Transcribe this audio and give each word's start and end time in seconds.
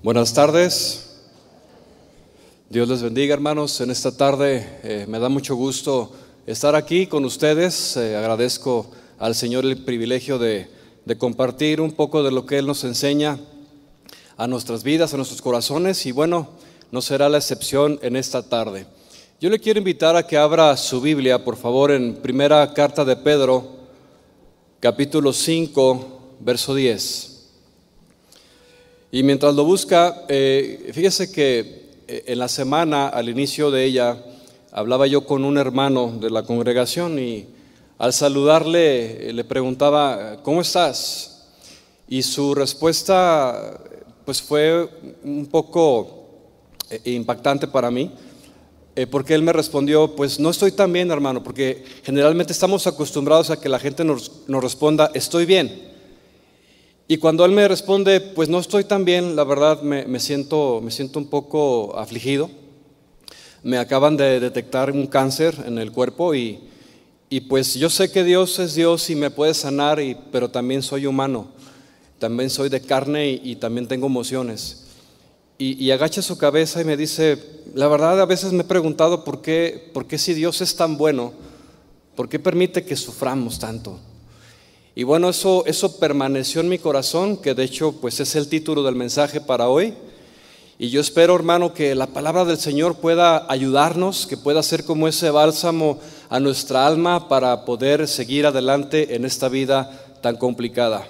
Buenas 0.00 0.32
tardes. 0.32 1.06
Dios 2.70 2.88
les 2.88 3.02
bendiga, 3.02 3.34
hermanos. 3.34 3.80
En 3.80 3.90
esta 3.90 4.16
tarde 4.16 4.78
eh, 4.84 5.06
me 5.08 5.18
da 5.18 5.28
mucho 5.28 5.56
gusto 5.56 6.12
estar 6.46 6.76
aquí 6.76 7.08
con 7.08 7.24
ustedes. 7.24 7.96
Eh, 7.96 8.16
agradezco 8.16 8.88
al 9.18 9.34
Señor 9.34 9.64
el 9.64 9.84
privilegio 9.84 10.38
de, 10.38 10.68
compartir 11.18 11.80
un 11.80 11.90
poco 11.90 12.22
de 12.22 12.30
lo 12.30 12.46
que 12.46 12.58
Él 12.58 12.66
nos 12.68 12.84
enseña 12.84 13.40
a 14.36 14.46
nuestras 14.46 14.84
vidas, 14.84 15.14
a 15.14 15.16
nuestros 15.16 15.42
corazones. 15.42 16.06
Y 16.06 16.12
bueno, 16.12 16.48
no 16.92 17.02
será 17.02 17.28
la 17.28 17.38
excepción 17.38 17.98
en 18.00 18.14
esta 18.14 18.48
tarde. 18.48 18.86
Yo 19.40 19.50
le 19.50 19.58
quiero 19.58 19.78
invitar 19.78 20.14
a 20.14 20.24
que 20.24 20.36
abra 20.36 20.76
su 20.76 21.00
Biblia, 21.00 21.44
por 21.44 21.56
favor, 21.56 21.90
en 21.90 22.14
primera 22.14 22.72
carta 22.72 23.04
de 23.04 23.16
Pedro, 23.16 23.66
capítulo 24.78 25.32
5, 25.32 26.36
verso 26.38 26.72
10. 26.76 27.37
Y 29.10 29.22
mientras 29.22 29.54
lo 29.54 29.64
busca, 29.64 30.26
eh, 30.28 30.90
fíjese 30.92 31.32
que 31.32 31.88
eh, 32.06 32.24
en 32.26 32.38
la 32.38 32.48
semana, 32.48 33.08
al 33.08 33.30
inicio 33.30 33.70
de 33.70 33.84
ella, 33.84 34.22
hablaba 34.70 35.06
yo 35.06 35.24
con 35.24 35.46
un 35.46 35.56
hermano 35.56 36.18
de 36.20 36.28
la 36.28 36.42
congregación 36.42 37.18
y 37.18 37.46
al 37.96 38.12
saludarle 38.12 39.30
eh, 39.30 39.32
le 39.32 39.44
preguntaba, 39.44 40.42
¿cómo 40.42 40.60
estás? 40.60 41.46
Y 42.06 42.22
su 42.22 42.54
respuesta 42.54 43.80
pues 44.26 44.42
fue 44.42 44.86
un 45.24 45.46
poco 45.46 46.26
impactante 47.04 47.66
para 47.66 47.90
mí, 47.90 48.10
porque 49.10 49.34
él 49.34 49.42
me 49.42 49.54
respondió, 49.54 50.14
pues 50.14 50.38
no 50.38 50.50
estoy 50.50 50.72
tan 50.72 50.92
bien 50.92 51.10
hermano, 51.10 51.42
porque 51.42 51.82
generalmente 52.02 52.52
estamos 52.52 52.86
acostumbrados 52.86 53.48
a 53.48 53.58
que 53.58 53.70
la 53.70 53.78
gente 53.78 54.04
nos, 54.04 54.42
nos 54.48 54.62
responda, 54.62 55.10
estoy 55.14 55.46
bien. 55.46 55.97
Y 57.10 57.16
cuando 57.16 57.46
él 57.46 57.52
me 57.52 57.66
responde, 57.66 58.20
pues 58.20 58.50
no 58.50 58.58
estoy 58.58 58.84
tan 58.84 59.06
bien, 59.06 59.34
la 59.34 59.42
verdad 59.42 59.80
me, 59.80 60.20
siento, 60.20 60.82
me 60.82 60.90
siento 60.90 61.18
un 61.18 61.30
poco 61.30 61.98
afligido. 61.98 62.50
Me 63.62 63.78
acaban 63.78 64.18
de 64.18 64.38
detectar 64.40 64.90
un 64.90 65.06
cáncer 65.06 65.56
en 65.66 65.78
el 65.78 65.90
cuerpo 65.90 66.34
y, 66.34 66.60
y 67.30 67.40
pues 67.40 67.72
yo 67.76 67.88
sé 67.88 68.12
que 68.12 68.24
Dios 68.24 68.58
es 68.58 68.74
Dios 68.74 69.08
y 69.08 69.16
me 69.16 69.30
puede 69.30 69.54
sanar, 69.54 70.00
y, 70.00 70.18
pero 70.30 70.50
también 70.50 70.82
soy 70.82 71.06
humano, 71.06 71.48
también 72.18 72.50
soy 72.50 72.68
de 72.68 72.82
carne 72.82 73.40
y, 73.42 73.56
también 73.56 73.88
tengo 73.88 74.06
emociones. 74.06 74.84
Y, 75.56 75.82
y, 75.82 75.90
agacha 75.92 76.20
su 76.20 76.36
cabeza 76.36 76.82
y 76.82 76.84
me 76.84 76.98
dice, 76.98 77.42
la 77.74 77.88
verdad 77.88 78.20
a 78.20 78.26
veces 78.26 78.52
me 78.52 78.64
he 78.64 78.66
preguntado 78.66 79.24
por 79.24 79.40
qué, 79.40 79.90
por 79.94 80.06
qué 80.06 80.18
si 80.18 80.34
Dios 80.34 80.60
es 80.60 80.76
tan 80.76 80.98
bueno, 80.98 81.32
¿por 82.14 82.28
qué 82.28 82.38
permite 82.38 82.84
que 82.84 82.96
suframos 82.96 83.58
tanto? 83.58 83.98
Y 84.98 85.04
bueno, 85.04 85.28
eso, 85.28 85.62
eso 85.64 86.00
permaneció 86.00 86.60
en 86.60 86.68
mi 86.68 86.80
corazón, 86.80 87.36
que 87.36 87.54
de 87.54 87.62
hecho 87.62 87.92
pues 87.92 88.18
es 88.18 88.34
el 88.34 88.48
título 88.48 88.82
del 88.82 88.96
mensaje 88.96 89.40
para 89.40 89.68
hoy. 89.68 89.94
Y 90.76 90.90
yo 90.90 91.00
espero, 91.00 91.36
hermano, 91.36 91.72
que 91.72 91.94
la 91.94 92.08
palabra 92.08 92.44
del 92.44 92.58
Señor 92.58 92.96
pueda 92.96 93.46
ayudarnos, 93.48 94.26
que 94.26 94.36
pueda 94.36 94.60
ser 94.60 94.82
como 94.82 95.06
ese 95.06 95.30
bálsamo 95.30 96.00
a 96.28 96.40
nuestra 96.40 96.84
alma 96.84 97.28
para 97.28 97.64
poder 97.64 98.08
seguir 98.08 98.44
adelante 98.44 99.14
en 99.14 99.24
esta 99.24 99.48
vida 99.48 100.16
tan 100.20 100.36
complicada. 100.36 101.06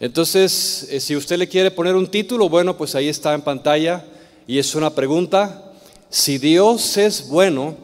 Entonces, 0.00 0.86
eh, 0.90 1.00
si 1.00 1.16
usted 1.16 1.38
le 1.38 1.48
quiere 1.48 1.70
poner 1.70 1.96
un 1.96 2.08
título, 2.08 2.50
bueno, 2.50 2.76
pues 2.76 2.94
ahí 2.94 3.08
está 3.08 3.32
en 3.32 3.40
pantalla 3.40 4.04
y 4.46 4.58
es 4.58 4.74
una 4.74 4.90
pregunta. 4.90 5.72
Si 6.10 6.36
Dios 6.36 6.98
es 6.98 7.26
bueno, 7.30 7.74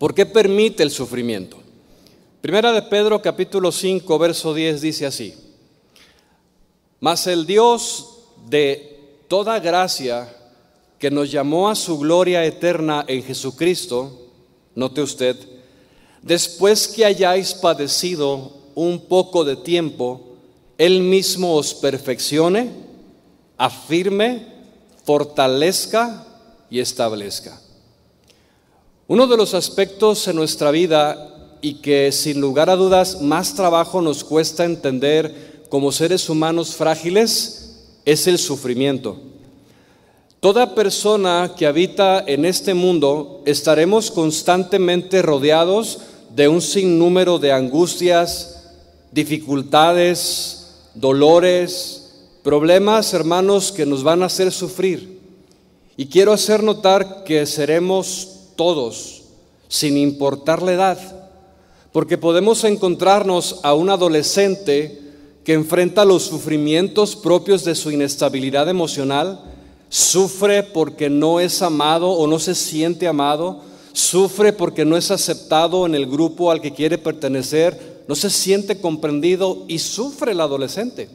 ¿por 0.00 0.12
qué 0.12 0.26
permite 0.26 0.82
el 0.82 0.90
sufrimiento? 0.90 1.60
Primera 2.40 2.72
de 2.72 2.80
Pedro 2.80 3.20
capítulo 3.20 3.70
5, 3.70 4.18
verso 4.18 4.54
10 4.54 4.80
dice 4.80 5.04
así, 5.04 5.34
mas 6.98 7.26
el 7.26 7.44
Dios 7.44 8.16
de 8.48 8.98
toda 9.28 9.60
gracia 9.60 10.34
que 10.98 11.10
nos 11.10 11.30
llamó 11.30 11.68
a 11.68 11.74
su 11.74 11.98
gloria 11.98 12.42
eterna 12.46 13.04
en 13.06 13.22
Jesucristo, 13.22 14.30
note 14.74 15.02
usted, 15.02 15.36
después 16.22 16.88
que 16.88 17.04
hayáis 17.04 17.52
padecido 17.52 18.52
un 18.74 19.06
poco 19.06 19.44
de 19.44 19.56
tiempo, 19.56 20.38
Él 20.78 21.02
mismo 21.02 21.56
os 21.56 21.74
perfeccione, 21.74 22.70
afirme, 23.58 24.46
fortalezca 25.04 26.24
y 26.70 26.80
establezca. 26.80 27.60
Uno 29.08 29.26
de 29.26 29.36
los 29.36 29.52
aspectos 29.52 30.26
en 30.26 30.36
nuestra 30.36 30.70
vida 30.70 31.29
y 31.62 31.74
que 31.74 32.12
sin 32.12 32.40
lugar 32.40 32.70
a 32.70 32.76
dudas 32.76 33.20
más 33.20 33.54
trabajo 33.54 34.00
nos 34.00 34.24
cuesta 34.24 34.64
entender 34.64 35.64
como 35.68 35.92
seres 35.92 36.28
humanos 36.28 36.74
frágiles 36.74 37.76
es 38.04 38.26
el 38.26 38.38
sufrimiento. 38.38 39.18
Toda 40.40 40.74
persona 40.74 41.54
que 41.56 41.66
habita 41.66 42.24
en 42.26 42.44
este 42.46 42.72
mundo 42.72 43.42
estaremos 43.44 44.10
constantemente 44.10 45.20
rodeados 45.20 45.98
de 46.34 46.48
un 46.48 46.62
sinnúmero 46.62 47.38
de 47.38 47.52
angustias, 47.52 48.62
dificultades, 49.12 50.76
dolores, 50.94 52.12
problemas, 52.42 53.12
hermanos, 53.12 53.70
que 53.70 53.84
nos 53.84 54.02
van 54.02 54.22
a 54.22 54.26
hacer 54.26 54.50
sufrir. 54.50 55.20
Y 55.96 56.06
quiero 56.06 56.32
hacer 56.32 56.62
notar 56.62 57.24
que 57.24 57.44
seremos 57.44 58.28
todos, 58.56 59.24
sin 59.68 59.98
importar 59.98 60.62
la 60.62 60.72
edad, 60.72 61.19
porque 61.92 62.18
podemos 62.18 62.64
encontrarnos 62.64 63.60
a 63.62 63.74
un 63.74 63.90
adolescente 63.90 65.00
que 65.44 65.54
enfrenta 65.54 66.04
los 66.04 66.24
sufrimientos 66.24 67.16
propios 67.16 67.64
de 67.64 67.74
su 67.74 67.90
inestabilidad 67.90 68.68
emocional, 68.68 69.40
sufre 69.88 70.62
porque 70.62 71.10
no 71.10 71.40
es 71.40 71.62
amado 71.62 72.10
o 72.10 72.26
no 72.26 72.38
se 72.38 72.54
siente 72.54 73.08
amado, 73.08 73.60
sufre 73.92 74.52
porque 74.52 74.84
no 74.84 74.96
es 74.96 75.10
aceptado 75.10 75.86
en 75.86 75.94
el 75.94 76.06
grupo 76.06 76.50
al 76.50 76.60
que 76.60 76.72
quiere 76.72 76.98
pertenecer, 76.98 78.04
no 78.06 78.14
se 78.14 78.30
siente 78.30 78.80
comprendido 78.80 79.64
y 79.66 79.78
sufre 79.78 80.32
el 80.32 80.40
adolescente. 80.40 81.08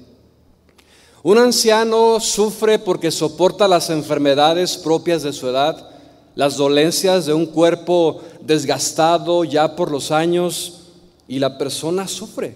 Un 1.23 1.37
anciano 1.37 2.19
sufre 2.19 2.77
porque 2.77 3.11
soporta 3.11 3.67
las 3.67 3.89
enfermedades 3.89 4.77
propias 4.77 5.23
de 5.23 5.33
su 5.33 5.47
edad, 5.47 5.94
las 6.35 6.57
dolencias 6.57 7.25
de 7.25 7.33
un 7.33 7.45
cuerpo 7.45 8.21
desgastado 8.41 9.43
ya 9.43 9.75
por 9.75 9.89
los 9.89 10.11
años 10.11 10.81
y 11.27 11.39
la 11.39 11.57
persona 11.57 12.07
sufre. 12.07 12.55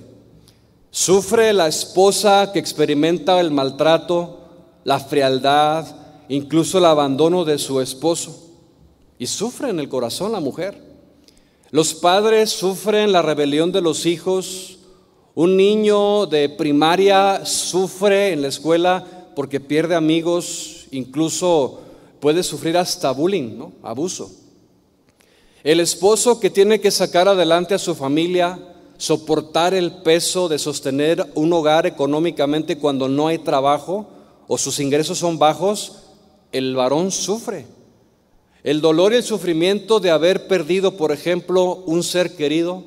Sufre 0.91 1.53
la 1.53 1.67
esposa 1.67 2.51
que 2.51 2.59
experimenta 2.59 3.39
el 3.39 3.51
maltrato, 3.51 4.39
la 4.83 4.99
frialdad, 4.99 5.85
incluso 6.27 6.79
el 6.79 6.85
abandono 6.85 7.45
de 7.45 7.57
su 7.57 7.79
esposo. 7.79 8.47
Y 9.17 9.27
sufre 9.27 9.69
en 9.69 9.79
el 9.79 9.89
corazón 9.89 10.31
la 10.31 10.39
mujer. 10.39 10.81
Los 11.71 11.93
padres 11.93 12.49
sufren 12.49 13.11
la 13.11 13.21
rebelión 13.21 13.71
de 13.71 13.81
los 13.81 14.05
hijos. 14.05 14.79
Un 15.35 15.55
niño 15.55 16.25
de 16.25 16.49
primaria 16.49 17.45
sufre 17.45 18.33
en 18.33 18.41
la 18.41 18.47
escuela 18.47 19.05
porque 19.35 19.59
pierde 19.59 19.95
amigos, 19.95 20.87
incluso 20.91 21.81
puede 22.19 22.43
sufrir 22.43 22.77
hasta 22.77 23.11
bullying, 23.11 23.57
¿no? 23.57 23.71
abuso. 23.83 24.31
El 25.63 25.79
esposo 25.79 26.39
que 26.39 26.49
tiene 26.49 26.79
que 26.79 26.91
sacar 26.91 27.27
adelante 27.27 27.73
a 27.73 27.79
su 27.79 27.95
familia, 27.95 28.59
soportar 28.97 29.73
el 29.73 29.91
peso 30.03 30.47
de 30.47 30.57
sostener 30.57 31.25
un 31.35 31.51
hogar 31.51 31.85
económicamente 31.85 32.77
cuando 32.77 33.09
no 33.09 33.27
hay 33.27 33.39
trabajo 33.39 34.07
o 34.47 34.57
sus 34.57 34.79
ingresos 34.79 35.17
son 35.17 35.37
bajos, 35.37 36.03
el 36.51 36.75
varón 36.75 37.11
sufre. 37.11 37.65
El 38.63 38.81
dolor 38.81 39.13
y 39.13 39.17
el 39.17 39.23
sufrimiento 39.23 39.99
de 39.99 40.11
haber 40.11 40.47
perdido, 40.47 40.97
por 40.97 41.11
ejemplo, 41.11 41.83
un 41.85 42.03
ser 42.03 42.35
querido, 42.35 42.83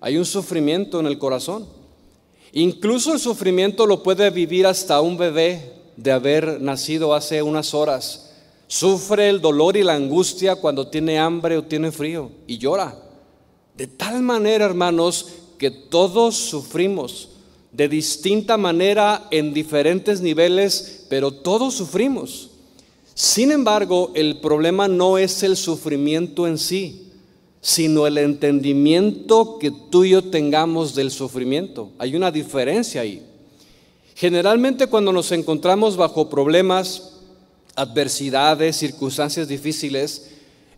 hay 0.00 0.18
un 0.18 0.24
sufrimiento 0.24 1.00
en 1.00 1.06
el 1.06 1.18
corazón. 1.18 1.66
Incluso 2.52 3.12
el 3.12 3.18
sufrimiento 3.18 3.86
lo 3.86 4.02
puede 4.02 4.30
vivir 4.30 4.66
hasta 4.66 5.00
un 5.00 5.16
bebé 5.16 5.72
de 5.96 6.12
haber 6.12 6.60
nacido 6.60 7.14
hace 7.14 7.42
unas 7.42 7.74
horas 7.74 8.25
Sufre 8.68 9.28
el 9.28 9.40
dolor 9.40 9.76
y 9.76 9.82
la 9.82 9.94
angustia 9.94 10.56
cuando 10.56 10.88
tiene 10.88 11.18
hambre 11.18 11.56
o 11.56 11.64
tiene 11.64 11.92
frío 11.92 12.30
y 12.46 12.58
llora. 12.58 12.96
De 13.76 13.86
tal 13.86 14.22
manera, 14.22 14.64
hermanos, 14.64 15.26
que 15.58 15.70
todos 15.70 16.34
sufrimos 16.36 17.30
de 17.72 17.88
distinta 17.88 18.56
manera 18.56 19.28
en 19.30 19.52
diferentes 19.52 20.22
niveles, 20.22 21.04
pero 21.10 21.30
todos 21.30 21.74
sufrimos. 21.74 22.50
Sin 23.14 23.52
embargo, 23.52 24.12
el 24.14 24.40
problema 24.40 24.88
no 24.88 25.18
es 25.18 25.42
el 25.42 25.56
sufrimiento 25.56 26.46
en 26.46 26.58
sí, 26.58 27.10
sino 27.60 28.06
el 28.06 28.18
entendimiento 28.18 29.58
que 29.58 29.70
tú 29.70 30.04
y 30.04 30.10
yo 30.10 30.24
tengamos 30.24 30.94
del 30.94 31.10
sufrimiento. 31.10 31.90
Hay 31.98 32.16
una 32.16 32.30
diferencia 32.30 33.02
ahí. 33.02 33.22
Generalmente 34.14 34.86
cuando 34.86 35.12
nos 35.12 35.30
encontramos 35.32 35.96
bajo 35.96 36.30
problemas, 36.30 37.15
adversidades, 37.76 38.76
circunstancias 38.76 39.46
difíciles, 39.46 40.30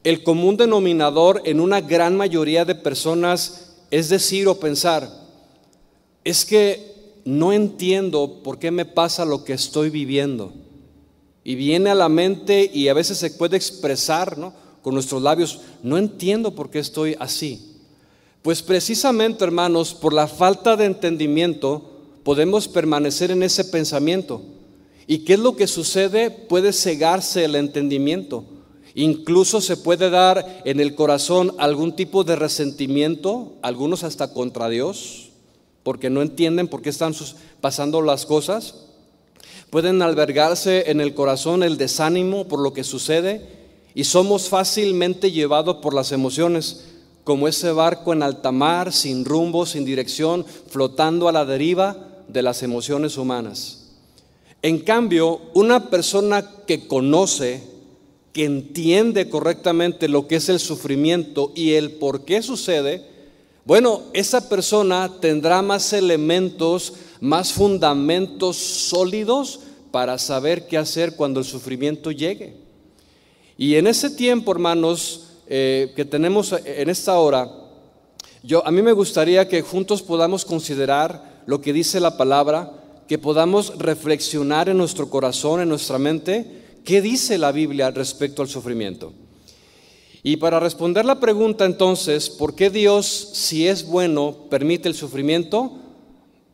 el 0.04 0.22
común 0.22 0.56
denominador 0.56 1.42
en 1.44 1.60
una 1.60 1.80
gran 1.80 2.16
mayoría 2.16 2.64
de 2.64 2.74
personas 2.74 3.76
es 3.90 4.08
decir 4.08 4.48
o 4.48 4.58
pensar, 4.58 5.08
es 6.24 6.44
que 6.44 7.20
no 7.24 7.52
entiendo 7.52 8.42
por 8.42 8.58
qué 8.58 8.70
me 8.70 8.84
pasa 8.84 9.24
lo 9.24 9.44
que 9.44 9.54
estoy 9.54 9.90
viviendo. 9.90 10.52
y 11.44 11.54
viene 11.54 11.88
a 11.88 11.94
la 11.94 12.10
mente 12.10 12.70
y 12.74 12.88
a 12.88 12.94
veces 12.94 13.16
se 13.16 13.30
puede 13.30 13.56
expresar 13.56 14.36
con 14.82 14.92
nuestros 14.92 15.22
labios, 15.22 15.60
no 15.82 15.96
entiendo 15.96 16.54
por 16.54 16.68
qué 16.68 16.78
estoy 16.78 17.16
así. 17.18 17.76
Pues 18.42 18.62
precisamente, 18.62 19.44
hermanos, 19.44 19.94
por 19.94 20.12
la 20.12 20.26
falta 20.26 20.76
de 20.76 20.84
entendimiento 20.84 21.98
podemos 22.22 22.68
permanecer 22.68 23.30
en 23.30 23.42
ese 23.42 23.64
pensamiento. 23.64 24.42
¿Y 25.10 25.20
qué 25.20 25.32
es 25.32 25.38
lo 25.40 25.56
que 25.56 25.66
sucede? 25.66 26.31
Puede 26.31 26.75
cegarse 26.75 27.46
el 27.46 27.56
entendimiento. 27.56 28.44
Incluso 28.94 29.62
se 29.62 29.78
puede 29.78 30.10
dar 30.10 30.60
en 30.66 30.81
el 30.81 30.94
corazón 30.94 31.55
algún 31.56 31.96
tipo 31.96 32.25
de 32.25 32.37
resentimiento, 32.37 33.55
algunos 33.62 34.05
hasta 34.05 34.34
contra 34.34 34.69
Dios, 34.69 35.31
porque 35.82 36.10
no 36.10 36.20
entienden 36.20 36.69
por 36.69 36.82
qué 36.82 36.90
están 36.90 37.14
pasando 37.62 38.02
las 38.02 38.26
cosas. 38.26 38.75
Pueden 39.70 40.02
albergarse 40.02 40.90
en 40.90 41.00
el 41.00 41.14
corazón 41.14 41.62
el 41.62 41.78
desánimo 41.78 42.46
por 42.46 42.60
lo 42.60 42.75
que 42.75 42.84
sucede 42.84 43.49
y 43.94 44.05
somos 44.05 44.50
fácilmente 44.50 45.32
llevados 45.32 45.76
por 45.76 45.94
las 45.94 46.12
emociones, 46.12 46.84
como 47.25 47.49
ese 47.49 47.72
barco 47.72 48.12
en 48.12 48.22
alta 48.22 48.52
mar, 48.52 48.93
sin 48.93 49.25
rumbo, 49.25 49.64
sin 49.64 49.87
dirección, 49.87 50.44
flotando 50.69 51.28
a 51.28 51.32
la 51.32 51.46
deriva 51.46 51.96
de 52.28 52.43
las 52.43 52.62
emociones 52.62 53.16
humanas. 53.16 53.77
En 54.62 54.81
cambio, 54.81 55.40
una 55.55 55.90
persona 55.90 56.50
que 56.66 56.87
conoce, 56.87 57.62
que 58.32 58.44
entiende 58.44 59.28
correctamente 59.28 60.08
lo 60.08 60.26
que 60.26 60.37
es 60.37 60.49
el 60.49 60.58
sufrimiento 60.58 61.52
y 61.55 61.72
el 61.72 61.93
por 61.93 62.25
qué 62.25 62.43
sucede, 62.43 63.06
bueno, 63.64 64.02
esa 64.14 64.49
persona 64.49 65.20
tendrá 65.20 65.62
más 65.62 65.93
elementos 65.93 66.94
más 67.20 67.52
fundamentos 67.52 68.56
sólidos 68.56 69.60
para 69.90 70.19
saber 70.19 70.66
qué 70.66 70.78
hacer 70.78 71.16
cuando 71.16 71.40
el 71.40 71.46
sufrimiento 71.46 72.10
llegue. 72.10 72.56
Y 73.56 73.75
en 73.75 73.87
ese 73.87 74.10
tiempo, 74.10 74.52
hermanos, 74.52 75.31
eh, 75.49 75.93
que 75.96 76.05
tenemos 76.05 76.55
en 76.64 76.90
esta 76.90 77.19
hora, 77.19 77.50
yo, 78.43 78.64
a 78.66 78.70
mí 78.70 78.82
me 78.82 78.93
gustaría 78.93 79.49
que 79.49 79.62
juntos 79.62 80.02
podamos 80.02 80.44
considerar 80.44 81.43
lo 81.46 81.60
que 81.60 81.72
dice 81.72 81.99
la 81.99 82.16
palabra, 82.16 82.77
que 83.08 83.19
podamos 83.19 83.76
reflexionar 83.78 84.69
en 84.69 84.78
nuestro 84.78 85.08
corazón, 85.10 85.60
en 85.60 85.69
nuestra 85.69 85.99
mente, 85.99 86.64
qué 86.84 87.00
dice 87.00 87.38
la 87.38 87.50
Biblia 87.50 87.90
respecto 87.90 88.43
al 88.43 88.49
sufrimiento. 88.49 89.12
Y 90.22 90.37
para 90.37 90.60
responder 90.60 91.05
la 91.05 91.19
pregunta 91.19 91.64
entonces, 91.64 92.28
¿por 92.28 92.55
qué 92.55 92.70
Dios, 92.70 93.31
si 93.32 93.66
es 93.66 93.87
bueno, 93.87 94.37
permite 94.50 94.88
el 94.88 94.94
sufrimiento? 94.94 95.78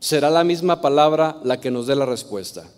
será 0.05 0.29
la 0.29 0.45
misma 0.45 0.83
palabra 0.83 1.41
la 1.45 1.61
que 1.61 1.71
nos 1.71 1.87
dé 1.87 1.97
la 1.97 2.05
respuesta. 2.05 2.69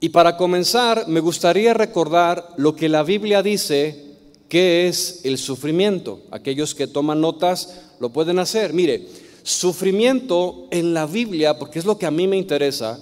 Y 0.00 0.10
para 0.10 0.36
comenzar, 0.36 1.08
me 1.08 1.20
gustaría 1.20 1.72
recordar 1.72 2.46
lo 2.58 2.76
que 2.76 2.90
la 2.90 3.02
Biblia 3.02 3.42
dice 3.42 4.04
que 4.50 4.86
es 4.86 5.22
el 5.24 5.38
sufrimiento. 5.38 6.20
Aquellos 6.30 6.74
que 6.74 6.86
toman 6.86 7.22
notas 7.22 7.80
lo 8.00 8.10
pueden 8.10 8.38
hacer. 8.38 8.74
Mire, 8.74 9.08
sufrimiento 9.42 10.68
en 10.70 10.94
la 10.94 11.06
Biblia, 11.06 11.58
porque 11.58 11.78
es 11.78 11.84
lo 11.84 11.98
que 11.98 12.06
a 12.06 12.10
mí 12.10 12.26
me 12.28 12.36
interesa, 12.36 12.98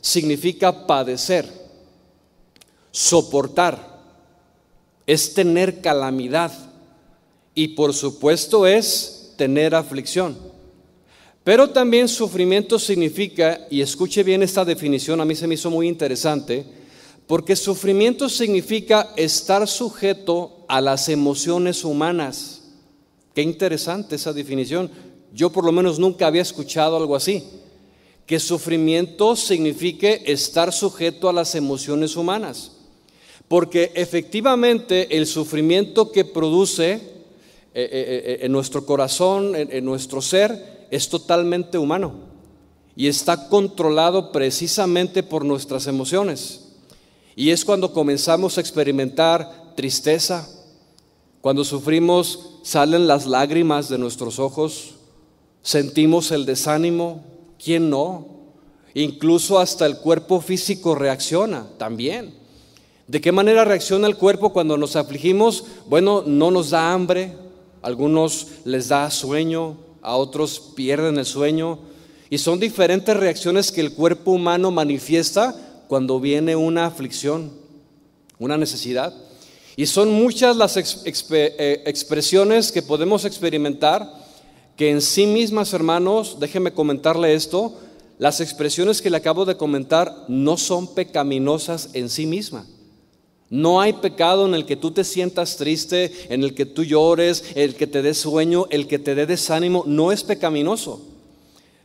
significa 0.00 0.86
padecer, 0.86 1.48
soportar, 2.90 3.94
es 5.06 5.34
tener 5.34 5.80
calamidad 5.80 6.52
y 7.54 7.68
por 7.68 7.92
supuesto 7.92 8.66
es 8.66 9.32
tener 9.36 9.74
aflicción. 9.74 10.36
Pero 11.42 11.68
también 11.70 12.08
sufrimiento 12.08 12.78
significa, 12.78 13.66
y 13.70 13.82
escuche 13.82 14.22
bien 14.22 14.42
esta 14.42 14.64
definición, 14.64 15.20
a 15.20 15.26
mí 15.26 15.34
se 15.34 15.46
me 15.46 15.54
hizo 15.54 15.70
muy 15.70 15.86
interesante, 15.86 16.64
porque 17.26 17.54
sufrimiento 17.54 18.28
significa 18.28 19.12
estar 19.16 19.68
sujeto 19.68 20.64
a 20.68 20.80
las 20.80 21.08
emociones 21.08 21.84
humanas. 21.84 22.62
Qué 23.34 23.42
interesante 23.42 24.16
esa 24.16 24.32
definición. 24.32 24.90
Yo 25.34 25.50
por 25.50 25.64
lo 25.64 25.72
menos 25.72 25.98
nunca 25.98 26.28
había 26.28 26.42
escuchado 26.42 26.96
algo 26.96 27.16
así. 27.16 27.44
Que 28.24 28.38
sufrimiento 28.38 29.36
signifique 29.36 30.22
estar 30.26 30.72
sujeto 30.72 31.28
a 31.28 31.32
las 31.32 31.54
emociones 31.56 32.16
humanas. 32.16 32.72
Porque 33.48 33.92
efectivamente 33.94 35.16
el 35.16 35.26
sufrimiento 35.26 36.10
que 36.12 36.24
produce 36.24 36.92
eh, 36.92 37.00
eh, 37.74 37.90
eh, 37.92 38.38
en 38.42 38.52
nuestro 38.52 38.86
corazón, 38.86 39.54
en 39.56 39.84
nuestro 39.84 40.22
ser, 40.22 40.86
es 40.90 41.08
totalmente 41.08 41.76
humano 41.76 42.32
y 42.96 43.08
está 43.08 43.48
controlado 43.48 44.30
precisamente 44.30 45.22
por 45.22 45.44
nuestras 45.44 45.86
emociones. 45.86 46.60
Y 47.36 47.50
es 47.50 47.64
cuando 47.64 47.92
comenzamos 47.92 48.56
a 48.56 48.60
experimentar 48.60 49.74
tristeza, 49.74 50.48
cuando 51.40 51.64
sufrimos, 51.64 52.60
salen 52.62 53.06
las 53.06 53.26
lágrimas 53.26 53.88
de 53.88 53.98
nuestros 53.98 54.38
ojos, 54.38 54.94
sentimos 55.64 56.30
el 56.30 56.44
desánimo, 56.44 57.24
¿quién 57.62 57.90
no? 57.90 58.28
Incluso 58.92 59.58
hasta 59.58 59.86
el 59.86 59.96
cuerpo 59.96 60.40
físico 60.40 60.94
reacciona 60.94 61.66
también. 61.78 62.34
¿De 63.08 63.20
qué 63.20 63.32
manera 63.32 63.64
reacciona 63.64 64.06
el 64.06 64.16
cuerpo 64.16 64.52
cuando 64.52 64.76
nos 64.76 64.94
afligimos? 64.94 65.64
Bueno, 65.88 66.22
no 66.24 66.50
nos 66.50 66.70
da 66.70 66.92
hambre, 66.92 67.32
algunos 67.82 68.48
les 68.64 68.88
da 68.88 69.10
sueño, 69.10 69.78
a 70.00 70.16
otros 70.16 70.60
pierden 70.76 71.18
el 71.18 71.26
sueño. 71.26 71.80
Y 72.30 72.38
son 72.38 72.60
diferentes 72.60 73.16
reacciones 73.16 73.72
que 73.72 73.80
el 73.80 73.94
cuerpo 73.94 74.32
humano 74.32 74.70
manifiesta 74.70 75.54
cuando 75.88 76.20
viene 76.20 76.56
una 76.56 76.86
aflicción, 76.86 77.52
una 78.38 78.58
necesidad. 78.58 79.14
Y 79.76 79.86
son 79.86 80.10
muchas 80.10 80.56
las 80.56 80.76
eh, 80.76 81.82
expresiones 81.86 82.70
que 82.70 82.82
podemos 82.82 83.24
experimentar 83.24 84.23
que 84.76 84.90
en 84.90 85.00
sí 85.00 85.26
mismas, 85.26 85.72
hermanos, 85.72 86.38
déjenme 86.40 86.72
comentarle 86.72 87.34
esto, 87.34 87.74
las 88.18 88.40
expresiones 88.40 89.02
que 89.02 89.10
le 89.10 89.16
acabo 89.16 89.44
de 89.44 89.56
comentar 89.56 90.24
no 90.28 90.56
son 90.56 90.94
pecaminosas 90.94 91.90
en 91.94 92.08
sí 92.08 92.26
mismas. 92.26 92.66
No 93.50 93.80
hay 93.80 93.92
pecado 93.92 94.46
en 94.46 94.54
el 94.54 94.66
que 94.66 94.76
tú 94.76 94.90
te 94.90 95.04
sientas 95.04 95.56
triste, 95.56 96.12
en 96.28 96.42
el 96.42 96.54
que 96.54 96.66
tú 96.66 96.82
llores, 96.82 97.44
el 97.54 97.74
que 97.74 97.86
te 97.86 98.02
dé 98.02 98.14
sueño, 98.14 98.66
el 98.70 98.88
que 98.88 98.98
te 98.98 99.14
dé 99.14 99.26
desánimo, 99.26 99.84
no 99.86 100.10
es 100.10 100.24
pecaminoso. 100.24 101.00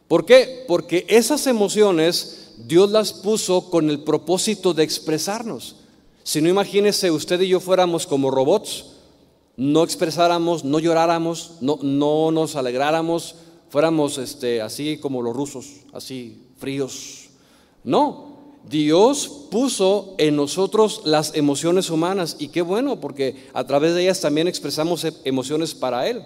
¿Por 0.08 0.26
qué? 0.26 0.64
Porque 0.68 1.06
esas 1.10 1.46
emociones 1.46 2.54
Dios 2.66 2.92
las 2.92 3.14
puso 3.14 3.70
con 3.70 3.90
el 3.90 4.00
propósito 4.00 4.74
de 4.74 4.84
expresarnos. 4.84 5.76
Si 6.24 6.42
no 6.42 6.50
imagínese 6.50 7.12
usted 7.12 7.40
y 7.42 7.50
yo 7.50 7.60
fuéramos 7.60 8.06
como 8.06 8.32
robots, 8.32 8.86
no 9.60 9.84
expresáramos, 9.84 10.64
no 10.64 10.80
lloráramos, 10.80 11.58
no, 11.60 11.80
no 11.82 12.32
nos 12.32 12.56
alegráramos, 12.56 13.36
fuéramos 13.70 14.18
este, 14.18 14.62
así 14.62 14.98
como 15.00 15.22
los 15.22 15.36
rusos, 15.36 15.82
así 15.92 16.48
fríos. 16.58 17.26
No, 17.84 18.38
Dios 18.70 19.48
puso 19.52 20.16
en 20.18 20.38
nosotros 20.38 21.02
las 21.04 21.36
emociones 21.36 21.90
humanas 21.90 22.38
y 22.40 22.48
qué 22.48 22.62
bueno, 22.62 23.02
porque 23.02 23.50
a 23.54 23.66
través 23.66 23.96
de 23.96 24.04
ellas 24.04 24.22
también 24.22 24.48
expresamos 24.48 25.04
e- 25.04 25.14
emociones 25.26 25.76
para 25.76 26.08
Él. 26.08 26.24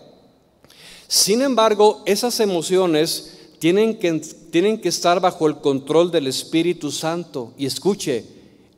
Sin 1.07 1.41
embargo, 1.41 2.03
esas 2.05 2.39
emociones 2.39 3.49
tienen 3.57 3.97
que, 3.97 4.11
tienen 4.51 4.79
que 4.79 4.89
estar 4.89 5.19
bajo 5.19 5.47
el 5.47 5.57
control 5.57 6.11
del 6.11 6.27
Espíritu 6.27 6.91
Santo. 6.91 7.51
Y 7.57 7.65
escuche, 7.65 8.25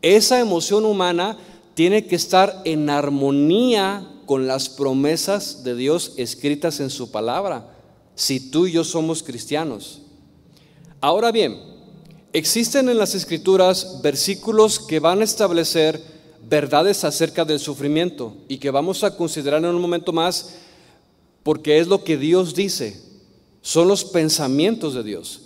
esa 0.02 0.40
emoción 0.40 0.86
humana 0.86 1.38
tiene 1.74 2.08
que 2.08 2.16
estar 2.16 2.62
en 2.64 2.90
armonía 2.90 4.15
con 4.26 4.48
las 4.48 4.70
promesas 4.70 5.64
de 5.64 5.76
Dios 5.76 6.14
escritas 6.18 6.80
en 6.80 6.90
su 6.90 7.12
palabra, 7.12 7.76
si 8.16 8.40
tú 8.52 8.68
y 8.68 8.74
yo 8.74 8.84
somos 8.84 9.24
cristianos. 9.24 10.02
Ahora 11.02 11.32
bien, 11.32 11.76
Existen 12.36 12.90
en 12.90 12.98
las 12.98 13.16
escrituras 13.16 14.02
versículos 14.02 14.78
que 14.78 15.00
van 15.00 15.22
a 15.22 15.24
establecer 15.24 16.02
verdades 16.50 17.06
acerca 17.06 17.46
del 17.46 17.62
sufrimiento 17.62 18.36
y 18.50 18.58
que 18.58 18.72
vamos 18.72 19.06
a 19.06 19.16
considerar 19.16 19.64
en 19.64 19.74
un 19.74 19.82
momento 19.82 20.12
más 20.12 20.56
porque 21.44 21.80
es 21.80 21.88
lo 21.88 22.04
que 22.04 22.18
Dios 22.18 22.54
dice, 22.54 23.02
son 23.62 23.88
los 23.88 24.04
pensamientos 24.04 24.96
de 24.96 25.04
Dios. 25.04 25.44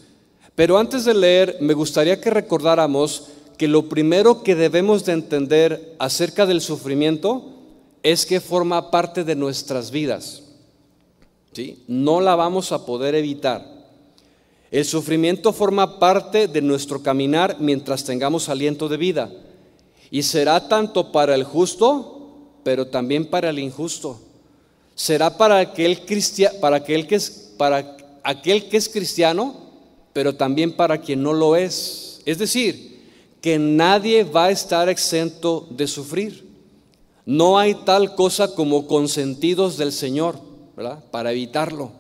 Pero 0.56 0.80
antes 0.80 1.06
de 1.06 1.14
leer, 1.14 1.58
me 1.62 1.76
gustaría 1.76 2.20
que 2.20 2.32
recordáramos 2.32 3.26
que 3.56 3.68
lo 3.68 3.88
primero 3.88 4.42
que 4.42 4.56
debemos 4.56 5.06
de 5.06 5.14
entender 5.14 5.96
acerca 6.00 6.48
del 6.48 6.60
sufrimiento 6.60 7.59
es 8.04 8.26
que 8.26 8.40
forma 8.40 8.92
parte 8.92 9.24
de 9.24 9.36
nuestras 9.36 9.92
vidas. 9.92 10.44
¿sí? 11.54 11.84
No 11.88 12.22
la 12.22 12.36
vamos 12.36 12.72
a 12.72 12.86
poder 12.86 13.16
evitar. 13.16 13.80
El 14.72 14.86
sufrimiento 14.86 15.52
forma 15.52 16.00
parte 16.00 16.48
de 16.48 16.62
nuestro 16.62 17.02
caminar 17.02 17.58
mientras 17.60 18.04
tengamos 18.04 18.50
aliento 18.50 18.88
de 18.88 18.98
vida. 18.98 19.32
Y 20.12 20.24
será 20.24 20.68
tanto 20.68 21.12
para 21.12 21.34
el 21.36 21.44
justo, 21.44 22.20
pero 22.64 22.88
también 22.88 23.26
para 23.26 23.50
el 23.50 23.60
injusto. 23.60 24.20
Será 24.96 25.38
para 25.38 25.60
aquel, 25.60 26.00
para 26.62 26.78
aquel, 26.78 27.08
que, 27.08 27.16
es, 27.16 27.54
para 27.58 27.98
aquel 28.24 28.70
que 28.70 28.78
es 28.78 28.90
cristiano, 28.90 29.56
pero 30.14 30.36
también 30.36 30.74
para 30.74 31.00
quien 31.00 31.24
no 31.24 31.34
lo 31.34 31.56
es. 31.56 32.22
Es 32.26 32.38
decir, 32.38 33.00
que 33.42 33.58
nadie 33.58 34.24
va 34.24 34.46
a 34.46 34.52
estar 34.52 34.90
exento 34.90 35.68
de 35.72 35.88
sufrir. 35.88 36.49
No 37.30 37.60
hay 37.60 37.76
tal 37.76 38.16
cosa 38.16 38.56
como 38.56 38.88
consentidos 38.88 39.78
del 39.78 39.92
Señor, 39.92 40.40
¿verdad? 40.76 41.04
Para 41.12 41.32
evitarlo. 41.32 41.92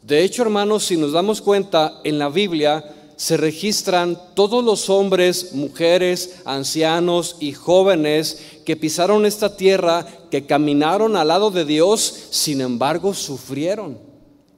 De 0.00 0.24
hecho, 0.24 0.40
hermanos, 0.40 0.86
si 0.86 0.96
nos 0.96 1.12
damos 1.12 1.42
cuenta, 1.42 2.00
en 2.04 2.18
la 2.18 2.30
Biblia 2.30 3.12
se 3.16 3.36
registran 3.36 4.18
todos 4.34 4.64
los 4.64 4.88
hombres, 4.88 5.52
mujeres, 5.52 6.36
ancianos 6.46 7.36
y 7.38 7.52
jóvenes 7.52 8.40
que 8.64 8.76
pisaron 8.76 9.26
esta 9.26 9.58
tierra, 9.58 10.06
que 10.30 10.46
caminaron 10.46 11.16
al 11.16 11.28
lado 11.28 11.50
de 11.50 11.66
Dios, 11.66 12.00
sin 12.30 12.62
embargo 12.62 13.12
sufrieron. 13.12 13.98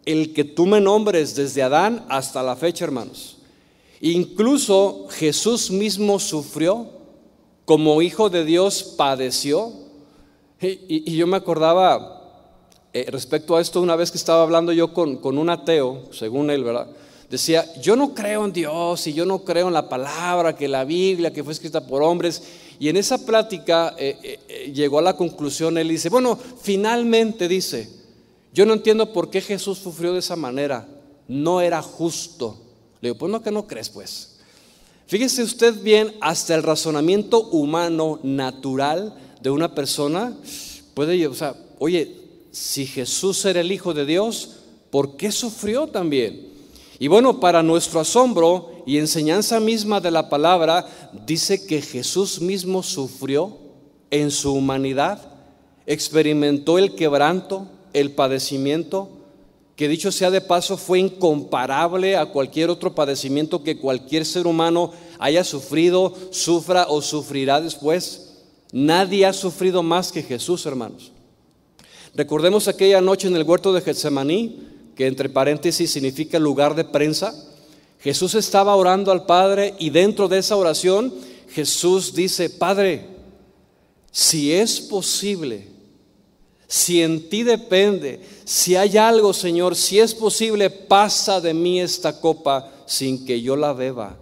El 0.04 0.32
que 0.32 0.44
tú 0.44 0.66
me 0.66 0.80
nombres 0.80 1.34
desde 1.34 1.64
Adán 1.64 2.06
hasta 2.08 2.44
la 2.44 2.54
fecha, 2.54 2.84
hermanos. 2.84 3.38
Incluso 4.00 5.08
Jesús 5.10 5.72
mismo 5.72 6.20
sufrió, 6.20 6.86
como 7.64 8.00
hijo 8.00 8.30
de 8.30 8.44
Dios 8.44 8.94
padeció. 8.96 9.87
Y, 10.60 11.14
yo 11.16 11.26
me 11.26 11.36
acordaba 11.36 12.44
eh, 12.92 13.06
respecto 13.10 13.56
a 13.56 13.60
esto 13.60 13.80
una 13.80 13.96
vez 13.96 14.10
que 14.10 14.18
estaba 14.18 14.42
hablando 14.42 14.72
yo 14.72 14.92
con, 14.92 15.16
con 15.16 15.38
un 15.38 15.50
ateo, 15.50 16.08
según 16.10 16.50
él, 16.50 16.64
¿verdad? 16.64 16.88
decía, 17.30 17.66
yo 17.80 17.96
no 17.96 18.14
creo 18.14 18.44
en 18.44 18.52
Dios 18.52 19.06
y 19.06 19.12
yo 19.12 19.26
no 19.26 19.40
creo 19.44 19.68
en 19.68 19.74
la 19.74 19.88
palabra, 19.88 20.56
que 20.56 20.68
la 20.68 20.84
Biblia, 20.84 21.32
que 21.32 21.44
fue 21.44 21.52
escrita 21.52 21.86
por 21.86 22.02
hombres. 22.02 22.42
Y 22.80 22.88
en 22.88 22.96
esa 22.96 23.18
plática 23.18 23.94
eh, 23.98 24.38
eh, 24.48 24.72
llegó 24.74 24.98
a 24.98 25.02
la 25.02 25.16
conclusión, 25.16 25.78
él 25.78 25.88
dice, 25.88 26.08
bueno, 26.08 26.38
finalmente 26.62 27.48
dice, 27.48 27.88
yo 28.52 28.64
no 28.64 28.72
entiendo 28.74 29.12
por 29.12 29.30
qué 29.30 29.40
Jesús 29.40 29.78
sufrió 29.78 30.12
de 30.12 30.20
esa 30.20 30.36
manera, 30.36 30.86
no 31.26 31.60
era 31.60 31.82
justo. 31.82 32.56
Le 33.00 33.08
digo, 33.08 33.18
pues 33.18 33.30
no 33.30 33.42
que 33.42 33.50
no 33.50 33.66
crees, 33.66 33.90
pues. 33.90 34.36
Fíjese 35.06 35.42
usted 35.42 35.74
bien, 35.82 36.14
hasta 36.20 36.54
el 36.54 36.62
razonamiento 36.62 37.48
humano 37.48 38.20
natural 38.22 39.14
de 39.40 39.50
una 39.50 39.74
persona 39.74 40.36
puede, 40.94 41.26
o 41.26 41.34
sea, 41.34 41.54
oye, 41.78 42.16
si 42.50 42.86
Jesús 42.86 43.44
era 43.44 43.60
el 43.60 43.70
Hijo 43.70 43.94
de 43.94 44.04
Dios, 44.04 44.56
¿por 44.90 45.16
qué 45.16 45.30
sufrió 45.30 45.86
también? 45.86 46.48
Y 46.98 47.06
bueno, 47.08 47.38
para 47.38 47.62
nuestro 47.62 48.00
asombro 48.00 48.82
y 48.84 48.98
enseñanza 48.98 49.60
misma 49.60 50.00
de 50.00 50.10
la 50.10 50.28
palabra, 50.28 50.86
dice 51.26 51.66
que 51.66 51.80
Jesús 51.80 52.40
mismo 52.40 52.82
sufrió 52.82 53.56
en 54.10 54.30
su 54.30 54.52
humanidad, 54.52 55.30
experimentó 55.86 56.78
el 56.78 56.94
quebranto, 56.94 57.68
el 57.92 58.10
padecimiento, 58.12 59.10
que 59.76 59.86
dicho 59.86 60.10
sea 60.10 60.32
de 60.32 60.40
paso 60.40 60.76
fue 60.76 60.98
incomparable 60.98 62.16
a 62.16 62.26
cualquier 62.26 62.68
otro 62.68 62.96
padecimiento 62.96 63.62
que 63.62 63.78
cualquier 63.78 64.26
ser 64.26 64.48
humano 64.48 64.90
haya 65.20 65.44
sufrido, 65.44 66.12
sufra 66.32 66.86
o 66.88 67.00
sufrirá 67.00 67.60
después. 67.60 68.27
Nadie 68.72 69.24
ha 69.26 69.32
sufrido 69.32 69.82
más 69.82 70.12
que 70.12 70.22
Jesús, 70.22 70.66
hermanos. 70.66 71.12
Recordemos 72.14 72.68
aquella 72.68 73.00
noche 73.00 73.28
en 73.28 73.36
el 73.36 73.44
huerto 73.44 73.72
de 73.72 73.80
Getsemaní, 73.80 74.66
que 74.94 75.06
entre 75.06 75.28
paréntesis 75.28 75.90
significa 75.90 76.38
lugar 76.38 76.74
de 76.74 76.84
prensa. 76.84 77.34
Jesús 78.00 78.34
estaba 78.34 78.74
orando 78.76 79.12
al 79.12 79.26
Padre 79.26 79.74
y 79.78 79.90
dentro 79.90 80.28
de 80.28 80.38
esa 80.38 80.56
oración 80.56 81.14
Jesús 81.50 82.14
dice, 82.14 82.50
Padre, 82.50 83.06
si 84.10 84.52
es 84.52 84.80
posible, 84.80 85.68
si 86.66 87.02
en 87.02 87.28
ti 87.28 87.42
depende, 87.42 88.20
si 88.44 88.76
hay 88.76 88.96
algo, 88.96 89.32
Señor, 89.32 89.74
si 89.74 89.98
es 89.98 90.14
posible, 90.14 90.68
pasa 90.70 91.40
de 91.40 91.54
mí 91.54 91.80
esta 91.80 92.20
copa 92.20 92.70
sin 92.86 93.24
que 93.24 93.40
yo 93.40 93.56
la 93.56 93.72
beba. 93.72 94.16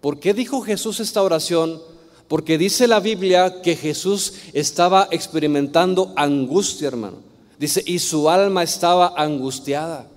¿Por 0.00 0.20
qué 0.20 0.34
dijo 0.34 0.60
Jesús 0.60 1.00
esta 1.00 1.22
oración? 1.22 1.80
Porque 2.28 2.58
dice 2.58 2.88
la 2.88 3.00
Biblia 3.00 3.62
que 3.62 3.76
Jesús 3.76 4.34
estaba 4.52 5.08
experimentando 5.10 6.12
angustia, 6.16 6.88
hermano. 6.88 7.18
Dice, 7.58 7.82
y 7.86 7.98
su 7.98 8.28
alma 8.28 8.62
estaba 8.62 9.14
angustiada. 9.16 10.08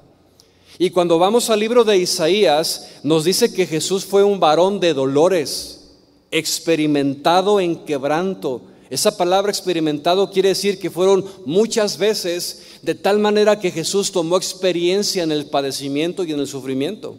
Y 0.78 0.90
cuando 0.90 1.20
vamos 1.20 1.50
al 1.50 1.60
libro 1.60 1.84
de 1.84 1.98
Isaías, 1.98 2.88
nos 3.04 3.26
dice 3.26 3.54
que 3.54 3.68
Jesús 3.68 4.06
fue 4.06 4.24
un 4.24 4.40
varón 4.40 4.80
de 4.80 4.94
dolores, 4.94 5.92
experimentado 6.32 7.60
en 7.60 7.76
quebranto. 7.86 8.62
Esa 8.90 9.16
palabra 9.16 9.52
experimentado 9.52 10.32
quiere 10.32 10.50
decir 10.50 10.80
que 10.80 10.90
fueron 10.90 11.26
muchas 11.46 11.98
veces 11.98 12.64
de 12.82 12.96
tal 12.96 13.20
manera 13.20 13.60
que 13.60 13.72
Jesús 13.72 14.12
tomó 14.12 14.38
experiencia 14.38 15.22
en 15.22 15.32
el 15.32 15.46
padecimiento 15.46 16.24
y 16.24 16.32
en 16.32 16.40
el 16.40 16.48
sufrimiento. 16.48 17.18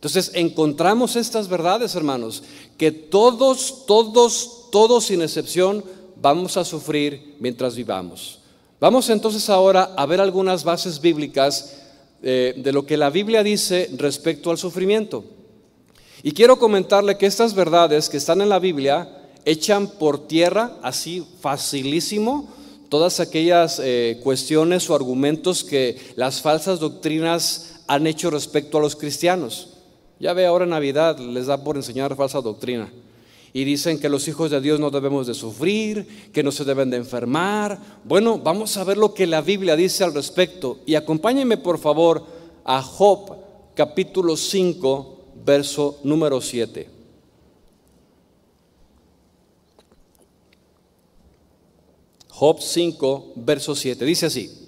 Entonces 0.00 0.30
encontramos 0.32 1.14
estas 1.14 1.46
verdades, 1.46 1.94
hermanos, 1.94 2.42
que 2.78 2.90
todos, 2.90 3.84
todos, 3.86 4.70
todos 4.72 5.04
sin 5.04 5.20
excepción 5.20 5.84
vamos 6.16 6.56
a 6.56 6.64
sufrir 6.64 7.36
mientras 7.38 7.76
vivamos. 7.76 8.38
Vamos 8.80 9.10
entonces 9.10 9.50
ahora 9.50 9.92
a 9.94 10.06
ver 10.06 10.22
algunas 10.22 10.64
bases 10.64 11.02
bíblicas 11.02 11.76
eh, 12.22 12.54
de 12.56 12.72
lo 12.72 12.86
que 12.86 12.96
la 12.96 13.10
Biblia 13.10 13.42
dice 13.42 13.90
respecto 13.98 14.50
al 14.50 14.56
sufrimiento. 14.56 15.22
Y 16.22 16.32
quiero 16.32 16.58
comentarle 16.58 17.18
que 17.18 17.26
estas 17.26 17.52
verdades 17.52 18.08
que 18.08 18.16
están 18.16 18.40
en 18.40 18.48
la 18.48 18.58
Biblia 18.58 19.28
echan 19.44 19.86
por 19.86 20.26
tierra, 20.26 20.78
así 20.82 21.26
facilísimo, 21.42 22.48
todas 22.88 23.20
aquellas 23.20 23.78
eh, 23.84 24.18
cuestiones 24.22 24.88
o 24.88 24.94
argumentos 24.94 25.62
que 25.62 25.98
las 26.16 26.40
falsas 26.40 26.80
doctrinas 26.80 27.82
han 27.86 28.06
hecho 28.06 28.30
respecto 28.30 28.78
a 28.78 28.80
los 28.80 28.96
cristianos. 28.96 29.68
Ya 30.20 30.34
ve, 30.34 30.44
ahora 30.44 30.66
Navidad 30.66 31.18
les 31.18 31.46
da 31.46 31.64
por 31.64 31.76
enseñar 31.76 32.14
falsa 32.14 32.42
doctrina 32.42 32.92
y 33.52 33.64
dicen 33.64 33.98
que 33.98 34.08
los 34.08 34.28
hijos 34.28 34.50
de 34.50 34.60
Dios 34.60 34.78
no 34.78 34.90
debemos 34.90 35.26
de 35.26 35.34
sufrir, 35.34 36.30
que 36.32 36.42
no 36.42 36.52
se 36.52 36.64
deben 36.64 36.90
de 36.90 36.98
enfermar. 36.98 37.78
Bueno, 38.04 38.38
vamos 38.38 38.76
a 38.76 38.84
ver 38.84 38.96
lo 38.96 39.12
que 39.14 39.26
la 39.26 39.40
Biblia 39.40 39.74
dice 39.76 40.04
al 40.04 40.14
respecto. 40.14 40.78
Y 40.86 40.94
acompáñenme 40.94 41.56
por 41.56 41.78
favor 41.78 42.24
a 42.64 42.80
Job 42.82 43.38
capítulo 43.74 44.36
5, 44.36 45.18
verso 45.44 45.98
número 46.04 46.40
7. 46.40 46.88
Job 52.28 52.60
5, 52.60 53.32
verso 53.36 53.74
7. 53.74 54.04
Dice 54.04 54.26
así. 54.26 54.59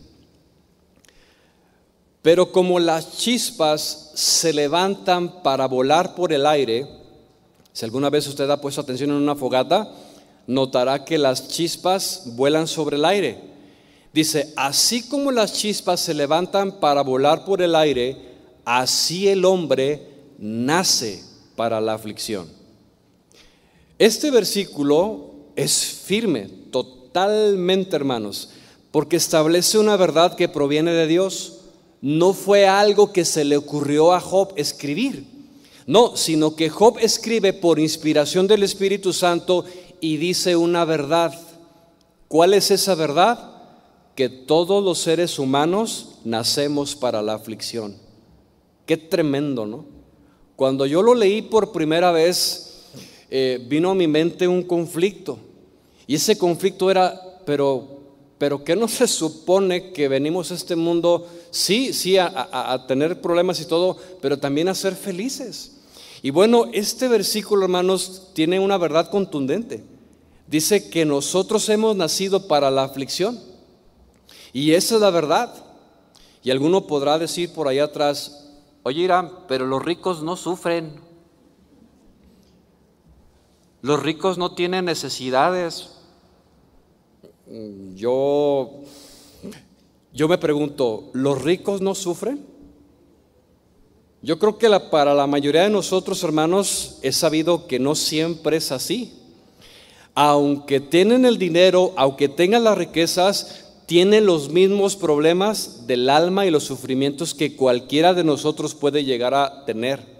Pero 2.23 2.53
como 2.53 2.79
las 2.79 3.19
chispas 3.19 4.13
se 4.15 4.53
levantan 4.53 5.43
para 5.43 5.67
volar 5.67 6.15
por 6.15 6.33
el 6.33 6.47
aire, 6.47 6.87
si 7.73 7.85
alguna 7.85 8.11
vez 8.11 8.27
usted 8.29 8.49
ha 8.49 8.61
puesto 8.61 8.81
atención 8.81 9.11
en 9.11 9.17
una 9.17 9.35
fogata, 9.35 9.91
notará 10.47 11.05
que 11.05 11.19
las 11.19 11.49
chispas 11.49 12.23
vuelan 12.27 12.69
sobre 12.69 12.97
el 12.97 13.05
aire. 13.05 13.41
Dice, 14.13 14.53
así 14.57 15.03
como 15.09 15.33
las 15.33 15.55
chispas 15.55 16.01
se 16.01 16.15
levantan 16.15 16.81
para 16.81 17.03
volar 17.03 17.45
por 17.45 17.63
el 17.63 17.75
aire, 17.75 18.17
así 18.65 19.29
el 19.29 19.45
hombre 19.45 20.07
nace 20.39 21.23
para 21.57 21.81
la 21.81 21.95
aflicción. 21.95 22.47
Este 23.99 24.31
versículo 24.31 25.31
es 25.57 25.85
firme, 25.85 26.49
totalmente 26.71 27.97
hermanos, 27.97 28.51
porque 28.91 29.17
establece 29.17 29.79
una 29.79 29.97
verdad 29.97 30.37
que 30.37 30.49
proviene 30.49 30.93
de 30.93 31.07
Dios. 31.07 31.62
No 32.03 32.35
fue 32.35 32.67
algo 32.67 33.13
que 33.13 33.25
se 33.25 33.45
le 33.45 33.57
ocurrió 33.57 34.13
a 34.13 34.21
Job 34.21 34.53
escribir. 34.57 35.25
No, 35.87 36.17
sino 36.17 36.57
que 36.57 36.69
Job 36.69 36.99
escribe 37.01 37.53
por 37.53 37.79
inspiración 37.79 38.47
del 38.47 38.65
Espíritu 38.65 39.13
Santo 39.13 39.65
y 40.01 40.17
dice 40.17 40.57
una 40.57 40.85
verdad. 40.85 41.33
¿Cuál 42.29 42.55
es 42.55 42.71
esa 42.71 42.97
verdad? 42.97 43.53
Que 44.17 44.29
todos 44.29 44.83
los 44.83 44.99
seres 44.99 45.39
humanos 45.39 46.19
nacemos 46.25 46.97
para 46.97 47.23
la 47.23 47.35
aflicción. 47.35 47.97
Qué 48.85 48.97
tremendo, 48.97 49.65
¿no? 49.65 49.85
Cuando 50.57 50.87
yo 50.87 51.03
lo 51.03 51.15
leí 51.15 51.41
por 51.41 51.73
primera 51.73 52.11
vez, 52.11 52.91
eh, 53.31 53.65
vino 53.69 53.91
a 53.91 53.95
mi 53.95 54.09
mente 54.09 54.49
un 54.49 54.63
conflicto. 54.63 55.39
Y 56.07 56.17
ese 56.17 56.37
conflicto 56.37 56.91
era, 56.91 57.39
pero, 57.47 58.01
pero 58.39 58.63
¿qué 58.65 58.77
no 58.77 58.89
se 58.89 59.07
supone 59.07 59.93
que 59.93 60.09
venimos 60.09 60.51
a 60.51 60.55
este 60.55 60.77
mundo, 60.77 61.27
sí, 61.53 61.93
sí, 61.93 62.19
a, 62.19 62.85
tener 62.89 63.21
problemas 63.21 63.61
y 63.61 63.67
todo, 63.67 63.97
pero 64.21 64.41
también 64.41 64.69
a 64.69 64.75
ser 64.75 64.97
felices? 64.97 65.77
Y 66.23 66.31
bueno, 66.31 66.67
este 66.73 67.07
versículo, 67.07 67.65
hermanos, 67.65 68.31
tiene 68.35 68.59
una 68.59 68.79
verdad 68.79 69.11
contundente. 69.11 69.85
Dice 70.49 70.91
que 70.91 71.05
nosotros 71.05 71.69
hemos 71.69 71.95
nacido 71.95 72.49
para 72.49 72.71
la 72.71 72.83
aflicción. 72.83 73.39
Y 74.53 74.73
esa 74.73 74.97
es 74.97 75.01
la 75.01 75.11
verdad. 75.11 75.55
Y 76.43 76.51
alguno 76.51 76.87
podrá 76.87 77.19
decir 77.19 77.53
por 77.53 77.69
allá 77.69 77.85
atrás, 77.85 78.51
oye 78.83 79.03
Irán, 79.03 79.31
pero 79.47 79.67
los 79.67 79.83
ricos 79.85 80.23
no 80.23 80.37
sufren. 80.37 81.01
Los 83.81 84.03
ricos 84.03 84.39
no 84.39 84.55
tienen 84.55 84.85
necesidades. 84.85 85.91
Yo, 87.95 88.83
yo 90.15 90.29
me 90.29 90.39
pregunto, 90.39 91.11
¿los 91.15 91.41
ricos 91.41 91.81
no 91.81 91.95
sufren? 91.95 92.45
Yo 94.21 94.39
creo 94.39 94.59
que 94.59 94.69
para 94.91 95.15
la 95.15 95.27
mayoría 95.27 95.63
de 95.63 95.71
nosotros, 95.71 96.23
hermanos, 96.23 96.99
es 97.03 97.17
sabido 97.17 97.67
que 97.67 97.79
no 97.79 97.95
siempre 97.95 98.59
es 98.59 98.71
así. 98.71 99.15
Aunque 100.15 100.79
tienen 100.81 101.25
el 101.25 101.39
dinero, 101.39 101.93
aunque 101.97 102.29
tengan 102.29 102.65
las 102.65 102.79
riquezas, 102.79 103.73
tienen 103.87 104.27
los 104.27 104.51
mismos 104.51 104.97
problemas 104.97 105.87
del 105.87 106.09
alma 106.09 106.47
y 106.47 106.51
los 106.51 106.65
sufrimientos 106.65 107.35
que 107.35 107.57
cualquiera 107.57 108.15
de 108.15 108.23
nosotros 108.23 108.75
puede 108.75 109.05
llegar 109.05 109.35
a 109.35 109.65
tener. 109.65 110.13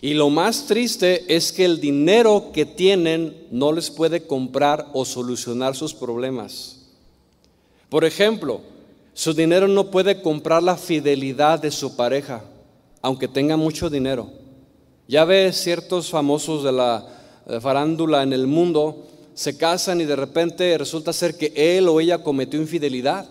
Y 0.00 0.14
lo 0.14 0.30
más 0.30 0.66
triste 0.66 1.34
es 1.34 1.52
que 1.52 1.64
el 1.64 1.80
dinero 1.80 2.50
que 2.52 2.66
tienen 2.66 3.36
no 3.50 3.72
les 3.72 3.90
puede 3.90 4.26
comprar 4.26 4.86
o 4.92 5.04
solucionar 5.04 5.74
sus 5.74 5.94
problemas. 5.94 6.75
Por 7.96 8.04
ejemplo, 8.04 8.60
su 9.14 9.32
dinero 9.32 9.66
no 9.66 9.90
puede 9.90 10.20
comprar 10.20 10.62
la 10.62 10.76
fidelidad 10.76 11.58
de 11.58 11.70
su 11.70 11.96
pareja, 11.96 12.44
aunque 13.00 13.26
tenga 13.26 13.56
mucho 13.56 13.88
dinero. 13.88 14.28
Ya 15.08 15.24
ve 15.24 15.50
ciertos 15.54 16.10
famosos 16.10 16.62
de 16.62 16.72
la 16.72 17.06
farándula 17.62 18.22
en 18.22 18.34
el 18.34 18.46
mundo, 18.46 19.06
se 19.32 19.56
casan 19.56 20.02
y 20.02 20.04
de 20.04 20.14
repente 20.14 20.76
resulta 20.76 21.10
ser 21.14 21.38
que 21.38 21.54
él 21.56 21.88
o 21.88 21.98
ella 21.98 22.22
cometió 22.22 22.60
infidelidad. 22.60 23.26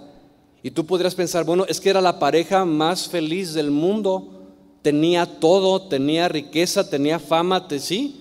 Y 0.64 0.72
tú 0.72 0.84
podrías 0.84 1.14
pensar, 1.14 1.44
bueno, 1.44 1.66
es 1.68 1.80
que 1.80 1.92
era 1.92 2.02
la 2.02 2.18
pareja 2.18 2.66
más 2.66 3.08
feliz 3.08 3.54
del 3.54 3.70
mundo, 3.70 4.48
tenía 4.82 5.28
todo, 5.28 5.84
tenía 5.84 6.28
riqueza, 6.28 6.90
tenía 6.90 7.20
fama, 7.20 7.68
sí, 7.78 8.20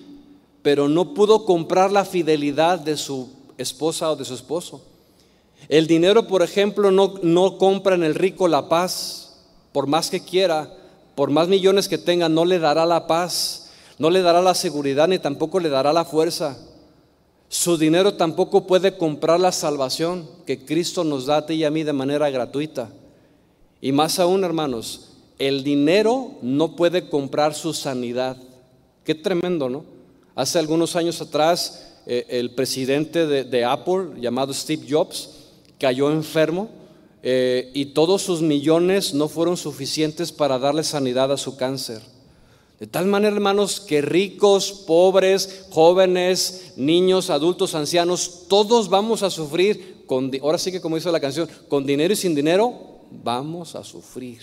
pero 0.61 0.87
no 0.89 1.15
pudo 1.15 1.43
comprar 1.43 1.91
la 1.91 2.05
fidelidad 2.05 2.79
de 2.79 2.97
su 2.97 3.29
esposa 3.57 4.11
o 4.11 4.15
de 4.15 4.25
su 4.25 4.35
esposo. 4.35 4.94
El 5.67 5.87
dinero, 5.87 6.27
por 6.27 6.43
ejemplo, 6.43 6.91
no, 6.91 7.15
no 7.23 7.57
compra 7.57 7.95
en 7.95 8.03
el 8.03 8.15
rico 8.15 8.47
la 8.47 8.69
paz, 8.69 9.37
por 9.71 9.87
más 9.87 10.09
que 10.09 10.21
quiera, 10.21 10.71
por 11.15 11.31
más 11.31 11.47
millones 11.47 11.87
que 11.87 11.97
tenga, 11.97 12.29
no 12.29 12.45
le 12.45 12.59
dará 12.59 12.85
la 12.85 13.07
paz, 13.07 13.71
no 13.97 14.09
le 14.09 14.21
dará 14.21 14.41
la 14.41 14.53
seguridad 14.53 15.07
ni 15.07 15.19
tampoco 15.19 15.59
le 15.59 15.69
dará 15.69 15.91
la 15.93 16.05
fuerza. 16.05 16.57
Su 17.47 17.77
dinero 17.77 18.15
tampoco 18.15 18.67
puede 18.67 18.97
comprar 18.97 19.39
la 19.39 19.51
salvación 19.51 20.27
que 20.45 20.65
Cristo 20.65 21.03
nos 21.03 21.25
da 21.25 21.37
a 21.37 21.45
ti 21.45 21.55
y 21.55 21.63
a 21.63 21.71
mí 21.71 21.83
de 21.83 21.93
manera 21.93 22.29
gratuita. 22.29 22.89
Y 23.81 23.91
más 23.91 24.19
aún, 24.19 24.43
hermanos, 24.43 25.11
el 25.39 25.63
dinero 25.63 26.31
no 26.41 26.75
puede 26.75 27.07
comprar 27.09 27.53
su 27.53 27.73
sanidad. 27.73 28.37
Qué 29.03 29.15
tremendo, 29.15 29.69
¿no? 29.69 29.85
Hace 30.35 30.59
algunos 30.59 30.95
años 30.95 31.21
atrás, 31.21 31.93
eh, 32.05 32.25
el 32.29 32.51
presidente 32.51 33.25
de 33.25 33.65
Apple, 33.65 34.19
llamado 34.19 34.53
Steve 34.53 34.85
Jobs, 34.89 35.34
cayó 35.79 36.11
enfermo 36.11 36.69
eh, 37.23 37.71
y 37.73 37.85
todos 37.85 38.21
sus 38.21 38.41
millones 38.41 39.13
no 39.13 39.27
fueron 39.27 39.57
suficientes 39.57 40.31
para 40.31 40.59
darle 40.59 40.83
sanidad 40.83 41.31
a 41.31 41.37
su 41.37 41.57
cáncer. 41.57 42.01
De 42.79 42.87
tal 42.87 43.05
manera, 43.05 43.33
hermanos, 43.33 43.79
que 43.79 44.01
ricos, 44.01 44.71
pobres, 44.85 45.65
jóvenes, 45.69 46.73
niños, 46.75 47.29
adultos, 47.29 47.73
ancianos, 47.73 48.43
todos 48.47 48.89
vamos 48.89 49.23
a 49.23 49.29
sufrir, 49.29 50.03
con, 50.05 50.29
ahora 50.41 50.57
sí 50.57 50.71
que 50.71 50.81
como 50.81 50.97
dice 50.97 51.11
la 51.11 51.21
canción, 51.21 51.49
con 51.69 51.85
dinero 51.85 52.13
y 52.13 52.17
sin 52.17 52.35
dinero, 52.35 52.73
vamos 53.23 53.75
a 53.75 53.83
sufrir. 53.83 54.41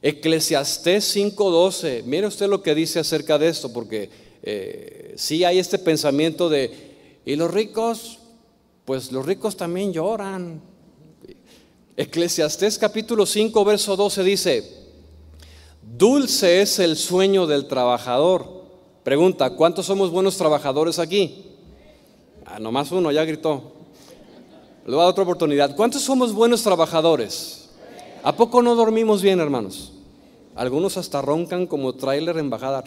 Eclesiastés 0.00 1.14
5:12, 1.14 2.02
mire 2.04 2.26
usted 2.26 2.48
lo 2.48 2.62
que 2.62 2.74
dice 2.74 3.00
acerca 3.00 3.38
de 3.38 3.48
esto, 3.48 3.72
porque 3.72 4.08
eh, 4.42 5.14
sí 5.16 5.44
hay 5.44 5.58
este 5.58 5.78
pensamiento 5.78 6.48
de, 6.48 7.20
¿y 7.26 7.36
los 7.36 7.50
ricos? 7.50 8.18
Pues 8.84 9.12
los 9.12 9.24
ricos 9.24 9.56
también 9.56 9.92
lloran. 9.92 10.60
Eclesiastés 11.96 12.78
capítulo 12.78 13.26
5, 13.26 13.64
verso 13.64 13.96
12 13.96 14.22
dice, 14.24 14.70
dulce 15.82 16.62
es 16.62 16.78
el 16.78 16.96
sueño 16.96 17.46
del 17.46 17.68
trabajador. 17.68 18.62
Pregunta, 19.04 19.50
¿cuántos 19.50 19.86
somos 19.86 20.10
buenos 20.10 20.36
trabajadores 20.36 20.98
aquí? 20.98 21.44
Ah, 22.46 22.58
nomás 22.58 22.90
uno, 22.92 23.12
ya 23.12 23.24
gritó. 23.24 23.72
Le 24.86 24.92
voy 24.92 25.00
a 25.00 25.04
dar 25.04 25.10
otra 25.10 25.24
oportunidad. 25.24 25.76
¿Cuántos 25.76 26.02
somos 26.02 26.32
buenos 26.32 26.62
trabajadores? 26.62 27.70
¿A 28.22 28.34
poco 28.34 28.62
no 28.62 28.74
dormimos 28.74 29.22
bien, 29.22 29.40
hermanos? 29.40 29.92
Algunos 30.54 30.96
hasta 30.96 31.22
roncan 31.22 31.66
como 31.66 31.94
tráiler 31.94 32.36
en 32.38 32.50
bajada. 32.50 32.82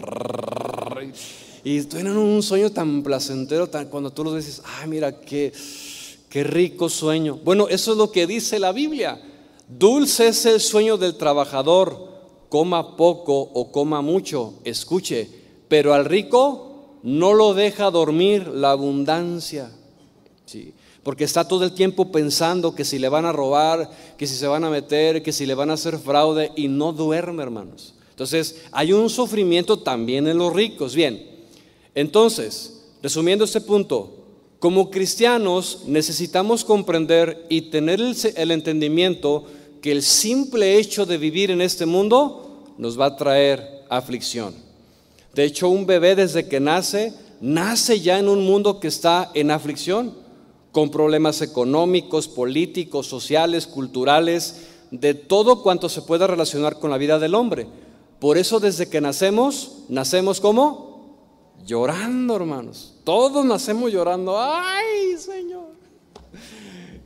Y 1.65 1.82
tienen 1.82 2.15
un 2.15 2.43
sueño 2.43 2.69
tan 2.69 3.01
placentero 3.01 3.67
cuando 3.89 4.13
tú 4.13 4.23
los 4.23 4.36
dices, 4.36 4.62
ay, 4.63 4.88
mira, 4.88 5.19
qué, 5.19 5.51
qué 6.30 6.43
rico 6.43 6.89
sueño. 6.89 7.39
Bueno, 7.43 7.67
eso 7.67 7.93
es 7.93 7.97
lo 7.97 8.12
que 8.12 8.28
dice 8.28 8.60
la 8.60 8.71
Biblia. 8.71 9.19
Dulce 9.67 10.28
es 10.28 10.45
el 10.45 10.62
sueño 10.62 10.95
del 10.95 11.15
trabajador, 11.15 11.97
coma 12.49 12.95
poco 12.95 13.39
o 13.39 13.71
coma 13.71 14.04
mucho, 14.04 14.54
escuche, 14.63 15.28
pero 15.67 15.95
al 15.95 16.06
rico 16.06 16.99
no 17.01 17.34
lo 17.34 17.56
deja 17.56 17.89
dormir 17.89 18.47
la 18.47 18.69
abundancia. 18.69 19.71
Sí, 20.45 20.71
porque 21.01 21.23
está 21.23 21.47
todo 21.47 21.63
el 21.63 21.73
tiempo 21.73 22.12
pensando 22.12 22.75
que 22.75 22.86
si 22.86 22.99
le 22.99 23.10
van 23.10 23.25
a 23.25 23.32
robar, 23.32 23.89
que 24.19 24.28
si 24.28 24.36
se 24.36 24.45
van 24.45 24.65
a 24.65 24.69
meter, 24.69 25.23
que 25.23 25.34
si 25.34 25.47
le 25.47 25.56
van 25.56 25.71
a 25.71 25.73
hacer 25.73 25.97
fraude 25.97 26.51
y 26.56 26.67
no 26.67 26.93
duerme, 26.93 27.41
hermanos. 27.41 27.95
Entonces, 28.12 28.65
hay 28.71 28.93
un 28.93 29.10
sufrimiento 29.10 29.80
también 29.80 30.28
en 30.28 30.38
los 30.38 30.54
ricos. 30.54 30.93
Bien, 30.93 31.35
entonces, 31.95 32.81
resumiendo 33.01 33.45
este 33.45 33.62
punto, 33.62 34.25
como 34.60 34.91
cristianos 34.91 35.84
necesitamos 35.86 36.65
comprender 36.65 37.45
y 37.49 37.69
tener 37.69 38.01
el, 38.01 38.51
entendimiento 38.51 39.45
que 39.81 39.91
el 39.91 40.01
simple 40.01 40.77
hecho 40.77 41.05
de 41.05 41.17
vivir 41.17 41.51
en 41.51 41.62
este 41.62 41.86
mundo 41.86 42.63
nos 42.77 42.99
va 42.99 43.05
a 43.05 43.15
traer 43.15 43.86
aflicción. 43.89 44.53
De 45.34 45.43
hecho, 45.43 45.69
un 45.69 45.86
bebé 45.86 46.15
desde 46.15 46.47
que 46.47 46.60
nace, 46.60 47.13
nace 47.41 47.99
ya 47.99 48.19
en 48.19 48.27
un 48.27 48.43
mundo 48.45 48.79
que 48.79 48.88
está 48.88 49.31
en 49.34 49.51
aflicción, 49.51 50.13
con 50.71 50.89
problemas 50.89 51.41
económicos, 51.41 52.27
políticos, 52.27 53.08
sociales, 53.08 53.67
culturales, 53.67 54.63
de 54.91 55.13
todo 55.13 55.62
cuanto 55.62 55.89
se 55.89 56.01
pueda 56.01 56.27
relacionar 56.27 56.79
con 56.79 56.89
la 56.89 56.97
vida 56.97 57.19
del 57.19 57.36
hombre. 57.36 57.67
Por 58.19 58.38
eso 58.38 58.60
desde 58.60 58.89
que 58.89 58.99
nacemos, 58.99 59.84
nacemos 59.89 60.41
como 60.41 60.94
llorando, 61.65 62.35
hermanos. 62.35 62.93
Todos 63.03 63.45
nacemos 63.45 63.91
llorando. 63.91 64.35
Ay, 64.41 65.17
Señor. 65.17 65.69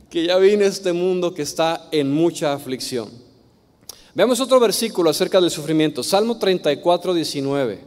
Que 0.08 0.26
ya 0.26 0.38
vine 0.38 0.64
a 0.64 0.68
este 0.68 0.92
mundo 0.92 1.34
que 1.34 1.42
está 1.42 1.88
en 1.92 2.10
mucha 2.10 2.52
aflicción. 2.52 3.08
Veamos 4.14 4.40
otro 4.40 4.58
versículo 4.58 5.10
acerca 5.10 5.40
del 5.40 5.50
sufrimiento. 5.50 6.02
Salmo 6.02 6.38
34, 6.38 7.14
19. 7.14 7.80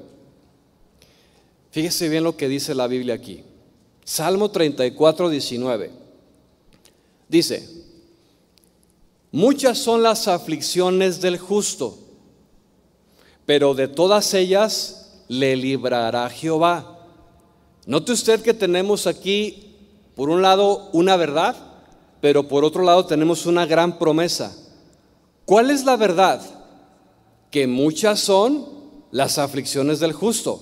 Fíjese 1.72 2.08
bien 2.08 2.24
lo 2.24 2.38
que 2.38 2.48
dice 2.48 2.76
la 2.76 2.88
Biblia 2.88 3.16
aquí. 3.16 3.44
Salmo 4.06 4.52
34, 4.52 5.30
19. 5.30 5.92
Dice, 7.28 7.68
muchas 9.32 9.80
son 9.80 10.04
las 10.04 10.28
aflicciones 10.28 11.20
del 11.20 11.38
justo, 11.38 11.98
pero 13.46 13.74
de 13.74 13.88
todas 13.88 14.34
ellas 14.34 15.03
le 15.28 15.56
librará 15.56 16.30
Jehová. 16.30 17.00
Note 17.86 18.12
usted 18.12 18.42
que 18.42 18.54
tenemos 18.54 19.08
aquí, 19.08 19.76
por 20.16 20.30
un 20.30 20.42
lado, 20.42 20.90
una 20.94 21.18
verdad, 21.18 21.56
pero 22.22 22.48
por 22.48 22.64
otro 22.64 22.84
lado 22.84 23.06
tenemos 23.06 23.46
una 23.46 23.66
gran 23.66 24.00
promesa. 24.00 24.56
¿Cuál 25.46 25.72
es 25.72 25.84
la 25.84 25.98
verdad? 25.98 26.42
Que 27.52 27.68
muchas 27.68 28.20
son 28.20 28.66
las 29.12 29.38
aflicciones 29.38 30.00
del 30.00 30.14
justo. 30.14 30.62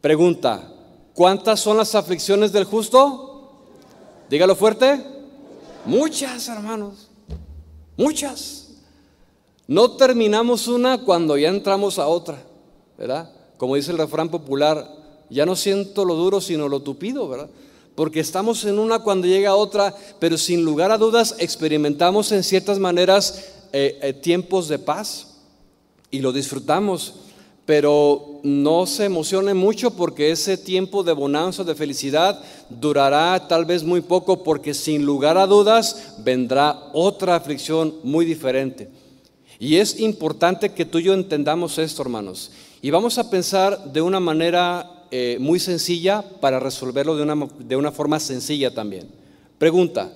Pregunta, 0.00 0.70
¿cuántas 1.14 1.60
son 1.60 1.78
las 1.78 1.94
aflicciones 1.94 2.52
del 2.52 2.64
justo? 2.64 3.52
Dígalo 4.28 4.54
fuerte. 4.54 5.02
Muchas, 5.86 6.48
hermanos. 6.48 7.08
Muchas. 7.96 8.68
No 9.66 9.92
terminamos 9.92 10.68
una 10.68 10.98
cuando 10.98 11.36
ya 11.36 11.48
entramos 11.48 11.98
a 11.98 12.06
otra, 12.06 12.38
¿verdad? 12.98 13.35
Como 13.56 13.76
dice 13.76 13.92
el 13.92 13.98
refrán 13.98 14.28
popular, 14.28 14.90
ya 15.30 15.46
no 15.46 15.56
siento 15.56 16.04
lo 16.04 16.14
duro 16.14 16.40
sino 16.40 16.68
lo 16.68 16.80
tupido, 16.80 17.28
¿verdad? 17.28 17.48
Porque 17.94 18.20
estamos 18.20 18.64
en 18.64 18.78
una 18.78 18.98
cuando 18.98 19.26
llega 19.26 19.56
otra, 19.56 19.94
pero 20.18 20.36
sin 20.36 20.64
lugar 20.64 20.90
a 20.90 20.98
dudas 20.98 21.34
experimentamos 21.38 22.30
en 22.32 22.42
ciertas 22.42 22.78
maneras 22.78 23.52
eh, 23.72 23.98
eh, 24.02 24.12
tiempos 24.12 24.68
de 24.68 24.78
paz 24.78 25.38
y 26.10 26.20
lo 26.20 26.32
disfrutamos, 26.32 27.14
pero 27.64 28.40
no 28.42 28.86
se 28.86 29.06
emocione 29.06 29.54
mucho 29.54 29.90
porque 29.90 30.30
ese 30.30 30.56
tiempo 30.56 31.02
de 31.02 31.12
bonanza, 31.12 31.64
de 31.64 31.74
felicidad, 31.74 32.40
durará 32.68 33.48
tal 33.48 33.64
vez 33.64 33.82
muy 33.82 34.02
poco 34.02 34.44
porque 34.44 34.72
sin 34.72 35.04
lugar 35.04 35.36
a 35.36 35.46
dudas 35.46 36.14
vendrá 36.18 36.90
otra 36.92 37.34
aflicción 37.34 37.94
muy 38.04 38.24
diferente. 38.24 38.88
Y 39.58 39.76
es 39.76 39.98
importante 39.98 40.72
que 40.72 40.84
tú 40.84 40.98
y 40.98 41.04
yo 41.04 41.14
entendamos 41.14 41.78
esto, 41.78 42.02
hermanos. 42.02 42.50
Y 42.86 42.90
vamos 42.90 43.18
a 43.18 43.28
pensar 43.28 43.92
de 43.92 44.00
una 44.00 44.20
manera 44.20 45.08
eh, 45.10 45.38
muy 45.40 45.58
sencilla 45.58 46.22
para 46.40 46.60
resolverlo 46.60 47.16
de 47.16 47.24
una, 47.24 47.48
de 47.58 47.74
una 47.74 47.90
forma 47.90 48.20
sencilla 48.20 48.72
también. 48.72 49.08
Pregunta, 49.58 50.12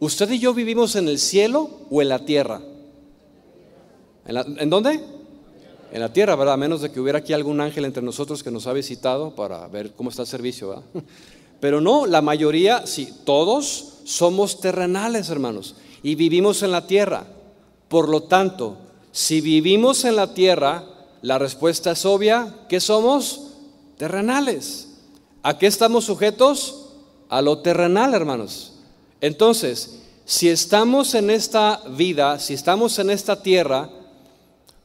¿usted 0.00 0.30
y 0.32 0.38
yo 0.38 0.52
vivimos 0.52 0.96
en 0.96 1.08
el 1.08 1.18
cielo 1.18 1.70
o 1.88 2.02
en 2.02 2.10
la 2.10 2.18
tierra? 2.26 2.60
¿En, 4.26 4.68
dónde? 4.68 5.00
en 5.92 6.00
la 6.02 6.12
tierra, 6.12 6.36
¿verdad? 6.36 6.52
A 6.52 6.58
menos 6.58 6.82
de 6.82 6.92
que 6.92 7.00
hubiera 7.00 7.20
aquí 7.20 7.32
algún 7.32 7.58
ángel 7.58 7.86
entre 7.86 8.02
nosotros 8.02 8.42
que 8.42 8.50
nos 8.50 8.66
ha 8.66 8.74
visitado 8.74 9.34
para 9.34 9.66
ver 9.68 9.92
cómo 9.92 10.10
está 10.10 10.20
el 10.20 10.28
servicio, 10.28 10.68
¿verdad? 10.68 10.84
Pero 11.58 11.80
no, 11.80 12.04
la 12.04 12.20
mayoría, 12.20 12.86
sí, 12.86 13.14
todos 13.24 14.00
somos 14.04 14.60
terrenales, 14.60 15.30
hermanos, 15.30 15.74
y 16.02 16.16
vivimos 16.16 16.62
en 16.62 16.72
la 16.72 16.86
tierra. 16.86 17.24
Por 17.88 18.10
lo 18.10 18.24
tanto, 18.24 18.76
si 19.10 19.40
vivimos 19.40 20.04
en 20.04 20.16
la 20.16 20.34
tierra, 20.34 20.84
la 21.22 21.38
respuesta 21.38 21.92
es 21.92 22.04
obvia, 22.06 22.54
¿qué 22.68 22.80
somos? 22.80 23.48
Terrenales. 23.98 24.88
¿A 25.42 25.58
qué 25.58 25.66
estamos 25.66 26.04
sujetos? 26.04 26.86
A 27.28 27.42
lo 27.42 27.58
terrenal, 27.58 28.14
hermanos. 28.14 28.72
Entonces, 29.20 30.00
si 30.24 30.48
estamos 30.48 31.14
en 31.14 31.30
esta 31.30 31.82
vida, 31.96 32.38
si 32.38 32.54
estamos 32.54 32.98
en 32.98 33.10
esta 33.10 33.42
tierra, 33.42 33.90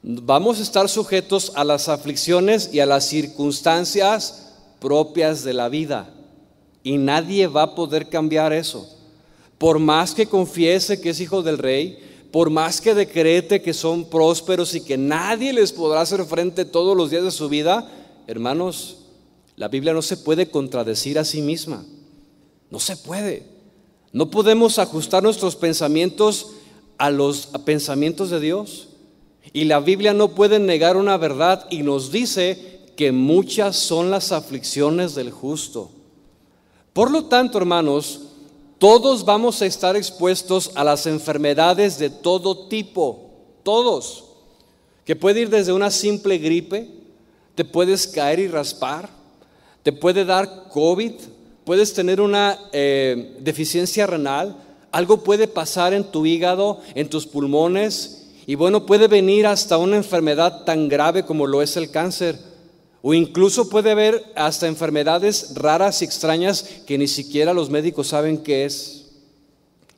vamos 0.01 0.59
a 0.59 0.63
estar 0.63 0.89
sujetos 0.89 1.51
a 1.55 1.63
las 1.63 1.87
aflicciones 1.87 2.69
y 2.73 2.79
a 2.79 2.85
las 2.85 3.05
circunstancias 3.05 4.53
propias 4.79 5.43
de 5.43 5.53
la 5.53 5.69
vida. 5.69 6.09
Y 6.83 6.97
nadie 6.97 7.47
va 7.47 7.63
a 7.63 7.75
poder 7.75 8.09
cambiar 8.09 8.53
eso. 8.53 8.89
Por 9.57 9.79
más 9.79 10.13
que 10.13 10.27
confiese 10.27 10.99
que 10.99 11.11
es 11.11 11.19
hijo 11.19 11.41
del 11.41 11.57
rey, 11.57 12.04
por 12.35 12.49
más 12.49 12.81
que 12.81 12.93
decrete 12.93 13.61
que 13.61 13.73
son 13.73 14.09
prósperos 14.09 14.75
y 14.75 14.81
que 14.81 14.97
nadie 14.97 15.53
les 15.53 15.71
podrá 15.71 16.01
hacer 16.01 16.21
frente 16.25 16.65
todos 16.65 16.97
los 16.97 17.09
días 17.09 17.23
de 17.23 17.31
su 17.31 17.47
vida, 17.47 17.89
hermanos, 18.27 18.97
la 19.55 19.69
Biblia 19.69 19.93
no 19.93 20.01
se 20.01 20.17
puede 20.17 20.49
contradecir 20.49 21.17
a 21.17 21.23
sí 21.23 21.41
misma. 21.41 21.85
No 22.69 22.81
se 22.81 22.97
puede. 22.97 23.47
No 24.11 24.29
podemos 24.29 24.79
ajustar 24.79 25.23
nuestros 25.23 25.55
pensamientos 25.55 26.47
a 26.97 27.09
los 27.09 27.51
pensamientos 27.63 28.31
de 28.31 28.41
Dios. 28.41 28.89
Y 29.53 29.63
la 29.63 29.79
Biblia 29.79 30.13
no 30.13 30.35
puede 30.35 30.59
negar 30.59 30.97
una 30.97 31.15
verdad 31.15 31.65
y 31.69 31.83
nos 31.83 32.11
dice 32.11 32.81
que 32.97 33.13
muchas 33.13 33.77
son 33.77 34.11
las 34.11 34.33
aflicciones 34.33 35.15
del 35.15 35.31
justo. 35.31 35.89
Por 36.91 37.11
lo 37.11 37.27
tanto, 37.27 37.57
hermanos, 37.57 38.23
todos 38.77 39.23
vamos 39.23 39.61
a 39.61 39.65
estar 39.65 39.95
expuestos 39.95 40.71
a 40.75 40.83
las 40.83 41.05
enfermedades 41.07 41.97
de 41.97 42.09
todo 42.09 42.67
tipo, 42.67 43.31
todos, 43.63 44.25
que 45.05 45.15
puede 45.15 45.41
ir 45.41 45.49
desde 45.49 45.71
una 45.71 45.91
simple 45.91 46.37
gripe, 46.37 46.89
te 47.55 47.63
puedes 47.63 48.07
caer 48.07 48.39
y 48.39 48.47
raspar, 48.47 49.09
te 49.83 49.93
puede 49.93 50.25
dar 50.25 50.67
COVID, 50.69 51.13
puedes 51.63 51.93
tener 51.93 52.19
una 52.19 52.59
eh, 52.73 53.37
deficiencia 53.39 54.07
renal, 54.07 54.57
algo 54.91 55.23
puede 55.23 55.47
pasar 55.47 55.93
en 55.93 56.03
tu 56.03 56.25
hígado, 56.25 56.81
en 56.95 57.09
tus 57.09 57.25
pulmones, 57.25 58.27
y 58.47 58.55
bueno, 58.55 58.85
puede 58.85 59.07
venir 59.07 59.47
hasta 59.47 59.77
una 59.77 59.95
enfermedad 59.95 60.65
tan 60.65 60.87
grave 60.87 61.23
como 61.25 61.47
lo 61.47 61.61
es 61.61 61.77
el 61.77 61.89
cáncer. 61.89 62.37
O 63.07 63.13
incluso 63.13 63.69
puede 63.69 63.91
haber 63.91 64.33
hasta 64.35 64.65
enfermedades 64.65 65.53
raras 65.53 66.01
y 66.01 66.05
extrañas 66.05 66.63
que 66.87 66.97
ni 66.97 67.07
siquiera 67.07 67.53
los 67.53 67.69
médicos 67.69 68.07
saben 68.07 68.39
qué 68.39 68.65
es. 68.65 69.11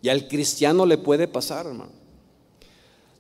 Y 0.02 0.10
al 0.10 0.28
cristiano 0.28 0.86
le 0.86 0.98
puede 0.98 1.26
pasar, 1.30 1.67
hermano. 1.67 1.93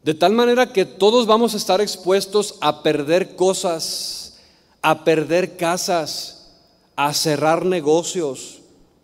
De 0.03 0.13
tal 0.13 0.33
manera 0.33 0.73
que 0.73 0.83
todos 0.83 1.25
vamos 1.25 1.53
a 1.53 1.57
estar 1.57 1.79
expuestos 1.79 2.55
a 2.59 2.83
perder 2.83 3.37
cosas, 3.37 4.39
a 4.81 5.05
perder 5.05 5.55
casas, 5.55 6.51
a 6.97 7.13
cerrar 7.13 7.65
negocios. 7.65 8.59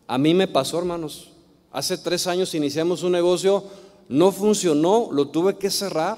A 0.06 0.18
mí 0.18 0.34
me 0.34 0.50
pasó, 0.50 0.80
hermanos. 0.80 1.32
Hace 1.72 1.98
tres 1.98 2.28
años 2.28 2.54
iniciamos 2.56 3.04
un 3.04 3.14
negocio 3.14 3.64
no 4.10 4.34
funcionó, 4.34 5.08
lo 5.14 5.30
tuve 5.30 5.58
que 5.58 5.72
cerrar. 5.72 6.18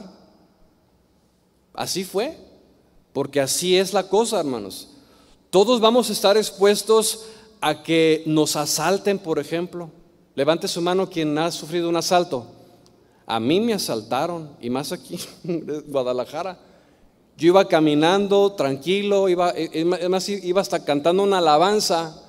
Así 1.76 2.04
fue, 2.04 2.36
porque 3.16 3.40
así 3.40 3.78
es 3.78 3.94
la 3.94 4.10
cosa, 4.10 4.42
hermanos. 4.42 4.90
Todos 5.50 5.80
vamos 5.80 6.10
a 6.10 6.12
estar 6.12 6.36
expuestos 6.36 7.28
a 7.62 7.82
que 7.82 8.24
nos 8.26 8.58
asalten, 8.58 9.20
por 9.20 9.40
ejemplo. 9.40 9.90
Levante 10.36 10.68
su 10.68 10.82
mano 10.82 11.10
quien 11.10 11.38
ha 11.38 11.50
sufrido 11.50 11.88
un 11.88 11.96
asalto. 11.96 12.46
A 13.26 13.40
mí 13.40 13.62
me 13.62 13.74
asaltaron, 13.74 14.58
y 14.60 14.70
más 14.70 14.92
aquí 14.92 15.18
Guadalajara. 15.88 16.60
Yo 17.38 17.48
iba 17.48 17.66
caminando 17.70 18.52
tranquilo, 18.52 19.30
iba, 19.30 19.54
iba 19.56 20.60
hasta 20.60 20.84
cantando 20.84 21.24
una 21.24 21.38
alabanza. 21.38 22.22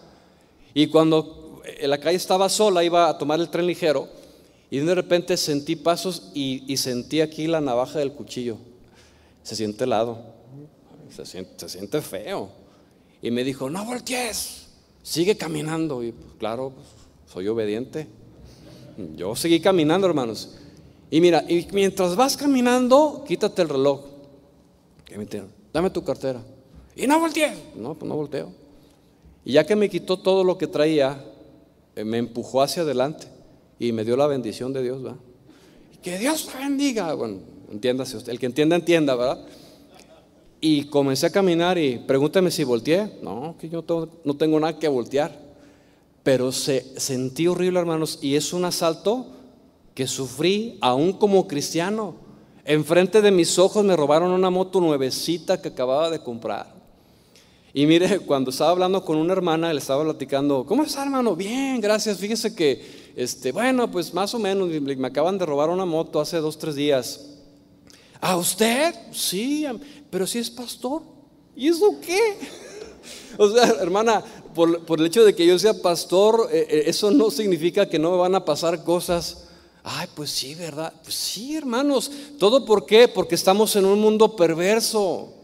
Y 0.72 0.86
cuando 0.86 1.62
la 1.82 1.98
calle 1.98 2.16
estaba 2.16 2.48
sola, 2.48 2.84
iba 2.84 3.08
a 3.08 3.18
tomar 3.18 3.40
el 3.40 3.48
tren 3.48 3.66
ligero. 3.66 4.06
Y 4.70 4.78
de 4.78 4.94
repente 4.94 5.36
sentí 5.36 5.74
pasos 5.74 6.30
y, 6.32 6.76
sentí 6.76 7.22
aquí 7.22 7.48
la 7.48 7.60
navaja 7.60 7.98
del 7.98 8.12
cuchillo. 8.12 8.56
Se 9.42 9.56
siente 9.56 9.82
helado, 9.82 10.35
se 11.24 11.68
siente, 11.68 12.02
feo. 12.02 12.50
Y 13.22 13.30
me 13.30 13.44
dijo, 13.44 13.70
no 13.70 13.84
voltees, 13.84 14.66
sigue 15.02 15.36
caminando. 15.36 16.02
Y 16.02 16.12
pues, 16.12 16.34
claro, 16.38 16.72
soy 17.26 17.48
obediente. 17.48 18.06
Yo 19.16 19.34
seguí 19.36 19.60
caminando, 19.60 20.06
hermanos. 20.06 20.56
Y 21.10 21.20
mira, 21.20 21.44
y 21.48 21.66
mientras 21.72 22.16
vas 22.16 22.36
caminando, 22.36 23.24
quítate 23.26 23.62
el 23.62 23.68
reloj. 23.68 24.00
Dame 25.72 25.90
tu 25.90 26.02
cartera. 26.02 26.42
Y 26.94 27.06
no 27.06 27.20
voltees. 27.20 27.56
No, 27.76 27.94
pues 27.94 28.08
no 28.08 28.16
volteo. 28.16 28.52
Y 29.44 29.52
ya 29.52 29.64
que 29.64 29.76
me 29.76 29.88
quitó 29.88 30.18
todo 30.18 30.42
lo 30.42 30.58
que 30.58 30.66
traía, 30.66 31.24
eh, 31.94 32.04
me 32.04 32.18
empujó 32.18 32.62
hacia 32.62 32.82
adelante 32.82 33.28
y 33.78 33.92
me 33.92 34.04
dio 34.04 34.16
la 34.16 34.26
bendición 34.26 34.72
de 34.72 34.82
Dios, 34.82 35.02
¿verdad? 35.02 35.18
Que 36.02 36.18
Dios 36.18 36.48
te 36.48 36.58
bendiga. 36.58 37.14
Bueno, 37.14 37.38
entiéndase 37.70 38.16
usted, 38.16 38.32
el 38.32 38.38
que 38.38 38.46
entienda, 38.46 38.76
entienda, 38.76 39.14
¿verdad? 39.14 39.46
Y 40.60 40.84
comencé 40.84 41.26
a 41.26 41.30
caminar 41.30 41.78
y 41.78 41.98
pregúntame 41.98 42.50
si 42.50 42.64
volteé. 42.64 43.18
No, 43.22 43.56
que 43.58 43.68
yo 43.68 43.84
no 44.24 44.36
tengo 44.36 44.58
nada 44.58 44.78
que 44.78 44.88
voltear. 44.88 45.38
Pero 46.22 46.50
se, 46.50 46.98
sentí 46.98 47.46
horrible, 47.46 47.78
hermanos, 47.78 48.18
y 48.20 48.34
es 48.34 48.52
un 48.52 48.64
asalto 48.64 49.26
que 49.94 50.06
sufrí 50.06 50.78
aún 50.80 51.12
como 51.12 51.46
cristiano. 51.46 52.16
Enfrente 52.64 53.22
de 53.22 53.30
mis 53.30 53.58
ojos 53.58 53.84
me 53.84 53.94
robaron 53.94 54.32
una 54.32 54.50
moto 54.50 54.80
nuevecita 54.80 55.62
que 55.62 55.68
acababa 55.68 56.10
de 56.10 56.18
comprar. 56.18 56.74
Y 57.72 57.86
mire, 57.86 58.18
cuando 58.26 58.50
estaba 58.50 58.70
hablando 58.70 59.04
con 59.04 59.18
una 59.18 59.34
hermana, 59.34 59.72
le 59.72 59.78
estaba 59.78 60.02
platicando, 60.02 60.64
¿cómo 60.66 60.82
está 60.82 61.02
hermano? 61.02 61.36
Bien, 61.36 61.80
gracias. 61.80 62.18
Fíjese 62.18 62.54
que 62.54 63.06
este, 63.16 63.50
bueno, 63.50 63.90
pues 63.90 64.12
más 64.12 64.34
o 64.34 64.38
menos, 64.38 64.68
me 64.68 65.06
acaban 65.06 65.38
de 65.38 65.46
robar 65.46 65.70
una 65.70 65.86
moto 65.86 66.20
hace 66.20 66.36
dos, 66.36 66.58
tres 66.58 66.74
días. 66.74 67.24
¿A 68.20 68.36
usted? 68.36 68.94
Sí, 69.10 69.66
pero 70.10 70.26
si 70.26 70.38
es 70.38 70.50
pastor. 70.50 71.02
¿Y 71.54 71.68
eso 71.68 71.94
qué? 72.00 72.20
O 73.38 73.50
sea, 73.50 73.66
hermana, 73.82 74.24
por, 74.54 74.80
el 74.98 75.06
hecho 75.06 75.22
de 75.22 75.34
que 75.34 75.46
yo 75.46 75.58
sea 75.58 75.74
pastor, 75.74 76.48
eh, 76.50 76.66
eh, 76.70 76.82
eso 76.86 77.10
no 77.10 77.30
significa 77.30 77.86
que 77.86 77.98
no 77.98 78.10
me 78.10 78.16
van 78.16 78.34
a 78.34 78.44
pasar 78.44 78.82
cosas. 78.82 79.44
Ay, 79.84 80.08
pues 80.14 80.30
sí, 80.30 80.54
¿verdad? 80.54 80.92
Pues 81.02 81.14
sí, 81.14 81.54
hermanos. 81.54 82.10
¿Todo 82.38 82.64
por 82.64 82.86
qué? 82.86 83.06
Porque 83.06 83.34
estamos 83.34 83.76
en 83.76 83.84
un 83.84 84.00
mundo 84.00 84.34
perverso. 84.34 85.34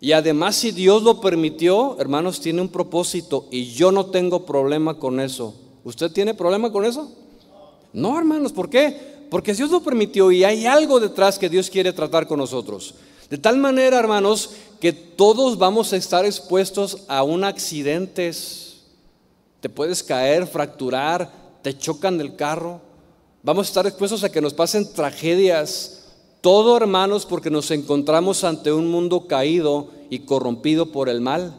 Y 0.00 0.12
además, 0.12 0.56
si 0.56 0.72
Dios 0.72 1.02
lo 1.02 1.20
permitió, 1.20 1.96
hermanos, 1.98 2.40
tiene 2.40 2.60
un 2.60 2.68
propósito. 2.68 3.46
Y 3.50 3.72
yo 3.72 3.92
no 3.92 4.06
tengo 4.06 4.44
problema 4.44 4.98
con 4.98 5.20
eso. 5.20 5.54
¿Usted 5.84 6.10
tiene 6.10 6.34
problema 6.34 6.70
con 6.70 6.84
eso? 6.84 7.10
No, 7.92 8.18
hermanos, 8.18 8.52
¿por 8.52 8.68
qué? 8.68 9.16
Porque 9.30 9.54
Dios 9.54 9.70
lo 9.70 9.80
permitió 9.80 10.30
y 10.30 10.44
hay 10.44 10.66
algo 10.66 11.00
detrás 11.00 11.38
que 11.38 11.48
Dios 11.48 11.70
quiere 11.70 11.92
tratar 11.92 12.26
con 12.26 12.38
nosotros. 12.38 12.94
De 13.30 13.38
tal 13.38 13.56
manera, 13.58 13.98
hermanos, 13.98 14.50
que 14.80 14.92
todos 14.92 15.58
vamos 15.58 15.92
a 15.92 15.96
estar 15.96 16.24
expuestos 16.24 16.98
a 17.08 17.22
un 17.22 17.42
accidente. 17.44 18.30
Te 19.60 19.68
puedes 19.68 20.02
caer, 20.02 20.46
fracturar, 20.46 21.32
te 21.62 21.76
chocan 21.76 22.18
del 22.18 22.36
carro. 22.36 22.80
Vamos 23.42 23.66
a 23.66 23.70
estar 23.70 23.86
expuestos 23.86 24.22
a 24.22 24.30
que 24.30 24.40
nos 24.40 24.54
pasen 24.54 24.92
tragedias. 24.92 26.04
Todo, 26.40 26.76
hermanos, 26.76 27.26
porque 27.26 27.50
nos 27.50 27.70
encontramos 27.72 28.44
ante 28.44 28.72
un 28.72 28.88
mundo 28.88 29.26
caído 29.26 29.88
y 30.10 30.20
corrompido 30.20 30.92
por 30.92 31.08
el 31.08 31.20
mal. 31.20 31.54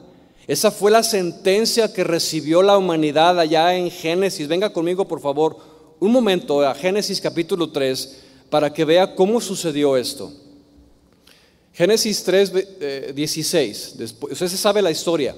Esa 0.48 0.72
fue 0.72 0.92
la 0.92 1.04
sentencia 1.04 1.92
que 1.92 2.06
recibió 2.06 2.64
la 2.64 2.78
humanidad 2.78 3.38
allá 3.38 3.76
en 3.76 3.92
Génesis. 3.92 4.48
Venga 4.48 4.72
conmigo, 4.72 5.06
por 5.06 5.20
favor, 5.20 5.58
un 6.00 6.12
momento 6.12 6.62
a 6.66 6.74
Génesis 6.74 7.20
capítulo 7.20 7.72
3 7.72 8.24
para 8.50 8.74
que 8.74 8.86
vea 8.86 9.14
cómo 9.14 9.42
sucedió 9.42 9.98
esto. 9.98 10.32
Génesis 11.78 12.24
3, 12.24 13.14
16. 13.16 13.96
Eh, 14.00 14.04
usted 14.04 14.48
se 14.48 14.58
sabe 14.58 14.82
la 14.82 14.92
historia. 14.92 15.36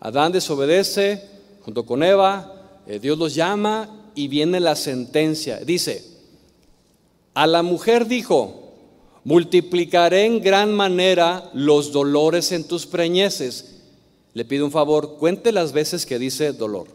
Adán 0.00 0.32
desobedece 0.32 1.22
junto 1.62 1.84
con 1.84 2.02
Eva, 2.02 2.82
eh, 2.86 2.98
Dios 2.98 3.18
los 3.18 3.34
llama 3.34 4.10
y 4.14 4.28
viene 4.28 4.60
la 4.60 4.76
sentencia. 4.76 5.58
Dice, 5.58 6.04
a 7.34 7.46
la 7.46 7.62
mujer 7.62 8.06
dijo, 8.06 8.72
multiplicaré 9.24 10.24
en 10.24 10.40
gran 10.40 10.72
manera 10.72 11.50
los 11.52 11.92
dolores 11.92 12.52
en 12.52 12.64
tus 12.64 12.86
preñeces 12.86 13.72
le 14.34 14.44
pido 14.44 14.64
un 14.64 14.72
favor, 14.72 15.16
cuente 15.18 15.52
las 15.52 15.72
veces 15.72 16.06
que 16.06 16.18
dice 16.18 16.52
dolor. 16.52 16.86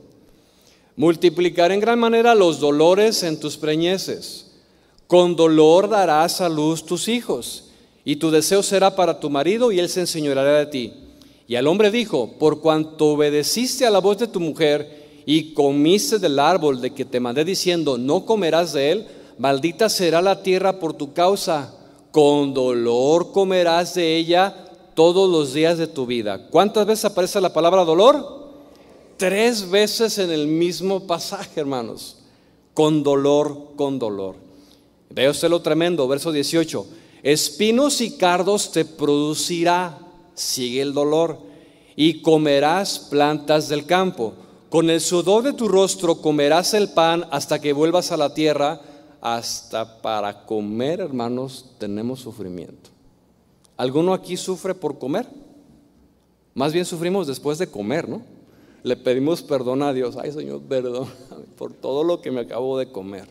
Multiplicar 0.95 1.71
en 1.71 1.79
gran 1.79 1.99
manera 1.99 2.33
los 2.33 2.59
dolores 2.59 3.21
en 3.21 3.39
tus 3.39 3.57
preñeces. 3.57 4.47
Con 5.05 5.35
dolor 5.35 5.87
darás 5.87 6.41
a 6.41 6.49
luz 6.49 6.83
tus 6.83 7.07
hijos. 7.07 7.65
Y 8.07 8.15
tu 8.15 8.31
deseo 8.31 8.63
será 8.63 8.95
para 8.95 9.19
tu 9.19 9.29
marido 9.29 9.69
y 9.69 9.79
él 9.79 9.89
se 9.89 9.99
enseñoreará 9.99 10.59
de 10.59 10.67
ti. 10.67 10.93
Y 11.45 11.57
al 11.57 11.67
hombre 11.67 11.91
dijo, 11.91 12.35
por 12.39 12.61
cuanto 12.61 13.07
obedeciste 13.07 13.85
a 13.85 13.89
la 13.89 13.99
voz 13.99 14.17
de 14.17 14.27
tu 14.27 14.39
mujer 14.39 15.23
y 15.25 15.53
comiste 15.53 16.17
del 16.17 16.39
árbol 16.39 16.79
de 16.79 16.91
que 16.91 17.03
te 17.03 17.19
mandé 17.19 17.43
diciendo, 17.43 17.97
no 17.97 18.25
comerás 18.25 18.71
de 18.71 18.91
él, 18.91 19.07
maldita 19.37 19.89
será 19.89 20.21
la 20.21 20.41
tierra 20.41 20.79
por 20.79 20.93
tu 20.93 21.11
causa, 21.11 21.73
con 22.11 22.53
dolor 22.53 23.33
comerás 23.33 23.95
de 23.95 24.15
ella 24.15 24.55
todos 24.95 25.29
los 25.29 25.53
días 25.53 25.77
de 25.77 25.87
tu 25.87 26.05
vida. 26.05 26.47
¿Cuántas 26.47 26.85
veces 26.85 27.03
aparece 27.03 27.41
la 27.41 27.51
palabra 27.51 27.83
dolor? 27.83 28.53
Tres 29.17 29.69
veces 29.69 30.17
en 30.17 30.31
el 30.31 30.47
mismo 30.47 31.05
pasaje, 31.05 31.59
hermanos. 31.59 32.19
Con 32.73 33.03
dolor, 33.03 33.73
con 33.75 33.99
dolor. 33.99 34.35
Vea 35.09 35.29
usted 35.29 35.49
lo 35.49 35.61
tremendo, 35.61 36.07
verso 36.07 36.31
18. 36.31 36.87
Espinos 37.23 38.01
y 38.01 38.17
cardos 38.17 38.71
te 38.71 38.85
producirá, 38.85 39.99
sigue 40.35 40.81
el 40.81 40.93
dolor, 40.93 41.39
y 41.95 42.21
comerás 42.21 42.99
plantas 42.99 43.69
del 43.69 43.85
campo. 43.85 44.33
Con 44.69 44.89
el 44.89 45.01
sudor 45.01 45.43
de 45.43 45.53
tu 45.53 45.67
rostro 45.67 46.21
comerás 46.21 46.73
el 46.73 46.89
pan 46.89 47.25
hasta 47.31 47.59
que 47.59 47.73
vuelvas 47.73 48.11
a 48.11 48.17
la 48.17 48.33
tierra. 48.33 48.81
Hasta 49.19 50.01
para 50.01 50.45
comer, 50.45 50.99
hermanos, 50.99 51.65
tenemos 51.79 52.19
sufrimiento. 52.19 52.91
¿Alguno 53.75 54.13
aquí 54.13 54.37
sufre 54.37 54.75
por 54.75 54.99
comer? 54.99 55.27
Más 56.53 56.71
bien 56.71 56.85
sufrimos 56.85 57.25
después 57.25 57.57
de 57.57 57.67
comer, 57.67 58.07
¿no? 58.07 58.21
Le 58.83 58.95
pedimos 58.95 59.41
perdón 59.41 59.81
a 59.81 59.91
Dios. 59.91 60.17
Ay, 60.17 60.31
Señor, 60.31 60.61
perdón 60.61 61.07
por 61.57 61.73
todo 61.73 62.03
lo 62.03 62.21
que 62.21 62.29
me 62.29 62.41
acabo 62.41 62.77
de 62.77 62.91
comer. 62.91 63.27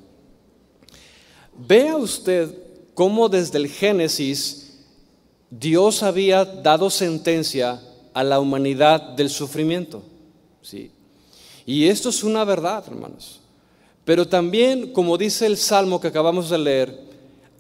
Vea 1.57 1.97
usted 1.97 2.66
cómo 2.97 3.29
desde 3.29 3.59
el 3.59 3.69
Génesis 3.69 4.73
Dios 5.51 6.03
había 6.03 6.47
dado 6.47 6.89
sentencia 6.89 7.79
a 8.15 8.25
la 8.25 8.41
humanidad 8.41 9.01
del 9.01 9.29
sufrimiento. 9.29 10.03
¿sí? 10.63 10.91
Y 11.67 11.89
esto 11.89 12.09
es 12.09 12.25
una 12.25 12.43
verdad, 12.45 12.83
hermanos. 12.89 13.41
Pero 14.07 14.27
también, 14.27 14.95
como 14.95 15.19
dice 15.19 15.45
el 15.45 15.59
Salmo 15.59 16.01
que 16.01 16.09
acabamos 16.09 16.49
de 16.49 16.57
leer, 16.57 17.01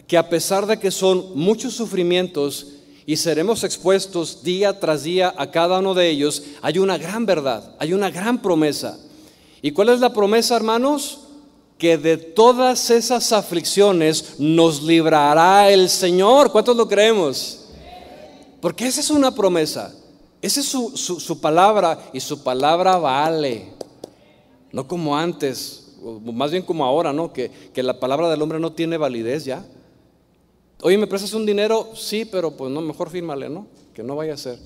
que 0.07 0.17
a 0.17 0.31
pesar 0.31 0.67
de 0.67 0.79
que 0.79 0.91
son 0.91 1.37
muchos 1.39 1.75
sufrimientos 1.75 2.69
y 3.05 3.17
seremos 3.17 3.63
expuestos 3.63 4.43
día 4.43 4.81
tras 4.81 5.03
día 5.03 5.35
a 5.37 5.51
cada 5.51 5.81
uno 5.81 5.93
de 5.93 6.09
ellos, 6.09 6.45
hay 6.63 6.79
una 6.79 6.97
gran 6.97 7.27
verdad, 7.27 7.77
hay 7.79 7.93
una 7.93 8.11
gran 8.11 8.41
promesa. 8.41 8.99
¿Y 9.61 9.73
cuál 9.73 9.91
es 9.91 10.01
la 10.01 10.15
promesa, 10.15 10.57
hermanos? 10.57 11.26
Que 11.79 11.99
de 11.99 12.17
todas 12.17 12.91
esas 12.91 13.33
aflicciones 13.33 14.37
nos 14.39 14.83
librará 14.83 15.71
el 15.71 15.89
Señor. 15.91 16.51
¿Cuántos 16.51 16.77
lo 16.77 16.89
creemos? 16.89 17.67
Porque 18.61 18.87
esa 18.87 19.01
es 19.01 19.11
una 19.11 19.35
promesa. 19.35 19.95
Esa 20.41 20.61
es 20.61 20.67
su, 20.67 21.41
palabra 21.41 21.99
y 22.13 22.21
su 22.21 22.43
palabra 22.43 22.97
vale. 22.97 23.73
No 24.73 24.87
como 24.87 25.17
antes, 25.17 25.97
más 26.23 26.51
bien 26.51 26.63
como 26.63 26.85
ahora, 26.85 27.13
¿no? 27.13 27.33
Que, 27.33 27.51
la 27.75 28.01
palabra 28.01 28.31
del 28.31 28.41
hombre 28.41 28.59
no 28.59 28.73
tiene 28.73 28.97
validez 28.97 29.45
ya. 29.45 29.65
Oye, 30.83 30.99
¿me 30.99 31.07
prestas 31.07 31.33
un 31.35 31.47
dinero? 31.47 31.91
Sí, 31.95 32.25
pero 32.25 32.57
pues 32.57 32.71
no, 32.71 32.81
mejor 32.81 33.11
fírmale, 33.11 33.49
¿no? 33.49 33.67
Que 33.95 34.03
no 34.03 34.17
vaya 34.17 34.35
a 34.35 34.37
ser. 34.37 34.59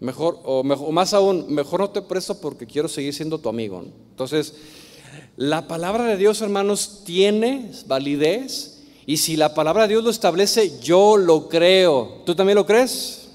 Mejor, 0.00 0.38
o, 0.44 0.62
mejor, 0.62 0.88
o 0.88 0.92
más 0.92 1.14
aún, 1.14 1.46
mejor 1.48 1.80
no 1.80 1.90
te 1.90 2.02
presto 2.02 2.38
porque 2.38 2.66
quiero 2.66 2.88
seguir 2.88 3.14
siendo 3.14 3.38
tu 3.38 3.48
amigo. 3.48 3.84
Entonces, 4.10 4.54
la 5.36 5.66
palabra 5.66 6.04
de 6.04 6.16
Dios, 6.16 6.40
hermanos, 6.40 7.02
tiene 7.04 7.70
validez. 7.86 8.82
Y 9.06 9.18
si 9.18 9.36
la 9.36 9.52
palabra 9.54 9.82
de 9.82 9.88
Dios 9.88 10.04
lo 10.04 10.10
establece, 10.10 10.78
yo 10.80 11.16
lo 11.16 11.48
creo. 11.48 12.22
¿Tú 12.24 12.34
también 12.34 12.56
lo 12.56 12.66
crees? 12.66 13.28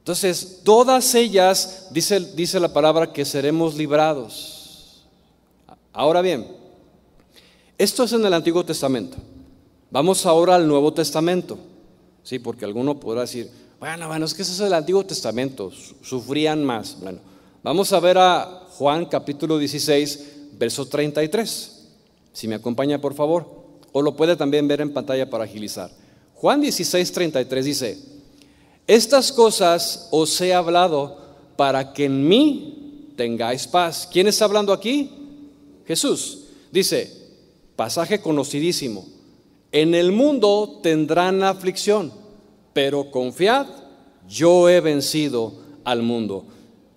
Entonces, 0.00 0.60
todas 0.64 1.14
ellas, 1.14 1.88
dice, 1.90 2.20
dice 2.34 2.60
la 2.60 2.72
palabra, 2.72 3.12
que 3.12 3.24
seremos 3.24 3.74
librados. 3.74 5.04
Ahora 5.92 6.22
bien, 6.22 6.46
esto 7.76 8.04
es 8.04 8.12
en 8.12 8.24
el 8.24 8.32
Antiguo 8.32 8.64
Testamento. 8.64 9.16
Vamos 9.90 10.26
ahora 10.26 10.54
al 10.54 10.66
Nuevo 10.68 10.92
Testamento. 10.92 11.58
Sí, 12.22 12.38
porque 12.38 12.64
alguno 12.64 13.00
podrá 13.00 13.22
decir, 13.22 13.50
bueno, 13.80 14.06
bueno, 14.08 14.26
es 14.26 14.34
que 14.34 14.42
eso 14.42 14.52
es 14.52 14.60
el 14.60 14.74
Antiguo 14.74 15.04
Testamento, 15.04 15.70
sufrían 16.02 16.64
más. 16.64 17.00
Bueno, 17.00 17.20
vamos 17.62 17.92
a 17.92 18.00
ver 18.00 18.18
a 18.18 18.67
Juan 18.78 19.06
capítulo 19.06 19.58
16, 19.58 20.52
verso 20.52 20.86
33. 20.86 21.88
Si 22.32 22.46
me 22.46 22.54
acompaña, 22.54 23.00
por 23.00 23.12
favor. 23.12 23.44
O 23.90 24.02
lo 24.02 24.14
puede 24.14 24.36
también 24.36 24.68
ver 24.68 24.80
en 24.80 24.92
pantalla 24.92 25.28
para 25.28 25.42
agilizar. 25.42 25.90
Juan 26.36 26.60
16, 26.60 27.10
33 27.10 27.64
dice, 27.64 27.98
estas 28.86 29.32
cosas 29.32 30.06
os 30.12 30.40
he 30.40 30.54
hablado 30.54 31.18
para 31.56 31.92
que 31.92 32.04
en 32.04 32.28
mí 32.28 33.14
tengáis 33.16 33.66
paz. 33.66 34.08
¿Quién 34.12 34.28
está 34.28 34.44
hablando 34.44 34.72
aquí? 34.72 35.10
Jesús. 35.84 36.44
Dice, 36.70 37.12
pasaje 37.74 38.20
conocidísimo, 38.20 39.08
en 39.72 39.92
el 39.96 40.12
mundo 40.12 40.78
tendrán 40.84 41.42
aflicción, 41.42 42.12
pero 42.72 43.10
confiad, 43.10 43.66
yo 44.28 44.68
he 44.68 44.80
vencido 44.80 45.54
al 45.82 46.02
mundo. 46.02 46.46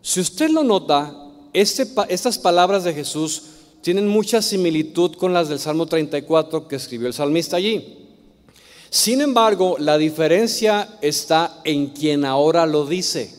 Si 0.04 0.20
usted 0.20 0.52
lo 0.52 0.64
nota, 0.64 1.21
este 1.54 1.88
estas 2.10 2.38
palabras 2.38 2.84
de 2.84 2.94
Jesús 2.94 3.44
tienen 3.82 4.08
mucha 4.08 4.42
similitud 4.42 5.16
con 5.16 5.34
las 5.34 5.50
del 5.50 5.60
Salmo 5.60 5.86
34 5.86 6.68
que 6.68 6.76
escribió 6.76 7.08
el 7.08 7.14
salmista 7.14 7.58
allí. 7.58 7.98
Sin 8.90 9.22
embargo, 9.22 9.78
la 9.80 9.98
diferencia 9.98 10.98
está 11.02 11.62
en 11.64 11.88
quien 11.88 12.26
ahora 12.26 12.66
lo 12.66 12.86
dice. 12.86 13.34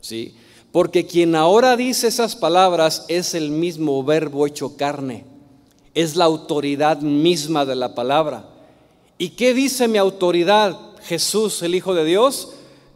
¿sí? 0.00 0.34
Porque 0.72 1.06
quien 1.06 1.34
ahora 1.34 1.76
dice 1.76 2.06
esas 2.06 2.36
palabras 2.36 3.04
es 3.08 3.34
el 3.34 3.50
mismo 3.50 4.02
verbo 4.04 4.46
hecho 4.46 4.76
carne. 4.76 5.24
Es 5.94 6.14
la 6.14 6.26
autoridad 6.26 7.00
misma 7.00 7.66
de 7.66 7.74
la 7.74 7.94
palabra. 7.94 8.48
¿Y 9.18 9.30
qué 9.30 9.52
dice 9.52 9.88
mi 9.88 9.98
autoridad? 9.98 10.78
Jesús, 11.02 11.62
el 11.62 11.74
Hijo 11.74 11.94
de 11.94 12.04
Dios, 12.04 12.50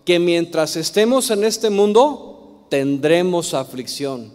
que 0.05 0.19
mientras 0.19 0.77
estemos 0.77 1.31
en 1.31 1.45
este 1.45 1.71
mundo, 1.71 2.32
tendremos 2.73 3.53
aflicción. 3.53 4.33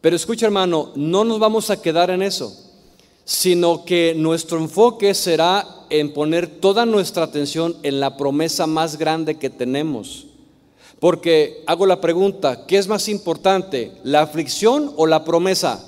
Pero 0.00 0.16
escucha 0.16 0.46
hermano, 0.46 0.90
no 0.96 1.22
nos 1.22 1.38
vamos 1.38 1.70
a 1.70 1.80
quedar 1.80 2.10
en 2.10 2.22
eso, 2.22 2.52
sino 3.24 3.84
que 3.84 4.16
nuestro 4.16 4.58
enfoque 4.58 5.14
será 5.14 5.64
en 5.88 6.12
poner 6.12 6.48
toda 6.48 6.84
nuestra 6.84 7.22
atención 7.22 7.76
en 7.84 8.00
la 8.00 8.16
promesa 8.16 8.66
más 8.66 8.98
grande 8.98 9.38
que 9.38 9.48
tenemos. 9.48 10.26
Porque 10.98 11.62
hago 11.68 11.86
la 11.86 12.00
pregunta, 12.00 12.66
¿qué 12.66 12.78
es 12.78 12.88
más 12.88 13.08
importante, 13.08 13.92
la 14.02 14.22
aflicción 14.22 14.92
o 14.96 15.06
la 15.06 15.22
promesa? 15.22 15.84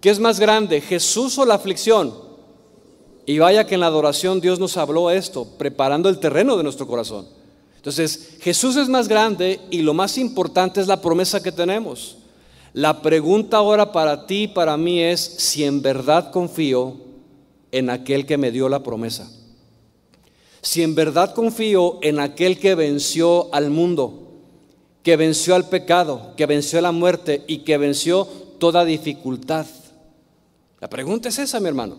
¿Qué 0.00 0.08
es 0.08 0.18
más 0.18 0.40
grande, 0.40 0.80
Jesús 0.80 1.36
o 1.36 1.44
la 1.44 1.56
aflicción? 1.56 2.14
Y 3.26 3.38
vaya 3.40 3.66
que 3.66 3.74
en 3.74 3.80
la 3.80 3.88
adoración 3.88 4.40
Dios 4.40 4.58
nos 4.58 4.78
habló 4.78 5.10
esto, 5.10 5.46
preparando 5.58 6.08
el 6.08 6.18
terreno 6.18 6.56
de 6.56 6.62
nuestro 6.62 6.86
corazón. 6.86 7.37
Entonces, 7.78 8.38
Jesús 8.40 8.76
es 8.76 8.88
más 8.88 9.06
grande 9.06 9.60
y 9.70 9.82
lo 9.82 9.94
más 9.94 10.18
importante 10.18 10.80
es 10.80 10.88
la 10.88 11.00
promesa 11.00 11.40
que 11.40 11.52
tenemos. 11.52 12.16
La 12.72 13.00
pregunta 13.00 13.58
ahora 13.58 13.92
para 13.92 14.26
ti 14.26 14.42
y 14.42 14.48
para 14.48 14.76
mí 14.76 15.00
es 15.00 15.20
si 15.20 15.62
en 15.62 15.80
verdad 15.80 16.32
confío 16.32 16.96
en 17.70 17.88
aquel 17.88 18.26
que 18.26 18.36
me 18.36 18.50
dio 18.50 18.68
la 18.68 18.82
promesa. 18.82 19.30
Si 20.60 20.82
en 20.82 20.96
verdad 20.96 21.34
confío 21.34 22.00
en 22.02 22.18
aquel 22.18 22.58
que 22.58 22.74
venció 22.74 23.48
al 23.54 23.70
mundo, 23.70 24.32
que 25.04 25.16
venció 25.16 25.54
al 25.54 25.68
pecado, 25.68 26.34
que 26.36 26.46
venció 26.46 26.80
la 26.80 26.90
muerte 26.92 27.44
y 27.46 27.58
que 27.58 27.78
venció 27.78 28.26
toda 28.58 28.84
dificultad. 28.84 29.66
La 30.80 30.90
pregunta 30.90 31.28
es 31.28 31.38
esa, 31.38 31.60
mi 31.60 31.68
hermano. 31.68 31.96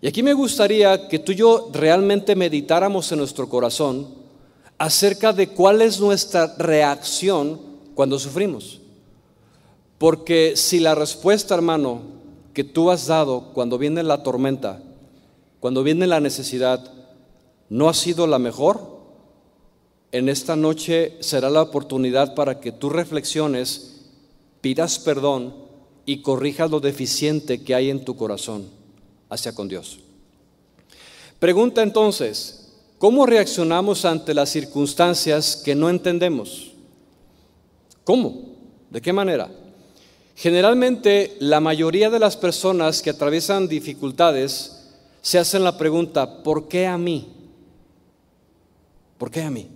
Y 0.00 0.06
aquí 0.06 0.22
me 0.22 0.32
gustaría 0.32 1.08
que 1.08 1.18
tú 1.18 1.32
y 1.32 1.36
yo 1.36 1.68
realmente 1.72 2.36
meditáramos 2.36 3.10
en 3.10 3.18
nuestro 3.18 3.48
corazón 3.48 4.19
acerca 4.80 5.34
de 5.34 5.48
cuál 5.48 5.82
es 5.82 6.00
nuestra 6.00 6.54
reacción 6.56 7.60
cuando 7.94 8.18
sufrimos. 8.18 8.80
Porque 9.98 10.54
si 10.56 10.80
la 10.80 10.94
respuesta, 10.94 11.54
hermano, 11.54 12.00
que 12.54 12.64
tú 12.64 12.90
has 12.90 13.06
dado 13.06 13.52
cuando 13.52 13.76
viene 13.76 14.02
la 14.02 14.22
tormenta, 14.22 14.82
cuando 15.60 15.82
viene 15.82 16.06
la 16.06 16.20
necesidad, 16.20 16.94
no 17.68 17.90
ha 17.90 17.94
sido 17.94 18.26
la 18.26 18.38
mejor, 18.38 18.80
en 20.12 20.30
esta 20.30 20.56
noche 20.56 21.18
será 21.20 21.50
la 21.50 21.60
oportunidad 21.60 22.34
para 22.34 22.58
que 22.58 22.72
tú 22.72 22.88
reflexiones, 22.88 24.06
pidas 24.62 24.98
perdón 24.98 25.54
y 26.06 26.22
corrijas 26.22 26.70
lo 26.70 26.80
deficiente 26.80 27.62
que 27.62 27.74
hay 27.74 27.90
en 27.90 28.02
tu 28.06 28.16
corazón 28.16 28.64
hacia 29.28 29.54
con 29.54 29.68
Dios. 29.68 29.98
Pregunta 31.38 31.82
entonces, 31.82 32.59
¿Cómo 33.00 33.24
reaccionamos 33.24 34.04
ante 34.04 34.34
las 34.34 34.50
circunstancias 34.50 35.56
que 35.64 35.74
no 35.74 35.88
entendemos? 35.88 36.72
¿Cómo? 38.04 38.42
¿De 38.90 39.00
qué 39.00 39.10
manera? 39.10 39.50
Generalmente 40.36 41.34
la 41.40 41.60
mayoría 41.60 42.10
de 42.10 42.18
las 42.18 42.36
personas 42.36 43.00
que 43.00 43.08
atraviesan 43.08 43.68
dificultades 43.68 44.90
se 45.22 45.38
hacen 45.38 45.64
la 45.64 45.78
pregunta, 45.78 46.42
¿por 46.42 46.68
qué 46.68 46.86
a 46.86 46.98
mí? 46.98 47.26
¿Por 49.16 49.30
qué 49.30 49.44
a 49.44 49.50
mí? 49.50 49.66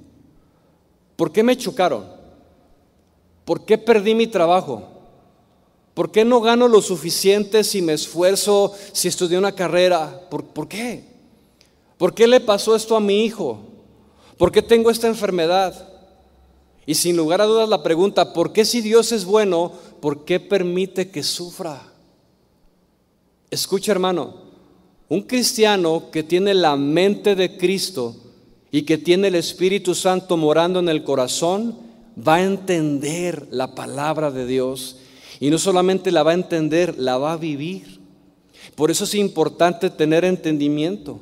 ¿Por 1.17 1.33
qué 1.33 1.43
me 1.43 1.57
chocaron? 1.57 2.05
¿Por 3.47 3.65
qué 3.65 3.79
perdí 3.79 4.15
mi 4.15 4.27
trabajo? 4.27 4.87
¿Por 5.95 6.11
qué 6.11 6.27
no 6.27 6.43
gano 6.43 6.69
lo 6.69 6.83
suficiente 6.83 7.65
si 7.65 7.81
me 7.81 7.95
esfuerzo, 7.95 8.75
si 8.93 9.09
estudié 9.09 9.39
una 9.39 9.55
carrera? 9.55 10.29
¿Por, 10.29 10.45
¿Por, 10.45 10.69
qué? 10.69 11.14
¿Por 12.05 12.13
qué 12.13 12.27
le 12.27 12.39
pasó 12.39 12.77
esto 12.77 12.99
a 12.99 13.01
mi 13.01 13.25
hijo? 13.25 13.61
¿Por 14.37 14.53
qué 14.53 14.61
tengo 14.61 14.91
esta 14.91 15.09
enfermedad? 15.09 15.89
Y 16.85 16.97
sin 16.97 17.17
lugar 17.17 17.41
a 17.41 17.47
dudas 17.47 17.67
la 17.67 17.83
pregunta, 17.83 18.35
¿por 18.35 18.53
qué 18.53 18.67
si 18.67 18.83
Dios 18.83 19.11
es 19.11 19.25
bueno, 19.25 19.73
por 20.03 20.27
qué 20.27 20.39
permite 20.39 21.09
que 21.11 21.23
sufra? 21.23 21.81
Escucha 23.51 23.91
hermano, 23.91 24.35
un 25.09 25.23
cristiano 25.23 26.11
que 26.13 26.23
tiene 26.23 26.53
la 26.53 26.77
mente 26.77 27.35
de 27.35 27.57
Cristo 27.57 28.15
y 28.71 28.83
que 28.83 28.99
tiene 28.99 29.29
el 29.29 29.37
Espíritu 29.37 29.95
Santo 29.95 30.37
morando 30.37 30.81
en 30.81 30.91
el 30.91 31.05
corazón, 31.05 31.75
va 32.19 32.35
a 32.35 32.45
entender 32.45 33.49
la 33.51 33.75
palabra 33.75 34.31
de 34.31 34.45
Dios. 34.45 34.99
Y 35.41 35.49
no 35.49 35.57
solamente 35.57 36.13
la 36.13 36.23
va 36.23 36.33
a 36.33 36.35
entender, 36.35 36.99
la 36.99 37.17
va 37.17 37.33
a 37.33 37.39
vivir. 37.39 37.99
Por 38.75 38.91
eso 38.91 39.05
es 39.05 39.15
importante 39.15 39.89
tener 39.89 40.27
entendimiento. 40.27 41.19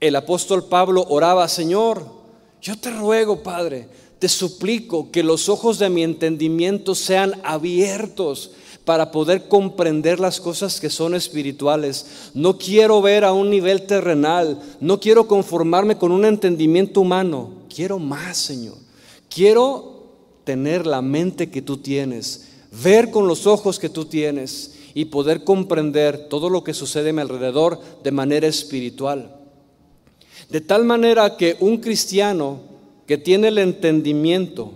El 0.00 0.14
apóstol 0.14 0.64
Pablo 0.64 1.04
oraba, 1.08 1.48
Señor, 1.48 2.06
yo 2.62 2.78
te 2.78 2.90
ruego, 2.90 3.42
Padre, 3.42 3.88
te 4.18 4.28
suplico 4.28 5.10
que 5.10 5.22
los 5.22 5.48
ojos 5.48 5.78
de 5.78 5.90
mi 5.90 6.02
entendimiento 6.02 6.94
sean 6.94 7.34
abiertos 7.42 8.52
para 8.84 9.10
poder 9.10 9.48
comprender 9.48 10.18
las 10.18 10.40
cosas 10.40 10.80
que 10.80 10.88
son 10.88 11.14
espirituales. 11.14 12.30
No 12.32 12.58
quiero 12.58 13.02
ver 13.02 13.24
a 13.24 13.32
un 13.32 13.50
nivel 13.50 13.86
terrenal, 13.86 14.60
no 14.80 14.98
quiero 15.00 15.26
conformarme 15.26 15.98
con 15.98 16.12
un 16.12 16.24
entendimiento 16.24 17.00
humano, 17.00 17.50
quiero 17.72 17.98
más, 17.98 18.38
Señor. 18.38 18.76
Quiero 19.28 20.06
tener 20.44 20.86
la 20.86 21.02
mente 21.02 21.50
que 21.50 21.60
tú 21.60 21.76
tienes, 21.76 22.48
ver 22.82 23.10
con 23.10 23.26
los 23.26 23.46
ojos 23.46 23.78
que 23.78 23.88
tú 23.88 24.04
tienes 24.04 24.74
y 24.94 25.06
poder 25.06 25.44
comprender 25.44 26.28
todo 26.28 26.48
lo 26.50 26.64
que 26.64 26.72
sucede 26.72 27.10
a 27.10 27.12
mi 27.12 27.20
alrededor 27.20 27.80
de 28.02 28.10
manera 28.10 28.46
espiritual. 28.46 29.37
De 30.48 30.60
tal 30.60 30.84
manera 30.84 31.36
que 31.36 31.56
un 31.60 31.78
cristiano 31.78 32.60
que 33.06 33.18
tiene 33.18 33.48
el 33.48 33.58
entendimiento, 33.58 34.72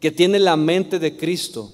que 0.00 0.10
tiene 0.10 0.38
la 0.38 0.56
mente 0.56 0.98
de 0.98 1.16
Cristo, 1.16 1.72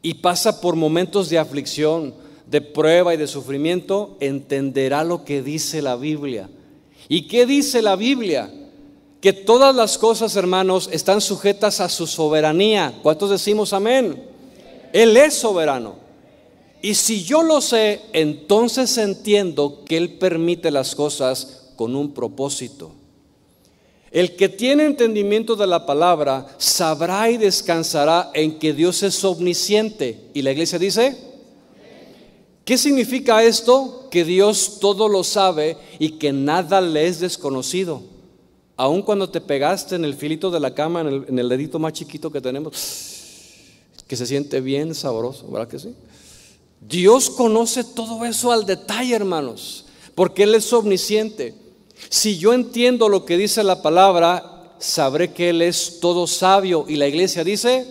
y 0.00 0.14
pasa 0.14 0.60
por 0.60 0.76
momentos 0.76 1.30
de 1.30 1.38
aflicción, 1.38 2.14
de 2.46 2.60
prueba 2.60 3.14
y 3.14 3.16
de 3.16 3.26
sufrimiento, 3.26 4.16
entenderá 4.20 5.02
lo 5.02 5.24
que 5.24 5.42
dice 5.42 5.80
la 5.80 5.96
Biblia. 5.96 6.48
¿Y 7.08 7.26
qué 7.26 7.46
dice 7.46 7.82
la 7.82 7.96
Biblia? 7.96 8.52
Que 9.20 9.32
todas 9.32 9.74
las 9.74 9.96
cosas, 9.96 10.36
hermanos, 10.36 10.88
están 10.92 11.20
sujetas 11.20 11.80
a 11.80 11.88
su 11.88 12.06
soberanía. 12.06 12.94
¿Cuántos 13.02 13.30
decimos 13.30 13.72
amén? 13.72 14.22
Él 14.92 15.16
es 15.16 15.34
soberano. 15.34 15.96
Y 16.82 16.94
si 16.94 17.24
yo 17.24 17.42
lo 17.42 17.62
sé, 17.62 18.02
entonces 18.12 18.98
entiendo 18.98 19.84
que 19.86 19.96
Él 19.96 20.18
permite 20.18 20.70
las 20.70 20.94
cosas 20.94 21.63
con 21.76 21.94
un 21.96 22.12
propósito. 22.12 22.92
El 24.14 24.36
que 24.36 24.48
tiene 24.48 24.84
entendimiento 24.84 25.56
de 25.56 25.66
la 25.66 25.86
palabra 25.86 26.46
sabrá 26.56 27.28
y 27.30 27.36
descansará 27.36 28.30
en 28.32 28.60
que 28.60 28.72
Dios 28.72 29.02
es 29.02 29.24
omnisciente. 29.24 30.30
Y 30.32 30.42
la 30.42 30.52
iglesia 30.52 30.78
dice, 30.78 31.18
¿qué 32.64 32.78
significa 32.78 33.42
esto? 33.42 34.06
Que 34.12 34.24
Dios 34.24 34.78
todo 34.80 35.08
lo 35.08 35.24
sabe 35.24 35.76
y 35.98 36.10
que 36.10 36.32
nada 36.32 36.80
le 36.80 37.08
es 37.08 37.18
desconocido. 37.18 38.02
Aun 38.76 39.02
cuando 39.02 39.30
te 39.30 39.40
pegaste 39.40 39.96
en 39.96 40.04
el 40.04 40.14
filito 40.14 40.48
de 40.48 40.60
la 40.60 40.74
cama, 40.74 41.00
en 41.00 41.06
el, 41.08 41.24
en 41.30 41.38
el 41.40 41.48
dedito 41.48 41.80
más 41.80 41.94
chiquito 41.94 42.30
que 42.30 42.40
tenemos, 42.40 42.72
que 44.06 44.14
se 44.14 44.26
siente 44.26 44.60
bien 44.60 44.94
sabroso, 44.94 45.48
¿verdad 45.48 45.66
que 45.66 45.80
sí? 45.80 45.92
Dios 46.80 47.30
conoce 47.30 47.82
todo 47.82 48.24
eso 48.24 48.52
al 48.52 48.64
detalle, 48.64 49.16
hermanos, 49.16 49.86
porque 50.14 50.44
Él 50.44 50.54
es 50.54 50.72
omnisciente. 50.72 51.63
Si 52.08 52.38
yo 52.38 52.52
entiendo 52.52 53.08
lo 53.08 53.24
que 53.24 53.36
dice 53.36 53.62
la 53.62 53.82
palabra, 53.82 54.76
sabré 54.78 55.32
que 55.32 55.50
Él 55.50 55.62
es 55.62 56.00
todo 56.00 56.26
sabio. 56.26 56.84
Y 56.88 56.96
la 56.96 57.08
iglesia 57.08 57.44
dice, 57.44 57.86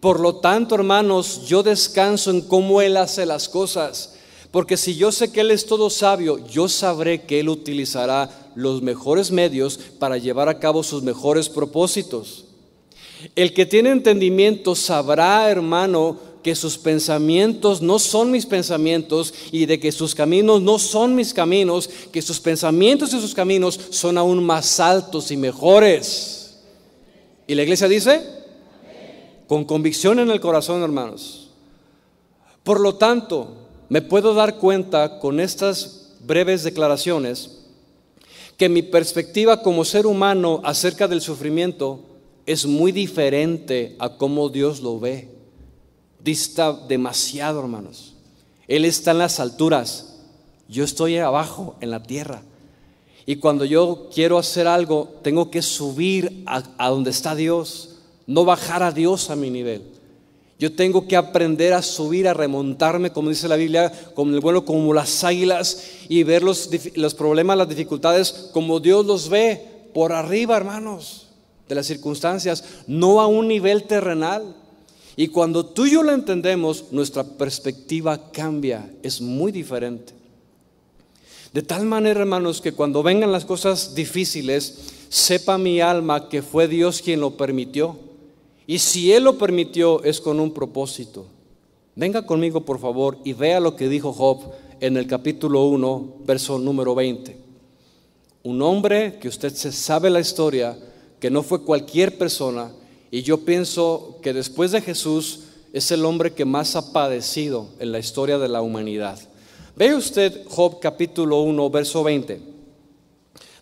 por 0.00 0.20
lo 0.20 0.36
tanto, 0.36 0.74
hermanos, 0.74 1.46
yo 1.46 1.62
descanso 1.62 2.30
en 2.30 2.42
cómo 2.42 2.80
Él 2.80 2.96
hace 2.96 3.26
las 3.26 3.48
cosas. 3.48 4.14
Porque 4.50 4.76
si 4.76 4.96
yo 4.96 5.12
sé 5.12 5.32
que 5.32 5.40
Él 5.40 5.50
es 5.50 5.66
todo 5.66 5.90
sabio, 5.90 6.46
yo 6.46 6.68
sabré 6.68 7.22
que 7.22 7.40
Él 7.40 7.48
utilizará 7.48 8.30
los 8.54 8.82
mejores 8.82 9.30
medios 9.30 9.78
para 9.98 10.16
llevar 10.16 10.48
a 10.48 10.58
cabo 10.58 10.82
sus 10.82 11.02
mejores 11.02 11.48
propósitos. 11.48 12.44
El 13.34 13.52
que 13.52 13.66
tiene 13.66 13.90
entendimiento 13.90 14.74
sabrá, 14.74 15.50
hermano, 15.50 16.18
que 16.46 16.54
sus 16.54 16.78
pensamientos 16.78 17.82
no 17.82 17.98
son 17.98 18.30
mis 18.30 18.46
pensamientos 18.46 19.34
y 19.50 19.66
de 19.66 19.80
que 19.80 19.90
sus 19.90 20.14
caminos 20.14 20.62
no 20.62 20.78
son 20.78 21.16
mis 21.16 21.34
caminos, 21.34 21.90
que 22.12 22.22
sus 22.22 22.38
pensamientos 22.38 23.12
y 23.12 23.20
sus 23.20 23.34
caminos 23.34 23.80
son 23.90 24.16
aún 24.16 24.44
más 24.44 24.78
altos 24.78 25.32
y 25.32 25.36
mejores. 25.36 26.60
¿Y 27.48 27.56
la 27.56 27.64
iglesia 27.64 27.88
dice? 27.88 28.22
Con 29.48 29.64
convicción 29.64 30.20
en 30.20 30.30
el 30.30 30.38
corazón, 30.38 30.84
hermanos. 30.84 31.50
Por 32.62 32.78
lo 32.78 32.94
tanto, 32.94 33.48
me 33.88 34.00
puedo 34.00 34.32
dar 34.32 34.58
cuenta 34.58 35.18
con 35.18 35.40
estas 35.40 36.12
breves 36.20 36.62
declaraciones 36.62 37.58
que 38.56 38.68
mi 38.68 38.82
perspectiva 38.82 39.62
como 39.62 39.84
ser 39.84 40.06
humano 40.06 40.60
acerca 40.62 41.08
del 41.08 41.22
sufrimiento 41.22 42.02
es 42.46 42.66
muy 42.66 42.92
diferente 42.92 43.96
a 43.98 44.10
cómo 44.16 44.48
Dios 44.48 44.80
lo 44.80 45.00
ve 45.00 45.34
dista 46.26 46.72
demasiado, 46.72 47.60
hermanos. 47.60 48.12
Él 48.66 48.84
está 48.84 49.12
en 49.12 49.18
las 49.18 49.38
alturas, 49.38 50.16
yo 50.68 50.82
estoy 50.82 51.16
abajo, 51.18 51.76
en 51.80 51.92
la 51.92 52.02
tierra. 52.02 52.42
Y 53.26 53.36
cuando 53.36 53.64
yo 53.64 54.08
quiero 54.12 54.36
hacer 54.36 54.66
algo, 54.66 55.14
tengo 55.22 55.50
que 55.50 55.62
subir 55.62 56.42
a, 56.46 56.88
donde 56.90 57.10
está 57.10 57.36
Dios, 57.36 57.96
no 58.26 58.44
bajar 58.44 58.82
a 58.82 58.90
Dios 58.90 59.30
a 59.30 59.36
mi 59.36 59.50
nivel. 59.50 59.82
Yo 60.58 60.74
tengo 60.74 61.06
que 61.06 61.16
aprender 61.16 61.72
a 61.72 61.82
subir, 61.82 62.26
a 62.26 62.34
remontarme, 62.34 63.12
como 63.12 63.28
dice 63.28 63.46
la 63.46 63.56
Biblia, 63.56 63.92
como 64.14 64.34
el 64.34 64.40
vuelo, 64.40 64.64
como 64.64 64.92
las 64.92 65.22
águilas, 65.22 65.82
y 66.08 66.24
ver 66.24 66.42
los, 66.42 66.70
los 66.96 67.14
problemas, 67.14 67.56
las 67.56 67.68
dificultades, 67.68 68.50
como 68.52 68.80
Dios 68.80 69.06
los 69.06 69.28
ve, 69.28 69.90
por 69.94 70.12
arriba, 70.12 70.56
hermanos, 70.56 71.28
de 71.68 71.74
las 71.76 71.86
circunstancias, 71.86 72.64
no 72.88 73.20
a 73.20 73.28
un 73.28 73.46
nivel 73.46 73.84
terrenal. 73.84 74.56
Y 75.16 75.28
cuando 75.28 75.64
tú 75.64 75.86
y 75.86 75.92
yo 75.92 76.02
lo 76.02 76.12
entendemos, 76.12 76.92
nuestra 76.92 77.24
perspectiva 77.24 78.30
cambia, 78.30 78.92
es 79.02 79.22
muy 79.22 79.50
diferente. 79.50 80.12
De 81.54 81.62
tal 81.62 81.86
manera, 81.86 82.20
hermanos, 82.20 82.60
que 82.60 82.72
cuando 82.72 83.02
vengan 83.02 83.32
las 83.32 83.46
cosas 83.46 83.94
difíciles, 83.94 84.92
sepa 85.08 85.56
mi 85.56 85.80
alma 85.80 86.28
que 86.28 86.42
fue 86.42 86.68
Dios 86.68 87.00
quien 87.00 87.20
lo 87.20 87.38
permitió. 87.38 87.96
Y 88.66 88.78
si 88.78 89.12
Él 89.12 89.24
lo 89.24 89.38
permitió, 89.38 90.02
es 90.04 90.20
con 90.20 90.38
un 90.38 90.52
propósito. 90.52 91.24
Venga 91.94 92.26
conmigo, 92.26 92.66
por 92.66 92.78
favor, 92.78 93.16
y 93.24 93.32
vea 93.32 93.58
lo 93.58 93.74
que 93.74 93.88
dijo 93.88 94.12
Job 94.12 94.52
en 94.80 94.98
el 94.98 95.06
capítulo 95.06 95.64
1, 95.64 96.16
verso 96.26 96.58
número 96.58 96.94
20. 96.94 97.38
Un 98.42 98.60
hombre 98.60 99.18
que 99.18 99.28
usted 99.28 99.54
se 99.54 99.72
sabe 99.72 100.10
la 100.10 100.20
historia, 100.20 100.78
que 101.18 101.30
no 101.30 101.42
fue 101.42 101.62
cualquier 101.62 102.18
persona, 102.18 102.70
y 103.16 103.22
yo 103.22 103.38
pienso 103.46 104.18
que 104.20 104.34
después 104.34 104.72
de 104.72 104.82
Jesús 104.82 105.44
es 105.72 105.90
el 105.90 106.04
hombre 106.04 106.34
que 106.34 106.44
más 106.44 106.76
ha 106.76 106.92
padecido 106.92 107.70
en 107.78 107.90
la 107.90 107.98
historia 107.98 108.36
de 108.36 108.46
la 108.46 108.60
humanidad. 108.60 109.18
Ve 109.74 109.94
usted 109.94 110.44
Job 110.46 110.80
capítulo 110.80 111.40
1, 111.40 111.70
verso 111.70 112.04
20. 112.04 112.38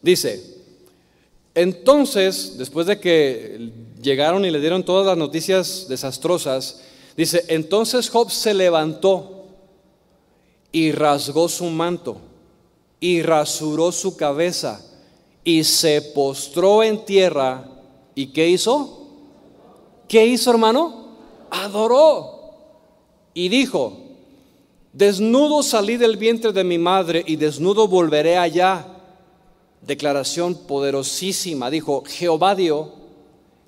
Dice, 0.03 0.43
entonces, 1.55 2.59
después 2.59 2.89
de 2.89 2.99
que 2.99 3.71
llegaron 4.03 4.45
y 4.45 4.51
le 4.51 4.59
dieron 4.59 4.83
todas 4.83 5.07
las 5.07 5.17
noticias 5.17 5.87
desastrosas, 5.89 6.81
dice, 7.17 7.45
entonces 7.47 8.11
Job 8.11 8.33
se 8.33 8.55
levantó 8.55 9.45
y 10.73 10.91
rasgó 10.91 11.49
su 11.49 11.67
manto 11.67 12.17
y 12.99 13.23
rasuró 13.23 13.93
su 13.93 14.17
cabeza 14.17 14.85
y 15.45 15.63
se 15.63 16.03
postró 16.03 16.83
en 16.83 17.05
tierra. 17.05 17.71
¿Y 18.17 18.33
qué 18.33 18.49
hizo? 18.49 19.03
¿Qué 20.09 20.27
hizo 20.27 20.51
hermano? 20.51 21.17
Adoró. 21.51 22.41
Y 23.33 23.49
dijo, 23.49 23.97
desnudo 24.93 25.63
salí 25.63 25.97
del 25.97 26.17
vientre 26.17 26.53
de 26.53 26.65
mi 26.65 26.79
madre 26.79 27.25
y 27.27 27.37
desnudo 27.37 27.89
volveré 27.89 28.37
allá. 28.37 28.87
Declaración 29.83 30.55
poderosísima. 30.55 31.71
Dijo, 31.71 32.05
Jehová 32.07 32.55
dio, 32.55 32.93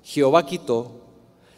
Jehová 0.03 0.45
quitó, 0.45 0.91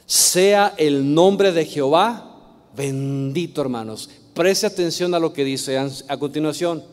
sea 0.06 0.74
el 0.78 1.14
nombre 1.14 1.52
de 1.52 1.66
Jehová 1.66 2.30
bendito, 2.76 3.62
hermanos. 3.62 4.10
Preste 4.34 4.68
atención 4.68 5.14
a 5.14 5.20
lo 5.20 5.34
que 5.34 5.44
dice 5.44 5.78
a 5.78 6.18
continuación. 6.18 6.84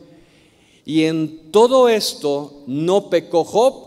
Y 0.85 1.03
en 1.03 1.51
todo 1.51 1.89
esto 1.89 2.63
no 2.67 3.09
pecó 3.09 3.43
Job 3.43 3.86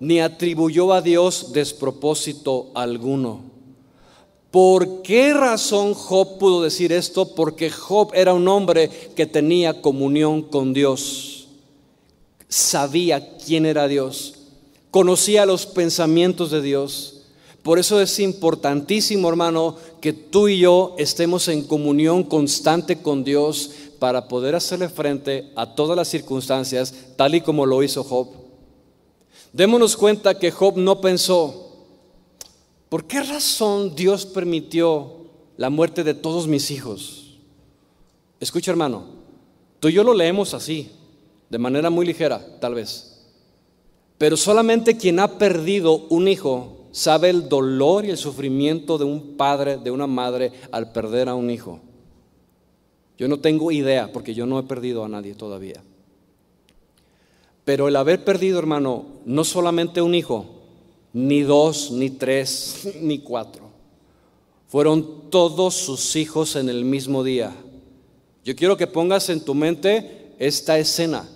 ni 0.00 0.20
atribuyó 0.20 0.92
a 0.92 1.02
Dios 1.02 1.52
despropósito 1.52 2.70
alguno. 2.74 3.56
¿Por 4.50 5.02
qué 5.02 5.34
razón 5.34 5.94
Job 5.94 6.38
pudo 6.38 6.62
decir 6.62 6.92
esto? 6.92 7.34
Porque 7.34 7.68
Job 7.68 8.12
era 8.14 8.32
un 8.32 8.48
hombre 8.48 8.88
que 9.14 9.26
tenía 9.26 9.82
comunión 9.82 10.42
con 10.42 10.72
Dios. 10.72 11.48
Sabía 12.48 13.36
quién 13.38 13.66
era 13.66 13.88
Dios. 13.88 14.34
Conocía 14.90 15.44
los 15.44 15.66
pensamientos 15.66 16.50
de 16.50 16.62
Dios. 16.62 17.16
Por 17.62 17.78
eso 17.78 18.00
es 18.00 18.18
importantísimo, 18.20 19.28
hermano, 19.28 19.76
que 20.00 20.12
tú 20.12 20.48
y 20.48 20.60
yo 20.60 20.94
estemos 20.98 21.48
en 21.48 21.64
comunión 21.64 22.22
constante 22.22 23.02
con 23.02 23.24
Dios 23.24 23.70
para 23.98 24.28
poder 24.28 24.54
hacerle 24.54 24.88
frente 24.88 25.50
a 25.56 25.74
todas 25.74 25.96
las 25.96 26.08
circunstancias, 26.08 26.94
tal 27.16 27.34
y 27.34 27.40
como 27.40 27.66
lo 27.66 27.82
hizo 27.82 28.04
Job. 28.04 28.45
Démonos 29.56 29.96
cuenta 29.96 30.38
que 30.38 30.50
Job 30.50 30.76
no 30.76 31.00
pensó, 31.00 31.72
¿por 32.90 33.06
qué 33.06 33.22
razón 33.22 33.96
Dios 33.96 34.26
permitió 34.26 35.28
la 35.56 35.70
muerte 35.70 36.04
de 36.04 36.12
todos 36.12 36.46
mis 36.46 36.70
hijos? 36.70 37.38
Escucha 38.38 38.70
hermano, 38.70 39.06
tú 39.80 39.88
y 39.88 39.94
yo 39.94 40.04
lo 40.04 40.12
leemos 40.12 40.52
así, 40.52 40.90
de 41.48 41.56
manera 41.56 41.88
muy 41.88 42.04
ligera, 42.04 42.46
tal 42.60 42.74
vez. 42.74 43.22
Pero 44.18 44.36
solamente 44.36 44.98
quien 44.98 45.20
ha 45.20 45.38
perdido 45.38 46.06
un 46.10 46.28
hijo 46.28 46.88
sabe 46.92 47.30
el 47.30 47.48
dolor 47.48 48.04
y 48.04 48.10
el 48.10 48.18
sufrimiento 48.18 48.98
de 48.98 49.04
un 49.04 49.38
padre, 49.38 49.78
de 49.78 49.90
una 49.90 50.06
madre 50.06 50.52
al 50.70 50.92
perder 50.92 51.30
a 51.30 51.34
un 51.34 51.48
hijo. 51.48 51.80
Yo 53.16 53.26
no 53.26 53.40
tengo 53.40 53.72
idea 53.72 54.12
porque 54.12 54.34
yo 54.34 54.44
no 54.44 54.58
he 54.58 54.64
perdido 54.64 55.02
a 55.02 55.08
nadie 55.08 55.32
todavía. 55.32 55.82
Pero 57.66 57.88
el 57.88 57.96
haber 57.96 58.24
perdido, 58.24 58.60
hermano, 58.60 59.06
no 59.24 59.42
solamente 59.42 60.00
un 60.00 60.14
hijo, 60.14 60.46
ni 61.12 61.42
dos, 61.42 61.90
ni 61.90 62.10
tres, 62.10 62.88
ni 63.00 63.18
cuatro. 63.18 63.64
Fueron 64.68 65.28
todos 65.30 65.74
sus 65.74 66.14
hijos 66.14 66.54
en 66.54 66.68
el 66.68 66.84
mismo 66.84 67.24
día. 67.24 67.52
Yo 68.44 68.54
quiero 68.54 68.76
que 68.76 68.86
pongas 68.86 69.30
en 69.30 69.40
tu 69.40 69.52
mente 69.52 70.32
esta 70.38 70.78
escena 70.78 71.28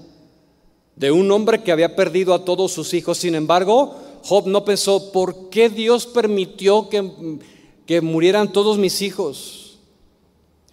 de 0.95 1.11
un 1.11 1.33
hombre 1.33 1.65
que 1.65 1.73
había 1.73 1.97
perdido 1.97 2.33
a 2.33 2.45
todos 2.45 2.71
sus 2.71 2.95
hijos. 2.95 3.19
Sin 3.19 3.35
embargo, 3.35 3.97
Job 4.23 4.47
no 4.47 4.65
pensó, 4.65 5.11
¿por 5.11 5.51
qué 5.51 5.69
Dios 5.69 6.07
permitió 6.07 6.89
que, 6.89 7.41
que 7.87 8.01
murieran 8.01 8.53
todos 8.53 8.79
mis 8.79 9.03
hijos? 9.03 9.81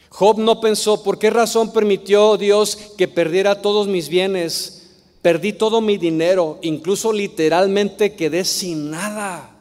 Job 0.09 0.37
no 0.37 0.61
pensó, 0.61 1.01
¿por 1.01 1.17
qué 1.17 1.31
razón 1.31 1.73
permitió 1.73 2.37
Dios 2.37 2.75
que 2.95 3.07
perdiera 3.07 3.59
todos 3.63 3.87
mis 3.87 4.07
bienes? 4.07 4.76
Perdí 5.27 5.51
todo 5.51 5.81
mi 5.81 5.97
dinero, 5.97 6.57
incluso 6.61 7.11
literalmente 7.11 8.15
quedé 8.15 8.45
sin 8.45 8.91
nada. 8.91 9.57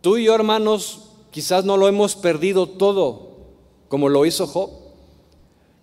Tú 0.00 0.16
y 0.16 0.24
yo, 0.24 0.34
hermanos, 0.34 1.02
quizás 1.30 1.64
no 1.64 1.76
lo 1.76 1.86
hemos 1.86 2.16
perdido 2.16 2.66
todo, 2.66 3.36
como 3.86 4.08
lo 4.08 4.26
hizo 4.26 4.48
Job. 4.48 4.70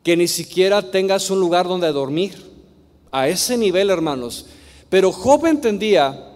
Que 0.04 0.18
ni 0.18 0.28
siquiera 0.28 0.92
tengas 0.92 1.30
un 1.30 1.40
lugar 1.40 1.70
donde 1.70 1.90
dormir. 1.94 2.34
A 3.14 3.30
ese 3.30 3.58
nivel, 3.58 3.90
hermanos. 3.90 4.48
Pero 4.90 5.14
Job 5.14 5.46
entendía 5.46 6.34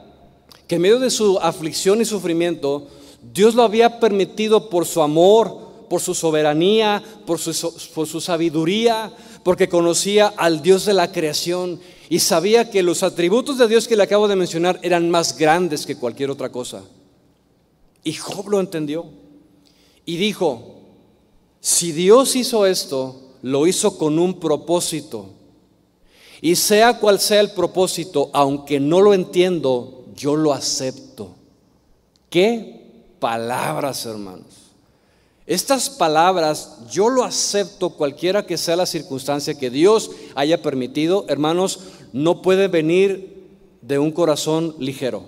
que 0.66 0.76
en 0.76 0.82
medio 0.82 1.00
de 1.00 1.10
su 1.10 1.40
aflicción 1.40 2.00
y 2.00 2.06
sufrimiento, 2.06 2.88
Dios 3.34 3.54
lo 3.54 3.64
había 3.64 4.00
permitido 4.00 4.70
por 4.70 4.86
su 4.86 5.02
amor, 5.02 5.58
por 5.90 6.00
su 6.00 6.16
soberanía, 6.16 7.04
por 7.26 7.38
su, 7.38 7.52
por 7.94 8.08
su 8.08 8.22
sabiduría, 8.22 9.12
porque 9.44 9.70
conocía 9.70 10.28
al 10.28 10.62
Dios 10.62 10.86
de 10.86 10.94
la 10.94 11.12
creación 11.12 11.80
y 12.10 12.20
sabía 12.20 12.70
que 12.70 12.84
los 12.84 13.04
atributos 13.04 13.58
de 13.58 13.68
Dios 13.68 13.88
que 13.88 13.96
le 13.96 14.04
acabo 14.04 14.28
de 14.28 14.36
mencionar 14.36 14.80
eran 14.82 15.10
más 15.10 15.38
grandes 15.38 15.86
que 15.86 15.96
cualquier 15.96 16.30
otra 16.30 16.52
cosa. 16.52 16.84
Y 18.04 18.14
Job 18.14 18.50
lo 18.50 18.60
entendió 18.60 19.06
y 20.06 20.18
dijo, 20.18 20.80
si 21.62 21.92
Dios 21.92 22.36
hizo 22.36 22.66
esto, 22.66 23.36
lo 23.42 23.68
hizo 23.68 23.98
con 23.98 24.20
un 24.20 24.40
propósito. 24.40 25.34
Y 26.42 26.56
sea 26.56 27.00
cual 27.00 27.20
sea 27.20 27.42
el 27.42 27.52
propósito, 27.52 28.30
aunque 28.34 28.80
no 28.80 29.02
lo 29.02 29.14
entiendo, 29.14 30.06
yo 30.16 30.36
lo 30.36 30.54
acepto. 30.54 31.36
¿Qué 32.30 32.80
palabras, 33.20 34.06
hermanos? 34.06 34.59
Estas 35.50 35.90
palabras 35.90 36.78
yo 36.92 37.10
lo 37.10 37.24
acepto 37.24 37.90
cualquiera 37.90 38.46
que 38.46 38.56
sea 38.56 38.76
la 38.76 38.86
circunstancia 38.86 39.58
que 39.58 39.72
Dios 39.72 40.12
haya 40.36 40.62
permitido, 40.62 41.26
hermanos, 41.28 41.80
no 42.14 42.44
puede 42.44 42.68
venir 42.68 43.48
de 43.82 43.98
un 43.98 44.12
corazón 44.12 44.76
ligero. 44.78 45.24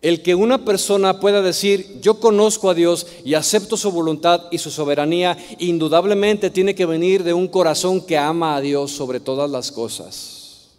El 0.00 0.22
que 0.22 0.34
una 0.34 0.64
persona 0.64 1.20
pueda 1.20 1.42
decir, 1.42 2.00
yo 2.00 2.20
conozco 2.20 2.70
a 2.70 2.74
Dios 2.74 3.06
y 3.22 3.34
acepto 3.34 3.76
su 3.76 3.92
voluntad 3.92 4.44
y 4.50 4.56
su 4.56 4.70
soberanía, 4.70 5.36
indudablemente 5.58 6.48
tiene 6.48 6.74
que 6.74 6.86
venir 6.86 7.22
de 7.22 7.34
un 7.34 7.48
corazón 7.48 8.00
que 8.00 8.16
ama 8.16 8.56
a 8.56 8.62
Dios 8.62 8.92
sobre 8.92 9.20
todas 9.20 9.50
las 9.50 9.70
cosas. 9.70 10.70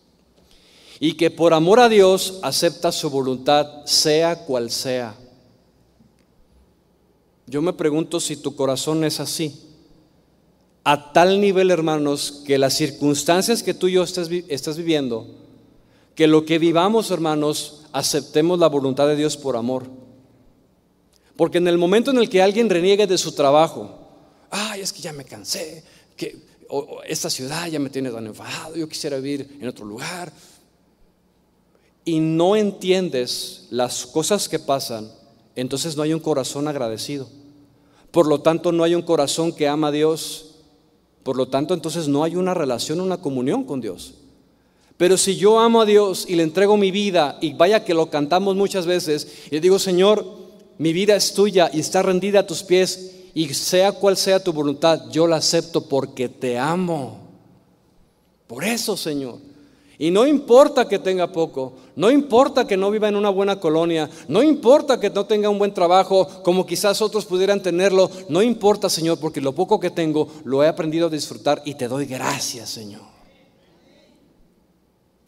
Y 1.00 1.14
que 1.14 1.30
por 1.30 1.54
amor 1.54 1.80
a 1.80 1.88
Dios 1.88 2.40
acepta 2.42 2.92
su 2.92 3.12
voluntad, 3.12 3.86
sea 3.86 4.44
cual 4.44 4.72
sea. 4.72 5.18
Yo 7.46 7.62
me 7.62 7.74
pregunto 7.74 8.20
si 8.20 8.38
tu 8.38 8.56
corazón 8.56 9.04
es 9.04 9.20
así. 9.20 9.60
A 10.84 11.14
tal 11.14 11.40
nivel, 11.40 11.72
hermanos, 11.72 12.44
que 12.46 12.58
las 12.58 12.74
circunstancias 12.74 13.64
que 13.64 13.74
tú 13.74 13.88
y 13.88 13.94
yo 13.94 14.04
estás, 14.04 14.28
viviendo, 14.78 15.28
que 16.16 16.28
lo 16.28 16.46
que 16.46 16.60
vivamos, 16.60 17.10
hermanos, 17.12 17.84
aceptemos 17.94 18.60
la 18.60 18.68
voluntad 18.68 19.08
de 19.08 19.16
Dios 19.16 19.38
por 19.38 19.56
amor. 19.56 19.86
Porque 21.36 21.58
en 21.58 21.68
el 21.68 21.78
momento 21.78 22.12
en 22.12 22.18
el 22.18 22.30
que 22.30 22.42
alguien 22.42 22.70
reniegue 22.70 23.08
de 23.08 23.18
su 23.18 23.32
trabajo, 23.32 23.98
ay, 24.50 24.82
es 24.82 24.92
que 24.92 25.02
ya 25.02 25.14
me 25.14 25.24
cansé, 25.24 25.84
que 26.18 26.38
esta 27.06 27.30
ciudad 27.30 27.68
ya 27.68 27.80
me 27.80 27.90
tiene 27.90 28.12
tan 28.12 28.26
enfadado, 28.26 28.76
yo 28.76 28.88
quisiera 28.90 29.18
vivir 29.18 29.58
en 29.60 29.68
otro 29.68 29.86
lugar, 29.86 30.32
y 32.06 32.20
no 32.20 32.56
entiendes 32.56 33.68
las 33.70 34.06
cosas 34.06 34.50
que 34.50 34.60
pasan, 34.60 35.10
entonces 35.56 35.96
no 35.96 36.04
hay 36.04 36.14
un 36.14 36.20
corazón 36.20 36.68
agradecido. 36.68 37.28
Por 38.12 38.28
lo 38.28 38.42
tanto, 38.42 38.72
no 38.72 38.84
hay 38.84 38.96
un 38.96 39.02
corazón 39.02 39.54
que 39.54 39.68
ama 39.68 39.88
a 39.88 39.92
Dios. 39.92 40.56
Por 41.24 41.38
lo 41.38 41.48
tanto, 41.48 41.74
entonces 41.74 42.08
no 42.08 42.24
hay 42.24 42.36
una 42.36 42.54
relación, 42.54 43.02
una 43.02 43.18
comunión 43.18 43.64
con 43.64 43.82
Dios. 43.82 44.16
Pero 44.98 45.18
si 45.18 45.36
yo 45.36 45.60
amo 45.60 45.82
a 45.82 45.86
Dios 45.86 46.26
y 46.28 46.36
le 46.36 46.44
entrego 46.44 46.78
mi 46.78 46.92
vida, 46.92 47.38
y 47.42 47.54
vaya 47.54 47.84
que 47.84 47.94
lo 47.94 48.10
cantamos 48.10 48.56
muchas 48.56 48.86
veces, 48.86 49.28
y 49.48 49.56
le 49.56 49.62
digo, 49.62 49.80
Señor, 49.80 50.26
mi 50.78 50.94
vida 50.94 51.16
es 51.16 51.34
tuya 51.34 51.70
y 51.74 51.80
está 51.80 52.02
rendida 52.02 52.42
a 52.42 52.48
tus 52.48 52.64
pies, 52.64 53.16
y 53.34 53.52
sea 53.54 53.94
cual 53.94 54.16
sea 54.16 54.44
tu 54.44 54.54
voluntad, 54.54 55.10
yo 55.10 55.26
la 55.26 55.38
acepto 55.38 55.88
porque 55.88 56.30
te 56.30 56.58
amo. 56.58 57.20
Por 58.48 58.64
eso, 58.64 58.96
Señor. 58.96 59.40
Y 60.00 60.10
no 60.10 60.26
importa 60.26 60.88
que 60.88 60.98
tenga 60.98 61.32
poco, 61.32 61.74
no 61.96 62.10
importa 62.10 62.66
que 62.66 62.76
no 62.76 62.90
viva 62.90 63.08
en 63.08 63.16
una 63.16 63.30
buena 63.30 63.60
colonia, 63.60 64.10
no 64.28 64.42
importa 64.42 65.00
que 65.00 65.12
no 65.12 65.26
tenga 65.26 65.50
un 65.50 65.60
buen 65.60 65.74
trabajo 65.74 66.28
como 66.44 66.66
quizás 66.66 67.02
otros 67.02 67.26
pudieran 67.26 67.62
tenerlo, 67.62 68.10
no 68.28 68.42
importa 68.42 68.90
Señor, 68.90 69.20
porque 69.20 69.40
lo 69.40 69.54
poco 69.54 69.80
que 69.80 69.92
tengo 69.92 70.28
lo 70.46 70.64
he 70.64 70.68
aprendido 70.68 71.08
a 71.08 71.12
disfrutar 71.12 71.62
y 71.64 71.76
te 71.76 71.88
doy 71.88 72.06
gracias 72.06 72.70
Señor. 72.70 73.04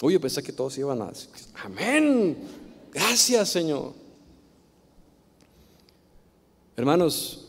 Uy, 0.01 0.17
pensé 0.17 0.41
que 0.41 0.51
todos 0.51 0.77
iban 0.77 1.01
a 1.01 1.07
decir, 1.07 1.29
amén, 1.63 2.37
gracias 2.91 3.49
Señor. 3.49 3.93
Hermanos, 6.75 7.45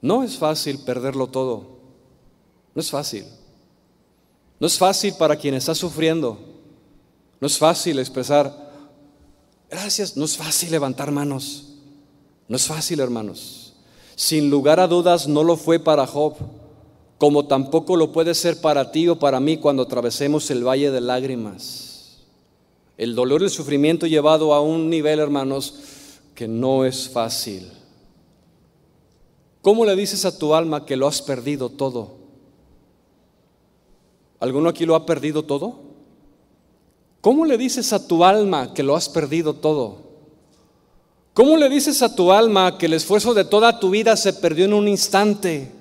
no 0.00 0.22
es 0.22 0.38
fácil 0.38 0.78
perderlo 0.78 1.26
todo, 1.26 1.66
no 2.74 2.80
es 2.80 2.90
fácil. 2.90 3.24
No 4.58 4.66
es 4.66 4.78
fácil 4.78 5.14
para 5.18 5.36
quien 5.36 5.54
está 5.54 5.74
sufriendo. 5.74 6.38
No 7.40 7.46
es 7.46 7.58
fácil 7.58 7.98
expresar, 7.98 8.52
gracias, 9.70 10.16
no 10.16 10.24
es 10.24 10.36
fácil 10.36 10.70
levantar 10.70 11.10
manos. 11.10 11.74
No 12.48 12.56
es 12.56 12.66
fácil, 12.66 13.00
hermanos. 13.00 13.74
Sin 14.14 14.48
lugar 14.48 14.80
a 14.80 14.86
dudas 14.86 15.28
no 15.28 15.44
lo 15.44 15.56
fue 15.56 15.78
para 15.78 16.06
Job, 16.06 16.36
como 17.18 17.46
tampoco 17.46 17.96
lo 17.96 18.12
puede 18.12 18.34
ser 18.34 18.60
para 18.60 18.90
ti 18.90 19.08
o 19.08 19.18
para 19.18 19.40
mí 19.40 19.58
cuando 19.58 19.82
atravesemos 19.82 20.50
el 20.50 20.66
valle 20.66 20.90
de 20.90 21.00
lágrimas. 21.00 22.22
El 22.96 23.14
dolor 23.14 23.42
y 23.42 23.44
el 23.44 23.50
sufrimiento 23.50 24.06
llevado 24.06 24.54
a 24.54 24.62
un 24.62 24.88
nivel, 24.88 25.18
hermanos, 25.18 25.74
que 26.34 26.48
no 26.48 26.86
es 26.86 27.10
fácil. 27.10 27.70
¿Cómo 29.60 29.84
le 29.84 29.96
dices 29.96 30.24
a 30.24 30.38
tu 30.38 30.54
alma 30.54 30.86
que 30.86 30.96
lo 30.96 31.06
has 31.06 31.20
perdido 31.20 31.68
todo? 31.68 32.15
¿Alguno 34.46 34.68
aquí 34.68 34.86
lo 34.86 34.94
ha 34.94 35.04
perdido 35.04 35.42
todo? 35.42 35.80
¿Cómo 37.20 37.44
le 37.44 37.58
dices 37.58 37.92
a 37.92 38.06
tu 38.06 38.24
alma 38.24 38.72
que 38.74 38.84
lo 38.84 38.94
has 38.94 39.08
perdido 39.08 39.54
todo? 39.54 40.06
¿Cómo 41.34 41.56
le 41.56 41.68
dices 41.68 42.00
a 42.00 42.14
tu 42.14 42.30
alma 42.30 42.78
que 42.78 42.86
el 42.86 42.92
esfuerzo 42.92 43.34
de 43.34 43.44
toda 43.44 43.80
tu 43.80 43.90
vida 43.90 44.16
se 44.16 44.32
perdió 44.32 44.66
en 44.66 44.72
un 44.72 44.86
instante? 44.86 45.72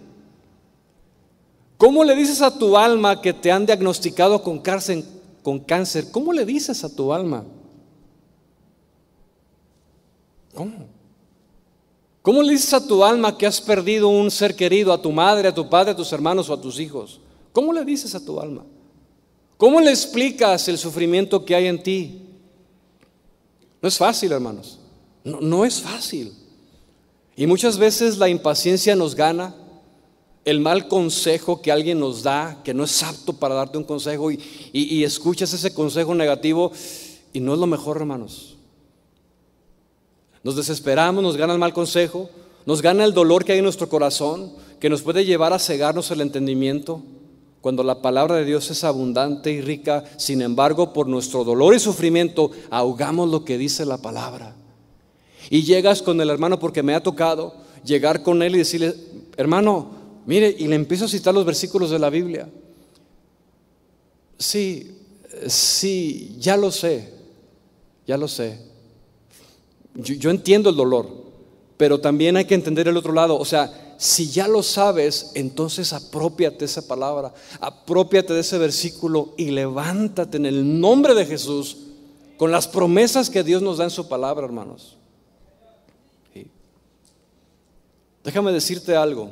¿Cómo 1.77 2.03
le 2.03 2.15
dices 2.15 2.41
a 2.41 2.57
tu 2.57 2.75
alma 2.75 3.21
que 3.21 3.33
te 3.33 3.51
han 3.51 3.67
diagnosticado 3.67 4.41
con 4.41 4.57
cáncer? 4.57 5.03
Con 5.43 5.59
cáncer? 5.59 6.09
¿Cómo 6.09 6.33
le 6.33 6.43
dices 6.43 6.83
a 6.83 6.93
tu 6.93 7.13
alma? 7.13 7.43
¿Cómo? 10.55 10.87
¿Cómo 12.23 12.41
le 12.41 12.53
dices 12.53 12.73
a 12.73 12.87
tu 12.87 13.03
alma 13.03 13.37
que 13.37 13.45
has 13.45 13.61
perdido 13.61 14.07
un 14.07 14.31
ser 14.31 14.55
querido, 14.55 14.91
a 14.91 14.99
tu 14.99 15.11
madre, 15.11 15.49
a 15.49 15.53
tu 15.53 15.69
padre, 15.69 15.91
a 15.91 15.95
tus 15.95 16.11
hermanos 16.11 16.49
o 16.49 16.53
a 16.55 16.59
tus 16.59 16.79
hijos? 16.79 17.19
¿Cómo 17.55 17.71
le 17.71 17.85
dices 17.85 18.13
a 18.13 18.19
tu 18.19 18.37
alma? 18.41 18.65
¿Cómo 19.55 19.79
le 19.79 19.89
explicas 19.89 20.67
el 20.67 20.77
sufrimiento 20.77 21.45
que 21.45 21.55
hay 21.55 21.67
en 21.67 21.81
ti? 21.81 22.21
No 23.81 23.87
es 23.87 23.97
fácil, 23.97 24.33
hermanos. 24.33 24.77
No, 25.23 25.63
es 25.63 25.79
fácil. 25.79 26.33
Y 27.37 27.47
muchas 27.47 27.77
veces 27.77 28.17
la 28.17 28.27
impaciencia 28.27 28.93
nos 28.97 29.15
gana, 29.15 29.55
el 30.43 30.59
mal 30.59 30.89
consejo 30.89 31.61
que 31.61 31.71
alguien 31.71 31.97
nos 31.97 32.23
da, 32.23 32.61
que 32.61 32.73
no 32.73 32.83
es 32.83 33.01
apto 33.01 33.31
para 33.31 33.55
darte 33.55 33.77
un 33.77 33.85
consejo 33.85 34.31
y, 34.31 35.03
escuchas 35.05 35.53
ese 35.53 35.73
consejo 35.73 36.13
negativo 36.13 36.73
y 37.31 37.39
no 37.39 37.53
es 37.53 37.59
lo 37.59 37.67
mejor, 37.67 37.95
hermanos. 37.95 38.57
Nos 40.43 40.57
desesperamos, 40.57 41.23
nos 41.23 41.37
gana 41.37 41.53
el 41.53 41.59
mal 41.59 41.71
consejo, 41.71 42.29
nos 42.65 42.81
gana 42.81 43.05
el 43.05 43.13
dolor 43.13 43.45
que 43.45 43.53
hay 43.53 43.59
en 43.59 43.63
nuestro 43.63 43.87
corazón, 43.87 44.51
que 44.81 44.89
nos 44.89 45.03
puede 45.03 45.23
llevar 45.23 45.53
a 45.53 45.59
cegarnos 45.59 46.11
el 46.11 46.19
entendimiento, 46.19 47.01
cuando 47.65 47.81
la 47.81 47.99
palabra 47.99 48.35
de 48.35 48.45
Dios 48.45 48.69
es 48.69 48.83
abundante 48.83 49.51
y 49.51 49.59
rica, 49.59 50.03
sin 50.17 50.43
embargo, 50.43 50.93
por 50.93 51.07
nuestro 51.07 51.43
dolor 51.43 51.73
y 51.73 51.79
sufrimiento, 51.79 52.51
ahogamos 52.69 53.27
lo 53.27 53.43
que 53.43 53.57
dice 53.57 53.87
la 53.87 53.97
palabra. 53.97 54.55
Y 55.49 55.63
llegas 55.63 56.03
con 56.03 56.21
el 56.21 56.29
hermano 56.29 56.59
porque 56.59 56.83
me 56.83 56.93
ha 56.93 57.01
tocado 57.01 57.55
llegar 57.83 58.21
con 58.21 58.43
él 58.43 58.53
y 58.53 58.59
decirle, 58.59 58.93
hermano, 59.35 59.95
Mire, 60.27 60.55
y 60.55 60.67
le 60.67 60.75
empiezo 60.75 61.05
a 61.05 61.07
citar 61.07 61.33
los 61.33 61.43
versículos 61.43 61.89
de 61.89 61.97
la 61.97 62.11
Biblia. 62.11 62.47
Sí, 64.37 64.99
sí, 65.47 66.35
ya 66.39 66.57
lo 66.57 66.69
sé, 66.69 67.13
ya 68.05 68.15
lo 68.15 68.27
sé. 68.27 68.59
Yo, 69.95 70.29
entiendo 70.29 70.69
el 70.69 70.75
dolor, 70.75 71.09
pero 71.77 71.99
también 71.99 72.37
hay 72.37 72.45
que 72.45 72.53
entender 72.53 72.87
el 72.87 72.97
otro 72.97 73.11
lado. 73.11 73.37
O 73.39 73.45
sea, 73.45 73.71
si 73.97 74.29
ya 74.29 74.47
lo 74.47 74.61
sabes, 74.63 75.31
entonces 75.35 75.93
apropiate 75.93 76.65
esa 76.65 76.85
palabra, 76.87 77.33
apropiate 77.59 78.33
de 78.33 78.41
ese 78.41 78.57
versículo 78.57 79.33
y 79.37 79.51
levántate 79.51 80.37
en 80.37 80.45
el 80.45 80.79
nombre 80.79 81.13
de 81.13 81.25
Jesús 81.25 81.77
con 82.37 82.51
las 82.51 82.67
promesas 82.67 83.29
que 83.29 83.43
Dios 83.43 83.61
nos 83.61 83.77
da 83.77 83.85
en 83.85 83.89
su 83.89 84.07
palabra, 84.07 84.45
hermanos. 84.45 84.97
Déjame 88.25 88.51
decirte 88.51 88.95
algo. 88.95 89.29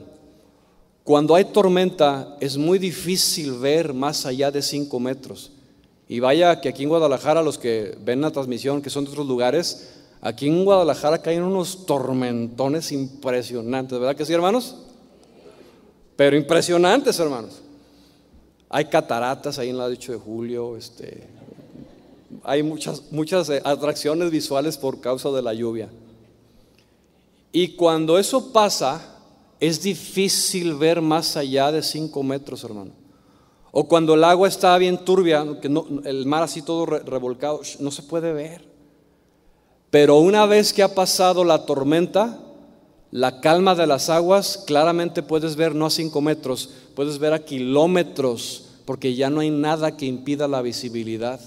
Cuando 1.04 1.36
hay 1.36 1.46
tormenta 1.46 2.38
es 2.40 2.58
muy 2.58 2.78
difícil 2.78 3.54
ver 3.54 3.92
más 3.94 4.26
allá 4.26 4.52
de 4.52 4.62
5 4.62 5.00
metros. 5.00 5.52
Y 6.08 6.20
vaya 6.20 6.62
que 6.62 6.70
aquí 6.70 6.84
en 6.84 6.90
Guadalajara, 6.90 7.42
los 7.42 7.58
que 7.58 7.98
ven 8.02 8.22
la 8.22 8.32
transmisión, 8.32 8.82
que 8.82 8.92
son 8.92 9.04
de 9.04 9.12
otros 9.12 9.28
lugares, 9.28 9.90
aquí 10.24 10.48
en 10.48 10.64
Guadalajara 10.64 11.22
caen 11.22 11.44
unos 11.44 11.86
tormentones 11.86 12.92
impresionantes, 12.92 14.00
¿verdad 14.00 14.16
que 14.16 14.26
sí, 14.26 14.34
hermanos? 14.34 14.78
Pero 16.16 16.38
impresionantes, 16.38 17.20
hermanos. 17.20 17.62
Hay 18.70 18.86
cataratas 18.86 19.60
ahí 19.60 19.70
en 19.70 19.78
la 19.78 19.86
8 19.86 20.14
de 20.14 20.18
julio, 20.18 20.78
este, 20.78 21.28
hay 22.44 22.64
muchas, 22.64 23.12
muchas 23.12 23.50
eh, 23.50 23.62
atracciones 23.64 24.32
visuales 24.32 24.78
por 24.78 25.02
causa 25.02 25.30
de 25.30 25.42
la 25.42 25.54
lluvia. 25.54 25.90
Y 27.52 27.76
cuando 27.76 28.18
eso 28.18 28.52
pasa, 28.52 29.20
es 29.60 29.84
difícil 29.84 30.74
ver 30.74 31.02
más 31.02 31.38
allá 31.38 31.72
de 31.72 31.84
cinco 31.84 32.24
metros, 32.24 32.64
hermano. 32.64 32.92
O 33.72 33.88
cuando 33.88 34.14
el 34.14 34.24
agua 34.24 34.48
está 34.48 34.78
bien 34.78 35.04
turbia, 35.04 35.46
que 35.62 35.70
no, 35.70 35.86
el 36.06 36.26
mar 36.26 36.44
así 36.44 36.62
todo 36.62 36.86
revolcado, 36.86 37.62
no 37.80 37.92
se 37.92 38.04
puede 38.04 38.34
ver. 38.34 38.73
Pero 39.94 40.18
una 40.18 40.48
vez 40.48 40.74
que 40.74 40.82
ha 40.82 40.96
pasado 40.96 41.44
la 41.44 41.68
tormenta, 41.68 42.40
la 43.12 43.42
calma 43.42 43.76
de 43.76 43.86
las 43.86 44.10
aguas, 44.10 44.64
claramente 44.66 45.22
puedes 45.22 45.56
ver 45.56 45.76
no 45.76 45.86
a 45.86 45.92
cinco 45.92 46.20
metros, 46.20 46.72
puedes 46.96 47.20
ver 47.20 47.32
a 47.32 47.46
kilómetros, 47.46 48.70
porque 48.86 49.14
ya 49.14 49.30
no 49.30 49.42
hay 49.42 49.52
nada 49.52 49.96
que 49.96 50.08
impida 50.08 50.48
la 50.48 50.64
visibilidad. 50.64 51.40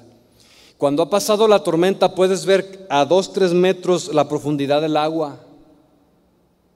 Cuando 0.78 1.03
ha 1.03 1.11
pasado 1.11 1.49
la 1.49 1.64
tormenta, 1.64 2.14
puedes 2.14 2.47
ver 2.47 2.86
a 2.88 3.05
dos, 3.05 3.32
tres 3.32 3.53
metros 3.53 4.14
la 4.14 4.28
profundidad 4.28 4.80
del 4.80 4.97
agua. 4.97 5.40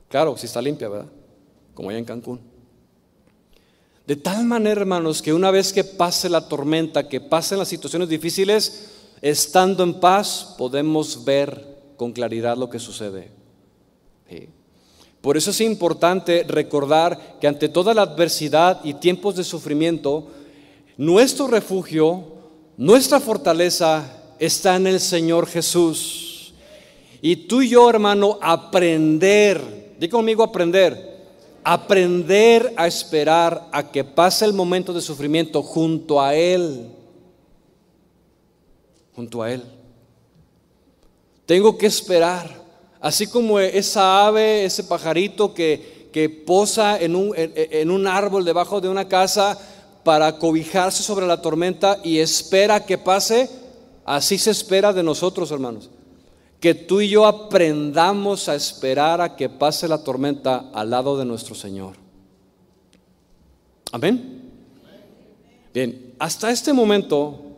Claro, 0.09 0.37
si 0.37 0.47
está 0.47 0.61
limpia, 0.61 0.89
¿verdad? 0.89 1.07
como 1.73 1.91
allá 1.91 2.01
en 2.01 2.05
Cancún. 2.05 2.41
De 4.09 4.16
tal 4.16 4.45
manera, 4.45 4.81
hermanos, 4.81 5.23
que 5.23 5.33
una 5.33 5.53
vez 5.53 5.73
que 5.73 5.85
pase 5.85 6.29
la 6.29 6.49
tormenta, 6.49 7.09
que 7.09 7.21
pasen 7.21 7.59
las 7.59 7.68
situaciones 7.68 8.09
difíciles, 8.09 8.99
estando 9.23 9.83
en 9.83 9.95
paz, 9.95 10.55
podemos 10.57 11.25
ver 11.25 11.71
con 11.97 12.12
claridad 12.12 12.57
lo 12.57 12.71
que 12.71 12.79
sucede. 12.79 13.31
Por 15.21 15.37
eso 15.37 15.51
es 15.51 15.61
importante 15.61 16.45
recordar 16.49 17.37
que 17.41 17.47
ante 17.47 17.68
toda 17.68 17.93
la 17.93 18.03
adversidad 18.03 18.81
y 18.85 18.95
tiempos 18.95 19.37
de 19.37 19.45
sufrimiento, 19.45 20.29
nuestro 20.97 21.47
refugio, 21.47 22.25
nuestra 22.79 23.21
fortaleza 23.21 24.16
está 24.39 24.77
en 24.77 24.87
el 24.87 24.99
Señor 24.99 25.47
Jesús. 25.47 26.55
Y 27.21 27.37
tú 27.37 27.61
y 27.61 27.68
yo, 27.68 27.91
hermano, 27.91 28.39
aprender, 28.41 29.95
di 29.99 30.09
conmigo 30.09 30.43
aprender, 30.43 31.11
aprender 31.62 32.73
a 32.77 32.87
esperar 32.87 33.68
a 33.73 33.91
que 33.91 34.03
pase 34.05 34.47
el 34.47 34.55
momento 34.55 34.95
de 34.95 35.03
sufrimiento 35.03 35.62
junto 35.62 36.23
a 36.23 36.35
Él. 36.35 36.87
Junto 39.21 39.43
a 39.43 39.53
Él. 39.53 39.62
Tengo 41.45 41.77
que 41.77 41.85
esperar. 41.85 42.59
Así 43.03 43.27
como 43.27 43.61
esa 43.61 44.27
ave, 44.27 44.64
ese 44.64 44.83
pajarito 44.83 45.53
que, 45.53 46.09
que 46.11 46.31
posa 46.31 46.99
en 46.99 47.14
un, 47.14 47.35
en 47.37 47.91
un 47.91 48.07
árbol 48.07 48.47
debajo 48.47 48.81
de 48.81 48.89
una 48.89 49.09
casa 49.09 49.59
para 50.05 50.39
cobijarse 50.39 51.03
sobre 51.03 51.27
la 51.27 51.43
tormenta 51.43 51.99
y 52.03 52.18
espera 52.18 52.87
que 52.87 52.97
pase, 52.97 53.51
así 54.07 54.39
se 54.39 54.53
espera 54.53 54.91
de 54.95 55.03
nosotros, 55.03 55.51
hermanos 55.51 55.91
que 56.59 56.75
tú 56.75 57.03
y 57.03 57.09
yo 57.09 57.27
aprendamos 57.27 58.49
a 58.49 58.55
esperar 58.55 59.21
a 59.21 59.37
que 59.37 59.51
pase 59.51 59.87
la 59.87 60.03
tormenta 60.03 60.71
al 60.73 60.91
lado 60.91 61.18
de 61.18 61.25
nuestro 61.27 61.55
Señor. 61.55 61.95
Amén. 63.93 64.51
Bien, 65.73 66.14
hasta 66.18 66.51
este 66.51 66.73
momento 66.73 67.49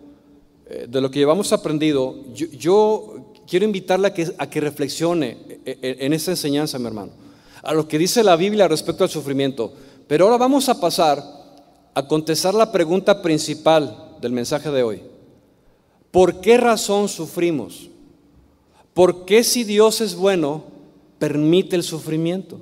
de 0.89 1.01
lo 1.01 1.11
que 1.11 1.19
llevamos 1.19 1.53
aprendido, 1.53 2.17
yo, 2.35 3.17
quiero 3.47 3.67
invitarle 3.67 4.09
a 4.09 4.15
que, 4.15 4.33
a 4.39 4.49
que 4.49 4.61
reflexione 4.61 5.37
eh, 5.49 5.79
eh, 5.83 5.97
en 6.01 6.13
esta 6.13 6.31
enseñanza, 6.31 6.79
mi 6.79 6.87
hermano, 6.87 7.13
a 7.63 7.75
lo 7.75 7.87
que 7.87 7.99
dice 7.99 8.25
la 8.25 8.37
Biblia 8.37 8.69
respecto 8.69 9.05
al 9.05 9.11
sufrimiento. 9.11 9.73
Pero 10.09 10.25
ahora 10.25 10.39
vamos 10.39 10.69
a 10.69 10.81
pasar 10.81 11.23
a 11.95 12.09
contestar 12.09 12.55
la 12.55 12.73
pregunta 12.73 13.21
principal 13.21 14.17
del 14.21 14.33
mensaje 14.33 14.71
de 14.71 14.83
hoy. 14.83 15.03
¿Por 16.11 16.41
qué 16.41 16.57
razón 16.57 17.09
sufrimos? 17.09 17.91
¿Por 18.95 19.25
qué 19.25 19.45
si 19.45 19.65
Dios 19.65 20.01
es 20.01 20.15
bueno, 20.15 20.65
permite 21.19 21.77
el 21.77 21.83
sufrimiento? 21.83 22.61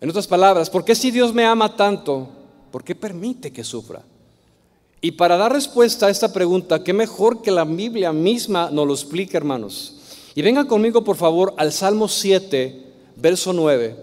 En 0.00 0.10
otras 0.10 0.26
palabras, 0.26 0.68
¿por 0.68 0.84
qué 0.84 0.94
si 0.94 1.10
Dios 1.10 1.32
me 1.32 1.44
ama 1.44 1.76
tanto, 1.76 2.28
por 2.70 2.82
qué 2.84 2.94
permite 2.94 3.52
que 3.52 3.64
sufra? 3.64 4.02
Y 5.04 5.10
para 5.10 5.36
dar 5.36 5.52
respuesta 5.52 6.06
a 6.06 6.10
esta 6.10 6.32
pregunta, 6.32 6.84
qué 6.84 6.92
mejor 6.92 7.42
que 7.42 7.50
la 7.50 7.64
Biblia 7.64 8.12
misma 8.12 8.70
nos 8.70 8.86
lo 8.86 8.94
explique, 8.94 9.36
hermanos. 9.36 9.96
Y 10.36 10.42
vengan 10.42 10.68
conmigo, 10.68 11.02
por 11.02 11.16
favor, 11.16 11.54
al 11.56 11.72
Salmo 11.72 12.06
7, 12.06 12.86
verso 13.16 13.52
9, 13.52 13.96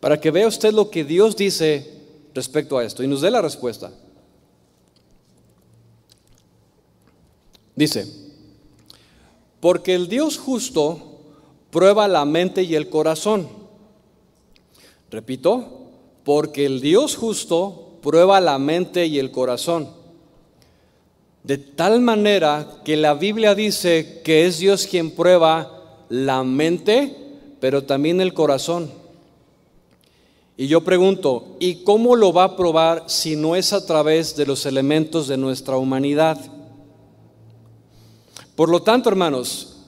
para 0.00 0.20
que 0.20 0.32
vea 0.32 0.48
usted 0.48 0.72
lo 0.72 0.90
que 0.90 1.04
Dios 1.04 1.36
dice 1.36 1.94
respecto 2.34 2.76
a 2.76 2.84
esto 2.84 3.04
y 3.04 3.06
nos 3.06 3.20
dé 3.20 3.30
la 3.30 3.40
respuesta. 3.40 3.92
Dice, 7.76 8.06
porque 9.60 9.94
el 9.94 10.08
Dios 10.08 10.38
justo 10.38 11.20
prueba 11.70 12.08
la 12.08 12.24
mente 12.24 12.64
y 12.64 12.74
el 12.74 12.90
corazón. 12.90 13.48
Repito, 15.08 15.90
porque 16.24 16.66
el 16.66 16.80
Dios 16.80 17.14
justo 17.14 17.93
prueba 18.04 18.38
la 18.38 18.58
mente 18.58 19.06
y 19.06 19.18
el 19.18 19.30
corazón. 19.30 19.88
De 21.42 21.56
tal 21.56 22.02
manera 22.02 22.82
que 22.84 22.98
la 22.98 23.14
Biblia 23.14 23.54
dice 23.54 24.20
que 24.22 24.44
es 24.44 24.58
Dios 24.58 24.86
quien 24.86 25.10
prueba 25.10 26.04
la 26.10 26.44
mente, 26.44 27.16
pero 27.60 27.84
también 27.84 28.20
el 28.20 28.34
corazón. 28.34 28.90
Y 30.58 30.66
yo 30.66 30.84
pregunto, 30.84 31.56
¿y 31.60 31.76
cómo 31.76 32.14
lo 32.14 32.34
va 32.34 32.44
a 32.44 32.56
probar 32.56 33.04
si 33.06 33.36
no 33.36 33.56
es 33.56 33.72
a 33.72 33.86
través 33.86 34.36
de 34.36 34.44
los 34.44 34.66
elementos 34.66 35.26
de 35.26 35.38
nuestra 35.38 35.78
humanidad? 35.78 36.38
Por 38.54 38.68
lo 38.68 38.82
tanto, 38.82 39.08
hermanos, 39.08 39.78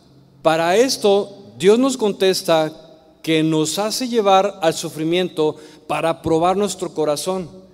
para 0.40 0.74
esto 0.74 1.52
Dios 1.58 1.78
nos 1.78 1.98
contesta 1.98 2.72
que 3.22 3.42
nos 3.42 3.78
hace 3.78 4.08
llevar 4.08 4.58
al 4.62 4.72
sufrimiento 4.72 5.56
para 5.86 6.22
probar 6.22 6.56
nuestro 6.56 6.94
corazón. 6.94 7.65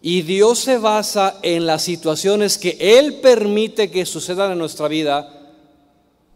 Y 0.00 0.22
Dios 0.22 0.60
se 0.60 0.78
basa 0.78 1.38
en 1.42 1.66
las 1.66 1.82
situaciones 1.82 2.56
que 2.56 2.76
Él 2.80 3.14
permite 3.14 3.90
que 3.90 4.06
sucedan 4.06 4.52
en 4.52 4.58
nuestra 4.58 4.86
vida 4.86 5.34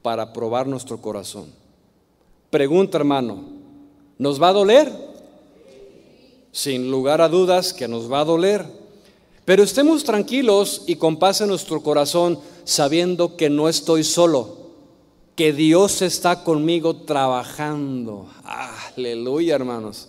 para 0.02 0.32
probar 0.32 0.66
nuestro 0.66 1.00
corazón. 1.00 1.46
Pregunta, 2.50 2.98
hermano, 2.98 3.44
¿nos 4.18 4.42
va 4.42 4.48
a 4.48 4.52
doler? 4.52 4.92
Sin 6.50 6.90
lugar 6.90 7.20
a 7.20 7.28
dudas 7.28 7.72
que 7.72 7.86
nos 7.86 8.10
va 8.10 8.20
a 8.20 8.24
doler. 8.24 8.66
Pero 9.44 9.62
estemos 9.62 10.04
tranquilos 10.04 10.82
y 10.86 10.96
con 10.96 11.18
paz 11.18 11.40
en 11.40 11.48
nuestro 11.48 11.82
corazón, 11.82 12.38
sabiendo 12.64 13.36
que 13.36 13.48
no 13.48 13.68
estoy 13.68 14.04
solo, 14.04 14.56
que 15.36 15.52
Dios 15.52 16.02
está 16.02 16.44
conmigo 16.44 16.96
trabajando. 16.96 18.26
Aleluya, 18.44 19.54
hermanos. 19.54 20.08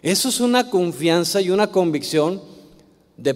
Eso 0.00 0.28
es 0.28 0.40
una 0.40 0.70
confianza 0.70 1.40
y 1.40 1.50
una 1.50 1.68
convicción 1.68 2.53
de, 3.16 3.34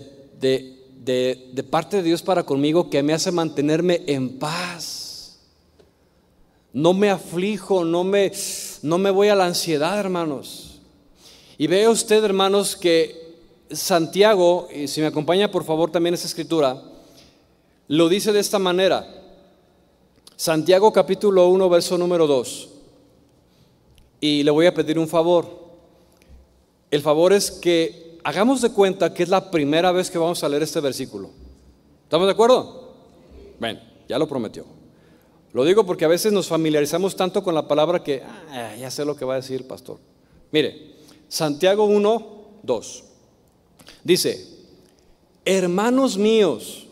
de, 1.05 1.65
parte 1.71 1.99
de 1.99 2.03
Dios 2.03 2.23
para 2.23 2.45
conmigo 2.45 2.91
que 2.91 3.03
me 3.03 3.13
hace 3.13 3.33
mantenerme 3.33 4.03
en 4.07 4.39
paz. 4.39 5.39
No 6.73 6.93
me 6.93 7.11
aflijo, 7.11 7.85
no 7.85 8.05
me, 8.05 8.31
no 8.83 8.99
me 8.99 9.11
voy 9.11 9.29
a 9.29 9.35
la 9.35 9.47
ansiedad, 9.47 9.99
hermanos. 9.99 10.81
Y 11.57 11.67
vea 11.67 11.91
usted, 11.91 12.23
hermanos, 12.23 12.77
que 12.77 13.37
Santiago, 13.71 14.69
y 14.75 14.87
si 14.89 15.01
me 15.01 15.09
acompaña 15.09 15.51
por 15.51 15.65
favor 15.65 15.91
también 15.91 16.15
esa 16.15 16.27
escritura, 16.27 16.83
lo 17.89 18.09
dice 18.09 18.33
de 18.33 18.41
esta 18.41 18.59
manera. 18.59 19.07
Santiago 20.37 20.93
capítulo 20.93 21.49
1, 21.49 21.69
verso 21.69 21.99
número 21.99 22.27
2. 22.27 22.69
Y 24.21 24.43
le 24.43 24.51
voy 24.51 24.67
a 24.67 24.75
pedir 24.75 24.99
un 24.99 25.09
favor. 25.09 25.67
El 26.91 27.03
favor 27.03 27.33
es 27.33 27.51
que 27.51 28.08
hagamos 28.29 28.61
de 28.61 28.69
cuenta 28.69 29.15
que 29.15 29.23
es 29.23 29.31
la 29.31 29.51
primera 29.51 29.91
vez 29.91 30.11
que 30.11 30.19
vamos 30.19 30.45
a 30.45 30.49
leer 30.51 30.63
este 30.63 30.81
versículo. 30.81 31.31
¿Estamos 32.03 32.27
de 32.27 32.33
acuerdo? 32.33 32.93
Bueno, 33.59 33.81
ya 34.07 34.19
lo 34.19 34.29
prometió. 34.29 34.67
Lo 35.55 35.65
digo 35.65 35.87
porque 35.87 36.05
a 36.05 36.09
veces 36.09 36.31
nos 36.31 36.47
familiarizamos 36.47 37.17
tanto 37.17 37.43
con 37.43 37.55
la 37.55 37.67
palabra 37.67 38.05
que 38.05 38.23
ah, 38.23 38.77
ya 38.79 38.91
sé 38.91 39.07
lo 39.07 39.17
que 39.17 39.25
va 39.25 39.33
a 39.33 39.37
decir 39.37 39.57
el 39.57 39.65
pastor. 39.65 39.99
Mire, 40.53 40.97
Santiago 41.27 41.85
1, 41.85 42.27
2. 42.65 43.05
Dice, 44.05 44.47
hermanos 45.47 46.19
míos, 46.19 46.87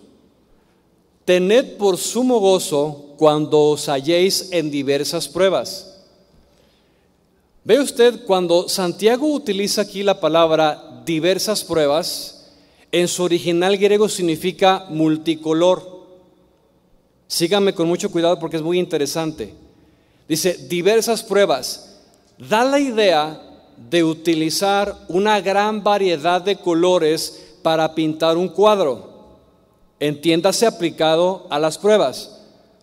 tened 1.27 1.77
por 1.77 1.99
sumo 1.99 2.41
gozo 2.41 3.15
cuando 3.19 3.61
os 3.61 3.91
halléis 3.91 4.49
en 4.53 4.71
diversas 4.71 5.29
pruebas 5.29 5.97
Ve 7.67 7.81
usted 7.81 8.25
cuando 8.25 8.69
Santiago 8.69 9.27
utiliza 9.27 9.83
aquí 9.83 10.05
la 10.05 10.21
palabra 10.21 10.96
diversas 11.07 11.65
pruebas, 11.65 12.51
en 12.93 13.09
su 13.09 13.23
original 13.23 13.79
griego 13.79 14.09
significa 14.09 14.85
multicolor. 14.91 15.97
Síganme 17.29 17.75
con 17.75 17.89
mucho 17.89 18.11
cuidado 18.11 18.39
porque 18.39 18.57
es 18.57 18.63
muy 18.63 18.79
interesante. 18.79 19.55
Dice 20.29 20.67
diversas 20.69 21.23
pruebas. 21.23 22.01
Da 22.39 22.65
la 22.65 22.79
idea 22.79 23.41
de 23.77 24.05
utilizar 24.05 24.95
una 25.09 25.41
gran 25.41 25.83
variedad 25.83 26.43
de 26.43 26.57
colores 26.57 27.55
para 27.63 27.95
pintar 27.95 28.37
un 28.37 28.49
cuadro. 28.49 29.15
Entiéndase 29.99 30.67
aplicado 30.67 31.47
a 31.49 31.59
las 31.59 31.79
pruebas. 31.79 32.33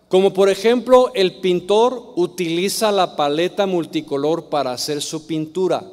Como 0.08 0.32
por 0.32 0.48
ejemplo, 0.48 1.12
el 1.14 1.40
pintor 1.40 2.12
utiliza 2.16 2.92
la 2.92 3.16
paleta 3.16 3.66
multicolor 3.66 4.46
para 4.46 4.72
hacer 4.72 5.02
su 5.02 5.26
pintura. 5.26 5.84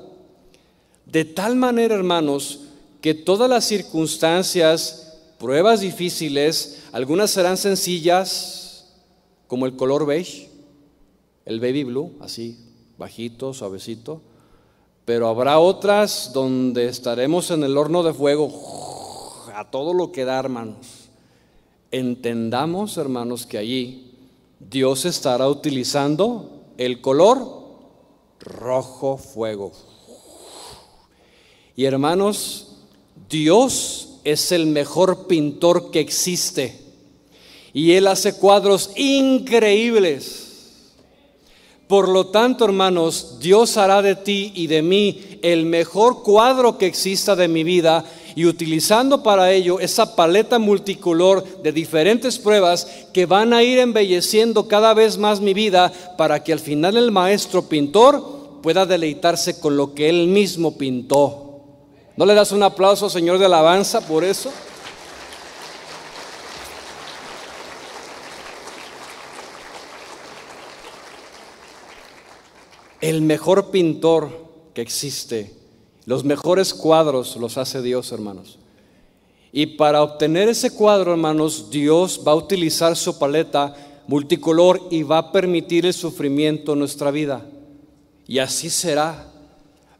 De 1.11 1.25
tal 1.25 1.57
manera, 1.57 1.93
hermanos, 1.93 2.61
que 3.01 3.13
todas 3.13 3.49
las 3.49 3.65
circunstancias, 3.65 5.17
pruebas 5.39 5.81
difíciles, 5.81 6.83
algunas 6.93 7.31
serán 7.31 7.57
sencillas, 7.57 8.93
como 9.47 9.65
el 9.65 9.75
color 9.75 10.05
beige, 10.05 10.49
el 11.43 11.59
baby 11.59 11.83
blue, 11.83 12.13
así, 12.21 12.57
bajito, 12.97 13.53
suavecito, 13.53 14.21
pero 15.03 15.27
habrá 15.27 15.59
otras 15.59 16.31
donde 16.33 16.85
estaremos 16.85 17.51
en 17.51 17.63
el 17.63 17.77
horno 17.77 18.03
de 18.03 18.13
fuego, 18.13 18.47
a 19.53 19.69
todo 19.69 19.93
lo 19.93 20.13
que 20.13 20.23
da, 20.23 20.39
hermanos. 20.39 21.09
Entendamos, 21.91 22.95
hermanos, 22.95 23.45
que 23.45 23.57
allí 23.57 24.13
Dios 24.61 25.03
estará 25.03 25.49
utilizando 25.49 26.61
el 26.77 27.01
color 27.01 27.45
rojo 28.39 29.17
fuego. 29.17 29.73
Y 31.75 31.85
hermanos, 31.85 32.67
Dios 33.29 34.19
es 34.23 34.51
el 34.51 34.67
mejor 34.67 35.27
pintor 35.27 35.91
que 35.91 35.99
existe. 35.99 36.79
Y 37.73 37.93
Él 37.93 38.07
hace 38.07 38.33
cuadros 38.33 38.91
increíbles. 38.95 40.49
Por 41.87 42.07
lo 42.07 42.27
tanto, 42.27 42.63
hermanos, 42.63 43.37
Dios 43.39 43.75
hará 43.77 44.01
de 44.01 44.15
ti 44.15 44.53
y 44.55 44.67
de 44.67 44.81
mí 44.81 45.39
el 45.41 45.65
mejor 45.65 46.23
cuadro 46.23 46.77
que 46.77 46.85
exista 46.85 47.35
de 47.35 47.47
mi 47.49 47.63
vida 47.63 48.05
y 48.35 48.45
utilizando 48.45 49.23
para 49.23 49.51
ello 49.51 49.79
esa 49.79 50.15
paleta 50.15 50.57
multicolor 50.57 51.61
de 51.63 51.73
diferentes 51.73 52.39
pruebas 52.39 52.87
que 53.13 53.25
van 53.25 53.53
a 53.53 53.63
ir 53.63 53.79
embelleciendo 53.79 54.69
cada 54.69 54.93
vez 54.93 55.17
más 55.17 55.41
mi 55.41 55.53
vida 55.53 55.91
para 56.17 56.43
que 56.43 56.53
al 56.53 56.59
final 56.59 56.95
el 56.95 57.11
maestro 57.11 57.63
pintor 57.63 58.59
pueda 58.63 58.85
deleitarse 58.85 59.59
con 59.59 59.75
lo 59.75 59.93
que 59.93 60.07
él 60.07 60.27
mismo 60.27 60.77
pintó. 60.77 61.50
¿No 62.17 62.25
le 62.25 62.33
das 62.33 62.51
un 62.51 62.63
aplauso, 62.63 63.09
Señor 63.09 63.37
de 63.37 63.45
alabanza, 63.45 64.01
por 64.01 64.23
eso? 64.23 64.51
El 72.99 73.21
mejor 73.21 73.71
pintor 73.71 74.29
que 74.73 74.81
existe 74.81 75.61
los 76.05 76.23
mejores 76.23 76.73
cuadros 76.73 77.35
los 77.37 77.57
hace 77.57 77.81
Dios, 77.81 78.11
hermanos. 78.11 78.57
Y 79.53 79.65
para 79.65 80.01
obtener 80.01 80.49
ese 80.49 80.71
cuadro, 80.71 81.11
hermanos, 81.11 81.69
Dios 81.69 82.21
va 82.27 82.31
a 82.31 82.35
utilizar 82.35 82.95
su 82.95 83.19
paleta 83.19 83.75
multicolor 84.07 84.87
y 84.89 85.03
va 85.03 85.17
a 85.19 85.31
permitir 85.31 85.85
el 85.85 85.93
sufrimiento 85.93 86.73
en 86.73 86.79
nuestra 86.79 87.11
vida. 87.11 87.45
Y 88.27 88.39
así 88.39 88.69
será. 88.69 89.30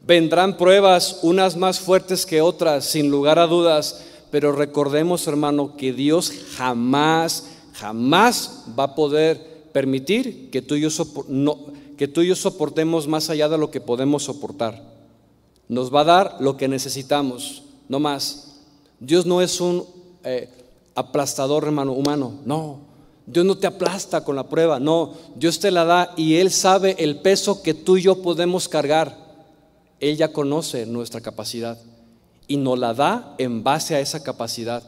Vendrán 0.04 0.56
pruebas, 0.56 1.20
unas 1.22 1.56
más 1.56 1.80
fuertes 1.80 2.26
que 2.26 2.40
otras, 2.40 2.84
sin 2.84 3.10
lugar 3.10 3.38
a 3.38 3.46
dudas, 3.46 4.04
pero 4.30 4.52
recordemos, 4.52 5.26
hermano, 5.26 5.76
que 5.76 5.92
Dios 5.92 6.32
jamás, 6.56 7.46
jamás 7.74 8.64
va 8.78 8.84
a 8.84 8.94
poder 8.94 9.68
permitir 9.72 10.50
que 10.50 10.62
tú 10.62 10.74
y 10.74 10.80
yo, 10.80 10.88
que 11.96 12.08
tú 12.08 12.22
y 12.22 12.28
yo 12.28 12.36
soportemos 12.36 13.06
más 13.06 13.30
allá 13.30 13.48
de 13.48 13.58
lo 13.58 13.70
que 13.70 13.80
podemos 13.80 14.24
soportar 14.24 14.92
nos 15.72 15.92
va 15.92 16.02
a 16.02 16.04
dar 16.04 16.36
lo 16.40 16.58
que 16.58 16.68
necesitamos, 16.68 17.62
no 17.88 17.98
más. 17.98 18.58
Dios 19.00 19.24
no 19.24 19.40
es 19.40 19.58
un 19.58 19.86
eh, 20.22 20.46
aplastador 20.94 21.64
hermano 21.64 21.92
humano, 21.92 22.34
no. 22.44 22.80
Dios 23.24 23.46
no 23.46 23.56
te 23.56 23.66
aplasta 23.66 24.22
con 24.22 24.36
la 24.36 24.48
prueba, 24.48 24.78
no. 24.78 25.14
Dios 25.34 25.60
te 25.60 25.70
la 25.70 25.86
da 25.86 26.12
y 26.14 26.34
Él 26.34 26.50
sabe 26.50 26.96
el 26.98 27.20
peso 27.20 27.62
que 27.62 27.72
tú 27.72 27.96
y 27.96 28.02
yo 28.02 28.20
podemos 28.20 28.68
cargar. 28.68 29.21
Él 30.02 30.16
ya 30.16 30.32
conoce 30.32 30.84
nuestra 30.84 31.20
capacidad 31.20 31.78
y 32.48 32.56
nos 32.56 32.76
la 32.76 32.92
da 32.92 33.36
en 33.38 33.62
base 33.62 33.94
a 33.94 34.00
esa 34.00 34.24
capacidad. 34.24 34.82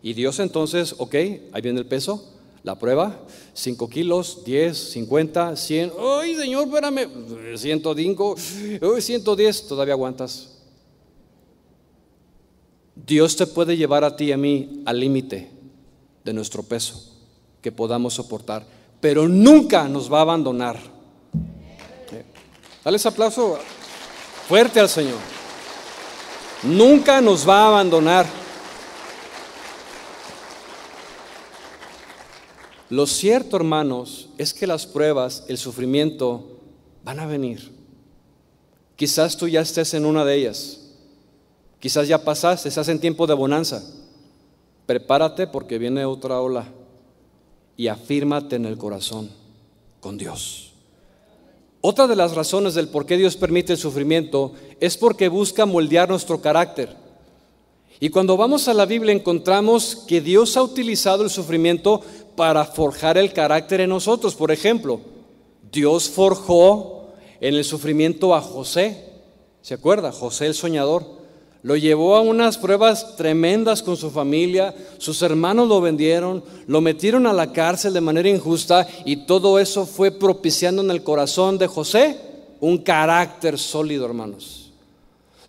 Y 0.00 0.12
Dios 0.12 0.38
entonces, 0.38 0.94
ok, 0.96 1.14
ahí 1.16 1.60
viene 1.60 1.80
el 1.80 1.86
peso, 1.86 2.24
la 2.62 2.78
prueba, 2.78 3.18
5 3.52 3.88
kilos, 3.88 4.44
10, 4.44 4.78
50, 4.92 5.56
100. 5.56 5.92
¡Ay, 5.98 6.36
Señor, 6.36 6.68
espérame! 6.68 7.08
105, 7.56 8.36
¡ay, 8.94 9.02
110! 9.02 9.66
Todavía 9.66 9.94
aguantas. 9.94 10.50
Dios 12.94 13.34
te 13.34 13.48
puede 13.48 13.76
llevar 13.76 14.04
a 14.04 14.14
ti 14.14 14.26
y 14.26 14.32
a 14.32 14.36
mí 14.36 14.82
al 14.86 15.00
límite 15.00 15.50
de 16.24 16.32
nuestro 16.32 16.62
peso 16.62 17.12
que 17.60 17.72
podamos 17.72 18.14
soportar, 18.14 18.64
pero 19.00 19.26
nunca 19.26 19.88
nos 19.88 20.12
va 20.12 20.18
a 20.18 20.22
abandonar. 20.22 20.78
Dale 22.84 22.96
ese 22.96 23.08
aplauso 23.08 23.58
fuerte 24.50 24.80
al 24.80 24.88
Señor. 24.88 25.20
Nunca 26.64 27.20
nos 27.20 27.48
va 27.48 27.62
a 27.62 27.68
abandonar. 27.68 28.26
Lo 32.88 33.06
cierto, 33.06 33.56
hermanos, 33.56 34.28
es 34.38 34.52
que 34.52 34.66
las 34.66 34.86
pruebas, 34.86 35.44
el 35.46 35.56
sufrimiento, 35.56 36.58
van 37.04 37.20
a 37.20 37.26
venir. 37.26 37.70
Quizás 38.96 39.36
tú 39.36 39.46
ya 39.46 39.60
estés 39.60 39.94
en 39.94 40.04
una 40.04 40.24
de 40.24 40.34
ellas. 40.34 40.80
Quizás 41.78 42.08
ya 42.08 42.24
pasaste, 42.24 42.68
estás 42.68 42.88
en 42.88 42.98
tiempo 42.98 43.28
de 43.28 43.34
bonanza. 43.34 43.84
Prepárate 44.84 45.46
porque 45.46 45.78
viene 45.78 46.04
otra 46.04 46.40
ola 46.40 46.66
y 47.76 47.86
afírmate 47.86 48.56
en 48.56 48.64
el 48.64 48.76
corazón 48.76 49.30
con 50.00 50.18
Dios. 50.18 50.69
Otra 51.82 52.06
de 52.06 52.16
las 52.16 52.34
razones 52.34 52.74
del 52.74 52.88
por 52.88 53.06
qué 53.06 53.16
Dios 53.16 53.36
permite 53.36 53.72
el 53.72 53.78
sufrimiento 53.78 54.52
es 54.80 54.96
porque 54.96 55.28
busca 55.28 55.64
moldear 55.64 56.08
nuestro 56.08 56.40
carácter. 56.40 56.94
Y 58.00 58.10
cuando 58.10 58.36
vamos 58.36 58.68
a 58.68 58.74
la 58.74 58.86
Biblia 58.86 59.12
encontramos 59.12 60.04
que 60.06 60.20
Dios 60.20 60.56
ha 60.56 60.62
utilizado 60.62 61.22
el 61.22 61.30
sufrimiento 61.30 62.02
para 62.36 62.64
forjar 62.64 63.18
el 63.18 63.32
carácter 63.32 63.82
en 63.82 63.90
nosotros. 63.90 64.34
Por 64.34 64.50
ejemplo, 64.50 65.00
Dios 65.70 66.08
forjó 66.08 67.08
en 67.40 67.54
el 67.54 67.64
sufrimiento 67.64 68.34
a 68.34 68.40
José. 68.40 69.04
¿Se 69.62 69.74
acuerda? 69.74 70.12
José 70.12 70.46
el 70.46 70.54
soñador. 70.54 71.19
Lo 71.62 71.76
llevó 71.76 72.16
a 72.16 72.22
unas 72.22 72.56
pruebas 72.56 73.16
tremendas 73.16 73.82
con 73.82 73.96
su 73.96 74.10
familia, 74.10 74.74
sus 74.96 75.20
hermanos 75.20 75.68
lo 75.68 75.80
vendieron, 75.80 76.42
lo 76.66 76.80
metieron 76.80 77.26
a 77.26 77.34
la 77.34 77.52
cárcel 77.52 77.92
de 77.92 78.00
manera 78.00 78.30
injusta 78.30 78.88
y 79.04 79.26
todo 79.26 79.58
eso 79.58 79.84
fue 79.84 80.10
propiciando 80.10 80.80
en 80.80 80.90
el 80.90 81.02
corazón 81.02 81.58
de 81.58 81.66
José 81.66 82.18
un 82.60 82.78
carácter 82.78 83.58
sólido, 83.58 84.06
hermanos. 84.06 84.70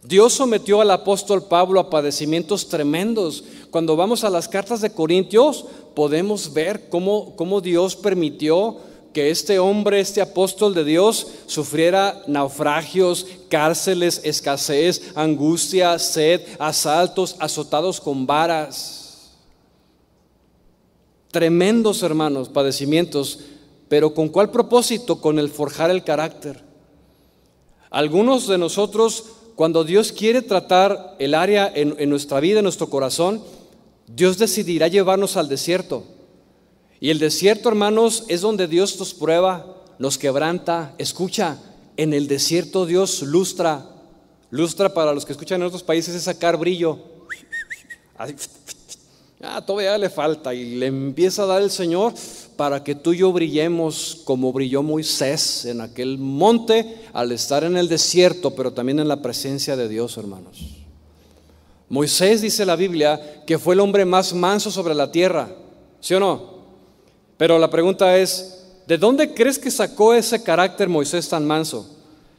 Dios 0.03 0.33
sometió 0.33 0.81
al 0.81 0.91
apóstol 0.91 1.43
Pablo 1.43 1.79
a 1.79 1.89
padecimientos 1.89 2.67
tremendos. 2.67 3.43
Cuando 3.69 3.95
vamos 3.95 4.23
a 4.23 4.31
las 4.31 4.47
cartas 4.47 4.81
de 4.81 4.91
Corintios, 4.91 5.65
podemos 5.93 6.53
ver 6.53 6.89
cómo, 6.89 7.35
cómo 7.35 7.61
Dios 7.61 7.95
permitió 7.95 8.77
que 9.13 9.29
este 9.29 9.59
hombre, 9.59 9.99
este 9.99 10.21
apóstol 10.21 10.73
de 10.73 10.83
Dios, 10.83 11.27
sufriera 11.45 12.23
naufragios, 12.27 13.27
cárceles, 13.49 14.21
escasez, 14.23 15.11
angustia, 15.15 15.99
sed, 15.99 16.41
asaltos, 16.59 17.35
azotados 17.39 17.99
con 17.99 18.25
varas. 18.25 19.31
Tremendos 21.31 22.03
hermanos, 22.03 22.49
padecimientos, 22.49 23.39
pero 23.89 24.13
¿con 24.13 24.29
cuál 24.29 24.49
propósito? 24.49 25.19
Con 25.19 25.39
el 25.39 25.49
forjar 25.49 25.91
el 25.91 26.03
carácter. 26.03 26.63
Algunos 27.89 28.47
de 28.47 28.57
nosotros, 28.57 29.25
cuando 29.55 29.83
Dios 29.83 30.13
quiere 30.13 30.41
tratar 30.41 31.15
el 31.19 31.33
área 31.33 31.69
en, 31.73 31.95
en 31.99 32.09
nuestra 32.09 32.39
vida, 32.39 32.59
en 32.59 32.63
nuestro 32.63 32.89
corazón, 32.89 33.43
Dios 34.07 34.37
decidirá 34.37 34.87
llevarnos 34.87 35.35
al 35.35 35.49
desierto. 35.49 36.05
Y 37.01 37.09
el 37.09 37.17
desierto, 37.17 37.67
hermanos, 37.67 38.25
es 38.27 38.41
donde 38.41 38.67
Dios 38.67 38.97
nos 38.99 39.15
prueba, 39.15 39.65
nos 39.97 40.19
quebranta. 40.19 40.93
Escucha, 40.99 41.57
en 41.97 42.13
el 42.13 42.27
desierto 42.27 42.85
Dios 42.85 43.23
lustra. 43.23 43.87
Lustra 44.51 44.93
para 44.93 45.11
los 45.11 45.25
que 45.25 45.31
escuchan 45.31 45.61
en 45.61 45.67
otros 45.67 45.81
países 45.81 46.13
es 46.13 46.23
sacar 46.23 46.57
brillo. 46.57 46.99
Ah, 49.43 49.65
todavía 49.65 49.97
le 49.97 50.11
falta 50.11 50.53
y 50.53 50.75
le 50.75 50.85
empieza 50.85 51.41
a 51.41 51.47
dar 51.47 51.63
el 51.63 51.71
Señor 51.71 52.13
para 52.55 52.83
que 52.83 52.93
tú 52.93 53.13
y 53.13 53.17
yo 53.17 53.33
brillemos 53.33 54.21
como 54.23 54.53
brilló 54.53 54.83
Moisés 54.83 55.65
en 55.65 55.81
aquel 55.81 56.19
monte 56.19 56.99
al 57.13 57.31
estar 57.31 57.63
en 57.63 57.77
el 57.77 57.89
desierto, 57.89 58.53
pero 58.53 58.73
también 58.73 58.99
en 58.99 59.07
la 59.07 59.23
presencia 59.23 59.75
de 59.75 59.89
Dios, 59.89 60.15
hermanos. 60.17 60.59
Moisés 61.89 62.43
dice 62.43 62.63
la 62.63 62.75
Biblia 62.75 63.43
que 63.47 63.57
fue 63.57 63.73
el 63.73 63.79
hombre 63.79 64.05
más 64.05 64.35
manso 64.35 64.69
sobre 64.69 64.93
la 64.93 65.11
tierra, 65.11 65.49
¿sí 65.99 66.13
o 66.13 66.19
no? 66.19 66.50
Pero 67.41 67.57
la 67.57 67.71
pregunta 67.71 68.19
es, 68.19 68.67
¿de 68.85 68.99
dónde 68.99 69.33
crees 69.33 69.57
que 69.57 69.71
sacó 69.71 70.13
ese 70.13 70.43
carácter 70.43 70.87
Moisés 70.87 71.27
tan 71.27 71.43
manso? 71.47 71.89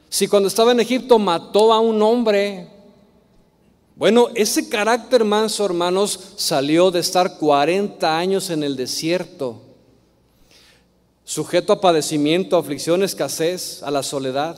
Si 0.08 0.28
cuando 0.28 0.46
estaba 0.46 0.70
en 0.70 0.78
Egipto 0.78 1.18
mató 1.18 1.72
a 1.72 1.80
un 1.80 2.00
hombre, 2.02 2.68
bueno, 3.96 4.28
ese 4.36 4.68
carácter 4.68 5.24
manso, 5.24 5.64
hermanos, 5.64 6.20
salió 6.36 6.92
de 6.92 7.00
estar 7.00 7.36
40 7.36 8.16
años 8.16 8.48
en 8.50 8.62
el 8.62 8.76
desierto, 8.76 9.60
sujeto 11.24 11.72
a 11.72 11.80
padecimiento, 11.80 12.56
aflicción, 12.56 13.02
escasez, 13.02 13.82
a 13.82 13.90
la 13.90 14.04
soledad. 14.04 14.56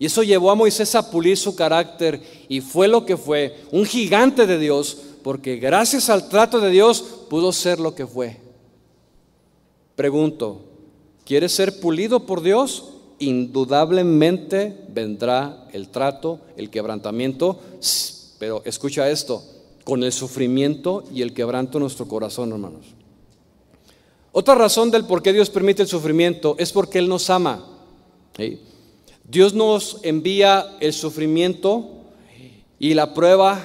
Y 0.00 0.06
eso 0.06 0.24
llevó 0.24 0.50
a 0.50 0.56
Moisés 0.56 0.96
a 0.96 1.12
pulir 1.12 1.36
su 1.36 1.54
carácter 1.54 2.20
y 2.48 2.60
fue 2.60 2.88
lo 2.88 3.06
que 3.06 3.16
fue, 3.16 3.60
un 3.70 3.86
gigante 3.86 4.48
de 4.48 4.58
Dios, 4.58 4.96
porque 5.22 5.58
gracias 5.58 6.10
al 6.10 6.28
trato 6.28 6.58
de 6.58 6.70
Dios 6.70 7.04
pudo 7.28 7.52
ser 7.52 7.78
lo 7.78 7.94
que 7.94 8.04
fue. 8.04 8.49
Pregunto, 10.00 10.62
¿quieres 11.26 11.52
ser 11.52 11.78
pulido 11.78 12.24
por 12.24 12.40
Dios? 12.40 12.84
Indudablemente 13.18 14.74
vendrá 14.88 15.68
el 15.74 15.90
trato, 15.90 16.40
el 16.56 16.70
quebrantamiento, 16.70 17.60
pero 18.38 18.62
escucha 18.64 19.10
esto, 19.10 19.44
con 19.84 20.02
el 20.02 20.10
sufrimiento 20.10 21.04
y 21.14 21.20
el 21.20 21.34
quebranto 21.34 21.76
en 21.76 21.82
nuestro 21.82 22.08
corazón, 22.08 22.50
hermanos. 22.50 22.86
Otra 24.32 24.54
razón 24.54 24.90
del 24.90 25.04
por 25.04 25.22
qué 25.22 25.34
Dios 25.34 25.50
permite 25.50 25.82
el 25.82 25.88
sufrimiento 25.88 26.56
es 26.58 26.72
porque 26.72 26.98
Él 26.98 27.06
nos 27.06 27.28
ama. 27.28 27.62
Dios 29.28 29.52
nos 29.52 29.98
envía 30.02 30.78
el 30.80 30.94
sufrimiento 30.94 31.90
y 32.78 32.94
la 32.94 33.12
prueba 33.12 33.60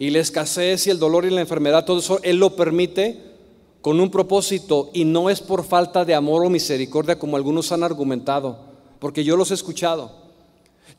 y 0.00 0.10
la 0.10 0.18
escasez 0.18 0.88
y 0.88 0.90
el 0.90 0.98
dolor 0.98 1.24
y 1.24 1.30
la 1.30 1.40
enfermedad, 1.40 1.84
todo 1.84 2.00
eso 2.00 2.18
Él 2.24 2.38
lo 2.38 2.56
permite 2.56 3.27
con 3.80 4.00
un 4.00 4.10
propósito 4.10 4.90
y 4.92 5.04
no 5.04 5.30
es 5.30 5.40
por 5.40 5.64
falta 5.64 6.04
de 6.04 6.14
amor 6.14 6.44
o 6.44 6.50
misericordia 6.50 7.18
como 7.18 7.36
algunos 7.36 7.70
han 7.72 7.82
argumentado, 7.82 8.58
porque 8.98 9.24
yo 9.24 9.36
los 9.36 9.50
he 9.50 9.54
escuchado. 9.54 10.12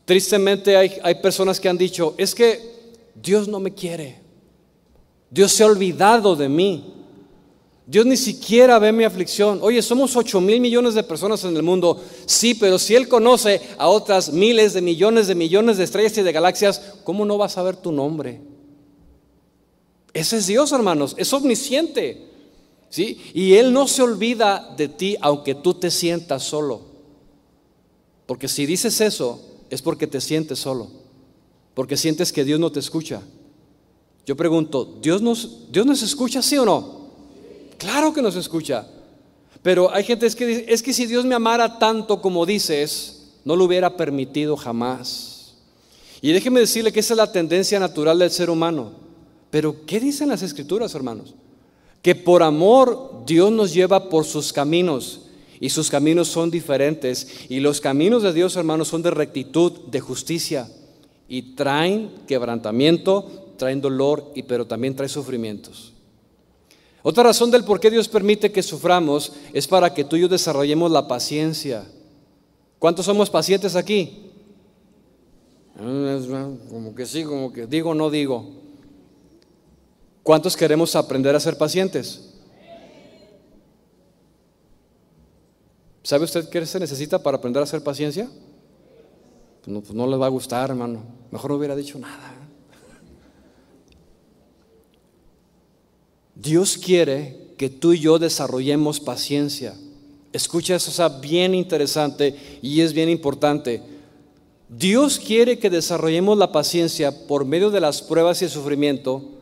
Tristemente 0.06 0.78
hay, 0.78 0.94
hay 1.04 1.16
personas 1.16 1.60
que 1.60 1.70
han 1.70 1.78
dicho, 1.78 2.16
es 2.18 2.34
que 2.34 2.80
Dios 3.16 3.48
no 3.48 3.60
me 3.60 3.74
quiere, 3.74 4.20
Dios 5.30 5.52
se 5.52 5.64
ha 5.64 5.68
olvidado 5.68 6.36
de 6.36 6.50
mí, 6.50 6.94
Dios 7.90 8.06
ni 8.06 8.18
siquiera 8.18 8.78
ve 8.78 8.92
mi 8.92 9.04
aflicción. 9.04 9.58
Oye, 9.64 9.82
somos 9.82 10.16
8 10.16 10.40
mil 10.42 10.62
millones 10.62 10.94
de 10.94 11.02
personas 11.02 11.44
en 11.44 11.56
el 11.56 11.64
mundo. 11.64 12.00
Sí, 12.28 12.54
pero 12.54 12.78
si 12.78 12.94
Él 12.94 13.08
conoce 13.08 13.62
a 13.80 13.88
otras 13.88 14.32
miles 14.32 14.74
de 14.76 14.82
millones 14.84 15.26
de 15.26 15.34
millones 15.34 15.78
de 15.78 15.86
estrellas 15.86 16.16
y 16.20 16.22
de 16.22 16.32
galaxias, 16.32 16.80
¿cómo 17.04 17.26
no 17.26 17.40
va 17.40 17.48
a 17.48 17.50
saber 17.50 17.78
tu 17.78 17.92
nombre? 17.92 18.42
Ese 20.14 20.38
es 20.38 20.46
Dios, 20.46 20.72
hermanos. 20.72 21.16
Es 21.18 21.34
omnisciente. 21.34 22.29
Y 22.98 23.54
Él 23.54 23.72
no 23.72 23.88
se 23.88 24.02
olvida 24.02 24.74
de 24.76 24.88
ti 24.88 25.16
aunque 25.22 25.56
tú 25.56 25.76
te 25.76 25.92
sientas 25.92 26.44
solo. 26.44 26.82
Porque 28.26 28.48
si 28.48 28.66
dices 28.66 29.00
eso, 29.02 29.42
es 29.70 29.82
porque 29.82 30.08
te 30.08 30.22
sientes 30.22 30.60
solo. 30.60 30.88
Porque 31.74 31.98
sientes 31.98 32.32
que 32.32 32.44
Dios 32.44 32.60
no 32.60 32.72
te 32.72 32.80
escucha. 32.80 33.22
Yo 34.26 34.36
pregunto, 34.36 34.98
¿Dios 35.02 35.22
nos, 35.22 35.72
Dios 35.72 35.86
nos 35.86 36.02
escucha, 36.02 36.42
sí 36.42 36.58
o 36.58 36.66
no? 36.66 37.00
Claro 37.78 38.14
que 38.14 38.22
nos 38.22 38.36
escucha. 38.36 38.88
Pero 39.62 39.94
hay 39.94 40.04
gente 40.04 40.30
que 40.30 40.46
dice, 40.46 40.66
es 40.68 40.82
que 40.82 40.94
si 40.94 41.06
Dios 41.06 41.26
me 41.26 41.36
amara 41.36 41.80
tanto 41.80 42.22
como 42.22 42.46
dices, 42.46 43.32
no 43.46 43.56
lo 43.56 43.66
hubiera 43.66 43.98
permitido 43.98 44.56
jamás. 44.58 45.56
Y 46.22 46.32
déjeme 46.32 46.60
decirle 46.60 46.92
que 46.92 47.00
esa 47.00 47.14
es 47.14 47.18
la 47.18 47.32
tendencia 47.32 47.80
natural 47.80 48.20
del 48.20 48.32
ser 48.32 48.50
humano. 48.50 48.92
Pero, 49.50 49.86
¿qué 49.86 50.00
dicen 50.00 50.30
las 50.30 50.44
escrituras, 50.44 50.94
hermanos? 50.94 51.34
Que 52.02 52.16
por 52.16 52.44
amor 52.44 53.24
Dios 53.26 53.52
nos 53.52 53.74
lleva 53.74 54.10
por 54.10 54.26
sus 54.26 54.54
caminos 54.54 55.22
y 55.60 55.70
sus 55.70 55.90
caminos 55.90 56.30
son 56.30 56.50
diferentes 56.50 57.46
y 57.50 57.60
los 57.60 57.82
caminos 57.82 58.24
de 58.24 58.34
Dios, 58.34 58.56
hermanos, 58.56 58.88
son 58.88 59.02
de 59.02 59.12
rectitud, 59.12 59.74
de 59.88 60.00
justicia 60.00 60.70
y 61.28 61.56
traen 61.56 62.12
quebrantamiento, 62.28 63.54
traen 63.58 63.82
dolor 63.82 64.32
y 64.36 64.44
pero 64.44 64.66
también 64.66 64.96
traen 64.96 65.10
sufrimientos. 65.10 65.94
Otra 67.02 67.24
razón 67.24 67.52
del 67.52 67.64
por 67.64 67.80
qué 67.80 67.90
Dios 67.90 68.08
permite 68.08 68.52
que 68.52 68.64
suframos 68.64 69.34
es 69.54 69.68
para 69.68 69.94
que 69.94 70.04
tú 70.04 70.16
y 70.16 70.22
yo 70.22 70.28
desarrollemos 70.28 70.92
la 70.92 71.08
paciencia. 71.08 71.86
¿Cuántos 72.78 73.06
somos 73.06 73.30
pacientes 73.30 73.76
aquí? 73.76 74.32
Ah, 75.78 76.50
como 76.70 76.94
que 76.94 77.06
sí, 77.06 77.24
como 77.24 77.54
que 77.54 77.68
digo, 77.68 77.94
no 77.94 78.10
digo. 78.10 78.60
¿Cuántos 80.30 80.56
queremos 80.56 80.96
aprender 80.96 81.36
a 81.36 81.40
ser 81.40 81.58
pacientes? 81.58 82.30
¿Sabe 86.04 86.26
usted 86.26 86.48
qué 86.50 86.64
se 86.68 86.80
necesita 86.80 87.18
para 87.18 87.38
aprender 87.38 87.64
a 87.64 87.66
ser 87.66 87.82
paciencia? 87.82 88.30
Pues 89.64 89.74
no, 89.74 89.82
pues 89.82 89.96
no 89.96 90.06
le 90.06 90.18
va 90.18 90.28
a 90.28 90.30
gustar, 90.30 90.70
hermano. 90.70 91.02
Mejor 91.32 91.50
no 91.50 91.58
hubiera 91.58 91.76
dicho 91.76 91.98
nada. 91.98 92.32
Dios 96.36 96.78
quiere 96.78 97.56
que 97.58 97.72
tú 97.72 97.94
y 97.94 98.00
yo 98.00 98.20
desarrollemos 98.20 99.00
paciencia. 99.00 99.74
Escucha 100.32 100.76
eso, 100.76 100.92
sea 100.92 101.10
bien 101.10 101.56
interesante 101.56 102.36
y 102.62 102.82
es 102.82 102.94
bien 102.94 103.10
importante. 103.10 103.82
Dios 104.70 105.18
quiere 105.18 105.58
que 105.58 105.72
desarrollemos 105.72 106.38
la 106.38 106.52
paciencia 106.52 107.26
por 107.26 107.46
medio 107.46 107.72
de 107.72 107.82
las 107.82 108.04
pruebas 108.04 108.44
y 108.44 108.46
el 108.46 108.52
sufrimiento 108.52 109.39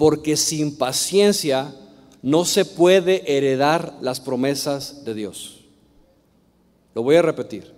porque 0.00 0.38
sin 0.38 0.78
paciencia 0.78 1.74
no 2.22 2.46
se 2.46 2.64
puede 2.64 3.36
heredar 3.36 3.98
las 4.00 4.18
promesas 4.18 5.04
de 5.04 5.12
Dios. 5.12 5.60
Lo 6.94 7.02
voy 7.02 7.16
a 7.16 7.22
repetir. 7.22 7.70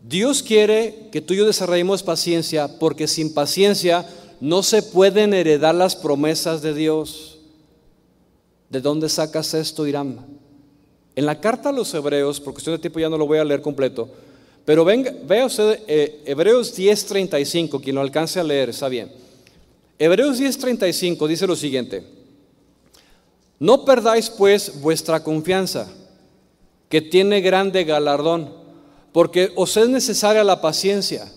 Dios 0.00 0.44
quiere 0.44 1.08
que 1.10 1.20
tú 1.20 1.34
y 1.34 1.38
yo 1.38 1.44
desarrollemos 1.44 2.04
paciencia 2.04 2.78
porque 2.78 3.08
sin 3.08 3.34
paciencia 3.34 4.08
no 4.40 4.62
se 4.62 4.80
pueden 4.84 5.34
heredar 5.34 5.74
las 5.74 5.96
promesas 5.96 6.62
de 6.62 6.72
Dios. 6.72 7.40
¿De 8.70 8.80
dónde 8.80 9.08
sacas 9.08 9.54
esto, 9.54 9.88
Irán? 9.88 10.24
En 11.16 11.26
la 11.26 11.40
carta 11.40 11.70
a 11.70 11.72
los 11.72 11.92
hebreos, 11.94 12.38
por 12.38 12.52
cuestión 12.52 12.76
de 12.76 12.80
tiempo 12.80 13.00
ya 13.00 13.08
no 13.08 13.18
lo 13.18 13.26
voy 13.26 13.38
a 13.38 13.44
leer 13.44 13.60
completo, 13.60 14.08
pero 14.64 14.84
venga, 14.84 15.12
vea 15.26 15.46
usted 15.46 15.80
eh, 15.88 16.22
Hebreos 16.26 16.78
10:35, 16.78 17.80
quien 17.82 17.96
lo 17.96 18.02
alcance 18.02 18.38
a 18.38 18.44
leer, 18.44 18.68
está 18.68 18.88
bien. 18.88 19.23
Hebreos 19.98 20.38
10:35 20.38 21.26
dice 21.28 21.46
lo 21.46 21.56
siguiente, 21.56 22.04
no 23.58 23.84
perdáis 23.84 24.30
pues 24.30 24.80
vuestra 24.80 25.22
confianza, 25.22 25.88
que 26.88 27.00
tiene 27.00 27.40
grande 27.40 27.84
galardón, 27.84 28.52
porque 29.12 29.52
os 29.54 29.76
es 29.76 29.88
necesaria 29.88 30.42
la 30.42 30.60
paciencia, 30.60 31.30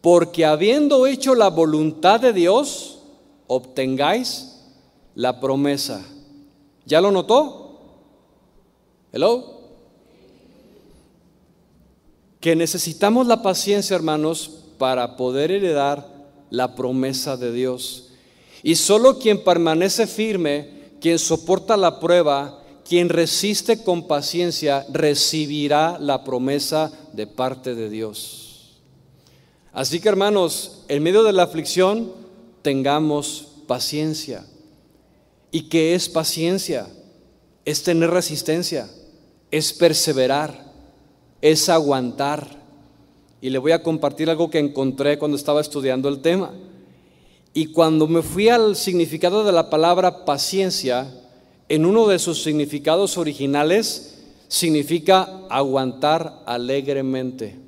porque 0.00 0.44
habiendo 0.44 1.06
hecho 1.06 1.34
la 1.34 1.48
voluntad 1.48 2.20
de 2.20 2.32
Dios, 2.32 2.98
obtengáis 3.46 4.56
la 5.14 5.40
promesa. 5.40 6.04
¿Ya 6.86 7.00
lo 7.00 7.10
notó? 7.10 7.78
Hello. 9.12 9.60
Que 12.40 12.56
necesitamos 12.56 13.26
la 13.26 13.42
paciencia, 13.42 13.96
hermanos, 13.96 14.50
para 14.78 15.16
poder 15.16 15.50
heredar 15.50 16.09
la 16.50 16.74
promesa 16.74 17.36
de 17.36 17.52
Dios. 17.52 18.10
Y 18.62 18.74
solo 18.74 19.18
quien 19.18 19.42
permanece 19.42 20.06
firme, 20.06 20.68
quien 21.00 21.18
soporta 21.18 21.76
la 21.76 21.98
prueba, 21.98 22.62
quien 22.86 23.08
resiste 23.08 23.82
con 23.82 24.06
paciencia, 24.06 24.84
recibirá 24.92 25.98
la 25.98 26.24
promesa 26.24 26.92
de 27.12 27.26
parte 27.26 27.74
de 27.74 27.88
Dios. 27.88 28.80
Así 29.72 30.00
que 30.00 30.08
hermanos, 30.08 30.82
en 30.88 31.02
medio 31.02 31.22
de 31.22 31.32
la 31.32 31.44
aflicción, 31.44 32.12
tengamos 32.62 33.46
paciencia. 33.66 34.44
¿Y 35.52 35.68
qué 35.68 35.94
es 35.94 36.08
paciencia? 36.08 36.88
Es 37.64 37.82
tener 37.82 38.10
resistencia, 38.10 38.90
es 39.50 39.72
perseverar, 39.72 40.72
es 41.40 41.68
aguantar. 41.68 42.59
Y 43.40 43.50
le 43.50 43.58
voy 43.58 43.72
a 43.72 43.82
compartir 43.82 44.28
algo 44.28 44.50
que 44.50 44.58
encontré 44.58 45.18
cuando 45.18 45.36
estaba 45.36 45.60
estudiando 45.60 46.08
el 46.08 46.20
tema. 46.20 46.52
Y 47.52 47.66
cuando 47.66 48.06
me 48.06 48.22
fui 48.22 48.48
al 48.48 48.76
significado 48.76 49.44
de 49.44 49.52
la 49.52 49.70
palabra 49.70 50.24
paciencia, 50.24 51.12
en 51.68 51.86
uno 51.86 52.06
de 52.06 52.18
sus 52.18 52.42
significados 52.42 53.16
originales 53.16 54.18
significa 54.48 55.46
aguantar 55.48 56.42
alegremente. 56.44 57.58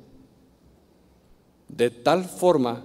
De 1.69 1.89
tal 1.89 2.25
forma 2.25 2.83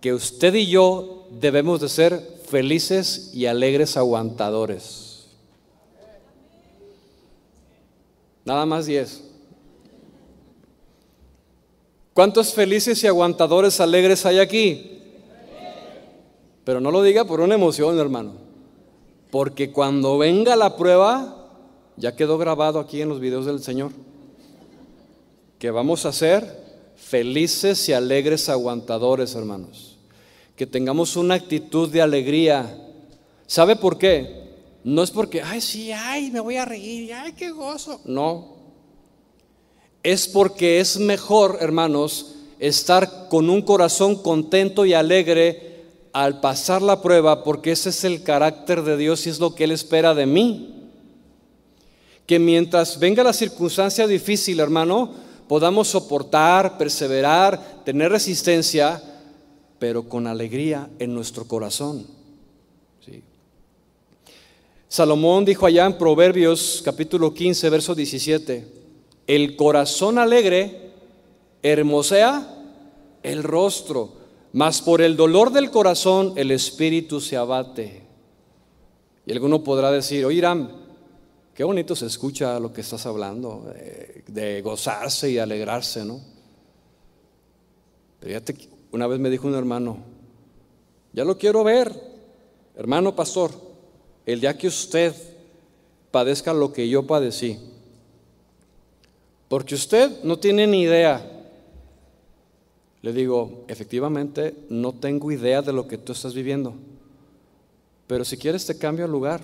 que 0.00 0.12
usted 0.12 0.54
y 0.54 0.66
yo 0.66 1.28
debemos 1.30 1.80
de 1.80 1.88
ser 1.88 2.36
felices 2.46 3.30
y 3.32 3.46
alegres 3.46 3.96
aguantadores. 3.96 5.26
Nada 8.44 8.66
más 8.66 8.86
diez. 8.86 9.25
¿Cuántos 12.16 12.54
felices 12.54 13.04
y 13.04 13.06
aguantadores 13.06 13.78
alegres 13.78 14.24
hay 14.24 14.38
aquí? 14.38 15.02
Pero 16.64 16.80
no 16.80 16.90
lo 16.90 17.02
diga 17.02 17.26
por 17.26 17.42
una 17.42 17.56
emoción, 17.56 17.98
hermano. 17.98 18.32
Porque 19.30 19.70
cuando 19.70 20.16
venga 20.16 20.56
la 20.56 20.78
prueba, 20.78 21.46
ya 21.98 22.16
quedó 22.16 22.38
grabado 22.38 22.80
aquí 22.80 23.02
en 23.02 23.10
los 23.10 23.20
videos 23.20 23.44
del 23.44 23.62
Señor, 23.62 23.92
que 25.58 25.70
vamos 25.70 26.06
a 26.06 26.12
ser 26.14 26.64
felices 26.96 27.86
y 27.90 27.92
alegres 27.92 28.48
aguantadores, 28.48 29.34
hermanos. 29.34 29.98
Que 30.56 30.66
tengamos 30.66 31.16
una 31.16 31.34
actitud 31.34 31.90
de 31.90 32.00
alegría. 32.00 32.78
¿Sabe 33.46 33.76
por 33.76 33.98
qué? 33.98 34.54
No 34.84 35.02
es 35.02 35.10
porque, 35.10 35.42
ay, 35.42 35.60
sí, 35.60 35.92
ay, 35.92 36.30
me 36.30 36.40
voy 36.40 36.56
a 36.56 36.64
reír, 36.64 37.12
ay, 37.12 37.34
qué 37.34 37.50
gozo. 37.50 38.00
No, 38.06 38.55
es 40.06 40.28
porque 40.28 40.78
es 40.78 41.00
mejor, 41.00 41.58
hermanos, 41.60 42.36
estar 42.60 43.26
con 43.28 43.50
un 43.50 43.60
corazón 43.60 44.14
contento 44.14 44.86
y 44.86 44.94
alegre 44.94 45.82
al 46.12 46.38
pasar 46.38 46.80
la 46.80 47.02
prueba, 47.02 47.42
porque 47.42 47.72
ese 47.72 47.88
es 47.88 48.04
el 48.04 48.22
carácter 48.22 48.84
de 48.84 48.96
Dios 48.96 49.26
y 49.26 49.30
es 49.30 49.40
lo 49.40 49.56
que 49.56 49.64
Él 49.64 49.72
espera 49.72 50.14
de 50.14 50.26
mí. 50.26 50.90
Que 52.24 52.38
mientras 52.38 53.00
venga 53.00 53.24
la 53.24 53.32
circunstancia 53.32 54.06
difícil, 54.06 54.60
hermano, 54.60 55.10
podamos 55.48 55.88
soportar, 55.88 56.78
perseverar, 56.78 57.82
tener 57.84 58.12
resistencia, 58.12 59.02
pero 59.80 60.08
con 60.08 60.28
alegría 60.28 60.88
en 61.00 61.14
nuestro 61.14 61.48
corazón. 61.48 62.06
Salomón 64.88 65.44
dijo 65.44 65.66
allá 65.66 65.84
en 65.84 65.98
Proverbios 65.98 66.80
capítulo 66.84 67.34
15, 67.34 67.70
verso 67.70 67.92
17, 67.92 68.75
el 69.26 69.56
corazón 69.56 70.18
alegre 70.18 70.92
hermosea 71.62 72.52
el 73.22 73.42
rostro, 73.42 74.12
mas 74.52 74.80
por 74.80 75.02
el 75.02 75.16
dolor 75.16 75.50
del 75.52 75.70
corazón 75.70 76.32
el 76.36 76.52
espíritu 76.52 77.20
se 77.20 77.36
abate. 77.36 78.02
Y 79.26 79.32
alguno 79.32 79.64
podrá 79.64 79.90
decir, 79.90 80.24
oye 80.24 80.38
Irán, 80.38 80.70
qué 81.54 81.64
bonito 81.64 81.96
se 81.96 82.06
escucha 82.06 82.60
lo 82.60 82.72
que 82.72 82.82
estás 82.82 83.04
hablando, 83.06 83.64
de, 84.28 84.62
gozarse 84.62 85.30
y 85.30 85.38
alegrarse, 85.38 86.04
¿no? 86.04 86.20
Pero 88.20 88.32
ya 88.32 88.40
te, 88.40 88.56
una 88.92 89.08
vez 89.08 89.18
me 89.18 89.28
dijo 89.28 89.48
un 89.48 89.54
hermano, 89.54 89.98
ya 91.12 91.24
lo 91.24 91.36
quiero 91.36 91.64
ver, 91.64 91.92
hermano 92.76 93.16
pastor, 93.16 93.50
el 94.24 94.40
día 94.40 94.56
que 94.56 94.68
usted 94.68 95.14
padezca 96.12 96.54
lo 96.54 96.72
que 96.72 96.88
yo 96.88 97.06
padecí 97.06 97.58
porque 99.48 99.74
usted 99.74 100.22
no 100.22 100.38
tiene 100.38 100.66
ni 100.66 100.82
idea. 100.82 101.32
Le 103.02 103.12
digo, 103.12 103.64
efectivamente, 103.68 104.54
no 104.68 104.92
tengo 104.92 105.30
idea 105.30 105.62
de 105.62 105.72
lo 105.72 105.86
que 105.86 105.98
tú 105.98 106.12
estás 106.12 106.34
viviendo. 106.34 106.74
Pero 108.06 108.24
si 108.24 108.36
quieres 108.36 108.66
te 108.66 108.76
cambio 108.76 109.04
el 109.04 109.12
lugar. 109.12 109.40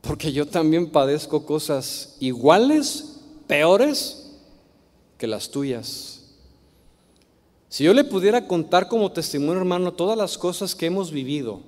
Porque 0.00 0.32
yo 0.32 0.46
también 0.46 0.90
padezco 0.90 1.44
cosas 1.44 2.16
iguales, 2.20 3.20
peores 3.46 4.32
que 5.18 5.26
las 5.26 5.50
tuyas. 5.50 6.20
Si 7.68 7.84
yo 7.84 7.92
le 7.92 8.04
pudiera 8.04 8.46
contar 8.48 8.88
como 8.88 9.12
testimonio, 9.12 9.58
hermano, 9.58 9.92
todas 9.92 10.16
las 10.16 10.38
cosas 10.38 10.74
que 10.74 10.86
hemos 10.86 11.10
vivido 11.10 11.60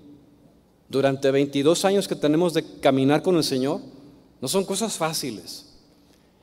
durante 0.89 1.31
22 1.31 1.85
años 1.85 2.09
que 2.09 2.17
tenemos 2.17 2.55
de 2.55 2.65
caminar 2.81 3.23
con 3.23 3.37
el 3.37 3.45
Señor, 3.45 3.81
no 4.41 4.49
son 4.49 4.65
cosas 4.65 4.97
fáciles. 4.97 5.72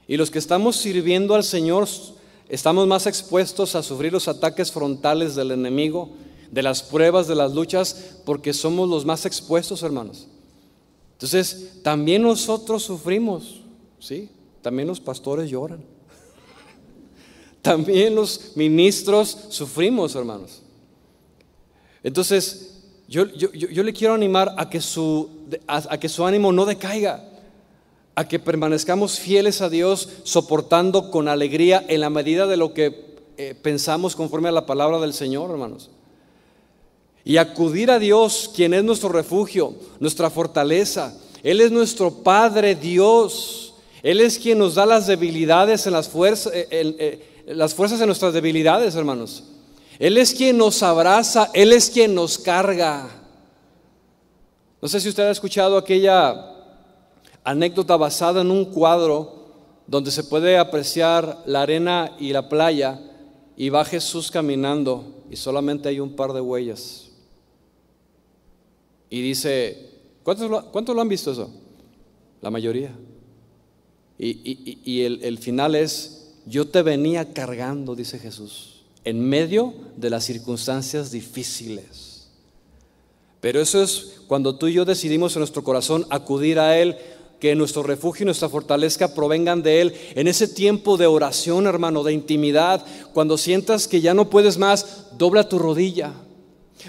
Y 0.10 0.18
los 0.18 0.32
que 0.32 0.40
estamos 0.40 0.76
sirviendo 0.76 1.36
al 1.36 1.44
Señor 1.44 1.88
estamos 2.50 2.88
más 2.88 3.06
expuestos 3.06 3.76
a 3.76 3.84
sufrir 3.84 4.12
los 4.12 4.28
ataques 4.28 4.72
frontales 4.72 5.36
del 5.36 5.52
enemigo, 5.52 6.10
de 6.50 6.64
las 6.64 6.82
pruebas, 6.82 7.28
de 7.28 7.36
las 7.36 7.54
luchas, 7.54 8.16
porque 8.26 8.52
somos 8.52 8.90
los 8.90 9.06
más 9.06 9.28
expuestos, 9.28 9.84
hermanos. 9.84 10.26
Entonces, 11.12 11.74
también 11.84 12.24
nosotros 12.24 12.82
sufrimos, 12.82 13.62
¿sí? 14.00 14.30
También 14.64 14.88
los 14.88 15.00
pastores 15.00 15.48
lloran. 15.48 15.86
También 17.62 18.16
los 18.16 18.54
ministros 18.56 19.38
sufrimos, 19.50 20.16
hermanos. 20.16 20.64
Entonces, 22.02 22.80
yo, 23.08 23.28
yo, 23.28 23.84
le 23.84 23.94
quiero 23.94 24.16
animar 24.16 24.56
a 24.58 24.72
que, 24.72 24.82
su, 24.82 25.30
a 25.68 26.00
que 26.00 26.10
su 26.10 26.26
ánimo 26.26 26.52
no 26.52 26.66
decaiga 26.66 27.29
a 28.20 28.28
que 28.28 28.38
permanezcamos 28.38 29.18
fieles 29.18 29.62
a 29.62 29.70
Dios, 29.70 30.10
soportando 30.24 31.10
con 31.10 31.30
alegría 31.30 31.86
en 31.88 32.02
la 32.02 32.10
medida 32.10 32.48
de 32.48 32.58
lo 32.58 32.74
que 32.74 33.16
eh, 33.38 33.56
pensamos 33.56 34.14
conforme 34.14 34.50
a 34.50 34.52
la 34.52 34.66
palabra 34.66 35.00
del 35.00 35.14
Señor, 35.14 35.50
hermanos. 35.50 35.90
Y 37.24 37.38
acudir 37.38 37.90
a 37.92 37.98
Dios, 37.98 38.52
quien 38.54 38.74
es 38.74 38.84
nuestro 38.84 39.08
refugio, 39.08 39.74
nuestra 40.02 40.30
fortaleza. 40.30 41.18
Él 41.44 41.62
es 41.62 41.72
nuestro 41.72 42.12
Padre 42.12 42.76
Dios. 42.76 43.74
Él 44.04 44.20
es 44.20 44.38
quien 44.38 44.58
nos 44.58 44.76
da 44.76 44.86
las 44.86 45.08
debilidades 45.08 45.88
en 45.88 45.94
las 45.94 46.10
fuerzas, 46.10 46.52
eh, 46.54 46.68
eh, 46.72 47.44
las 47.48 47.74
fuerzas 47.74 48.02
en 48.02 48.08
nuestras 48.08 48.34
debilidades, 48.34 48.96
hermanos. 48.96 49.46
Él 49.98 50.18
es 50.18 50.34
quien 50.34 50.58
nos 50.58 50.84
abraza, 50.84 51.52
Él 51.54 51.72
es 51.72 51.90
quien 51.90 52.14
nos 52.16 52.38
carga. 52.38 53.08
No 54.82 54.90
sé 54.90 55.00
si 55.00 55.08
usted 55.08 55.24
ha 55.24 55.32
escuchado 55.32 55.78
aquella 55.78 56.59
anécdota 57.44 57.98
basada 57.98 58.42
en 58.42 58.52
un 58.52 58.66
cuadro 58.66 59.40
donde 59.88 60.12
se 60.12 60.24
puede 60.24 60.58
apreciar 60.58 61.42
la 61.46 61.64
arena 61.64 62.16
y 62.20 62.32
la 62.32 62.48
playa 62.48 63.00
y 63.58 63.70
va 63.70 63.84
Jesús 63.86 64.32
caminando 64.32 65.24
y 65.30 65.36
solamente 65.36 65.90
hay 65.90 66.00
un 66.00 66.16
par 66.16 66.34
de 66.34 66.42
huellas. 66.42 67.10
Y 69.10 69.22
dice, 69.22 69.90
¿cuántos 70.24 70.50
lo, 70.50 70.94
lo 70.94 71.02
han 71.02 71.10
visto 71.10 71.32
eso? 71.32 71.50
La 72.42 72.52
mayoría. 72.52 72.92
Y, 74.18 75.02
el, 75.02 75.24
el 75.24 75.38
final 75.38 75.76
es, 75.76 76.34
yo 76.46 76.68
te 76.68 76.82
venía 76.82 77.34
cargando, 77.34 77.96
dice 77.96 78.20
Jesús, 78.20 78.84
en 79.06 79.22
medio 79.22 79.74
de 79.96 80.10
las 80.10 80.26
circunstancias 80.26 81.12
difíciles. 81.12 82.28
Pero 83.42 83.62
eso 83.62 83.82
es 83.82 84.22
cuando 84.28 84.56
tú 84.58 84.68
y 84.68 84.74
yo 84.74 84.86
decidimos 84.86 85.36
en 85.36 85.40
nuestro 85.40 85.64
corazón 85.64 86.06
acudir 86.10 86.60
a 86.60 86.78
Él 86.78 86.98
que 87.40 87.56
nuestro 87.56 87.84
refugio 87.84 88.24
y 88.24 88.26
nuestra 88.26 88.50
fortaleza 88.50 89.14
provengan 89.14 89.64
de 89.64 89.82
Él. 89.82 89.94
En 90.16 90.28
ese 90.28 90.48
tiempo 90.48 90.98
de 90.98 91.08
oración, 91.08 91.68
hermano, 91.68 92.04
de 92.04 92.14
intimidad, 92.14 92.86
cuando 93.14 93.38
sientas 93.38 93.88
que 93.88 94.02
ya 94.02 94.14
no 94.14 94.30
puedes 94.30 94.58
más, 94.58 95.08
dobla 95.18 95.48
tu 95.48 95.58
rodilla. 95.58 96.14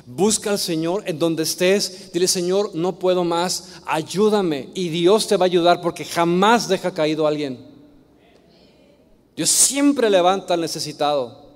Busca 0.07 0.51
al 0.51 0.59
Señor 0.59 1.03
en 1.07 1.19
donde 1.19 1.43
estés. 1.43 2.13
Dile, 2.13 2.29
Señor, 2.29 2.75
no 2.75 2.99
puedo 2.99 3.25
más. 3.25 3.81
Ayúdame. 3.87 4.71
Y 4.75 4.89
Dios 4.89 5.27
te 5.27 5.37
va 5.37 5.45
a 5.45 5.47
ayudar 5.47 5.81
porque 5.81 6.05
jamás 6.05 6.69
deja 6.69 6.93
caído 6.93 7.27
a 7.27 7.29
alguien. 7.29 7.59
Dios 9.37 9.51
siempre 9.51 10.11
levanta 10.11 10.55
al 10.55 10.61
necesitado. 10.61 11.51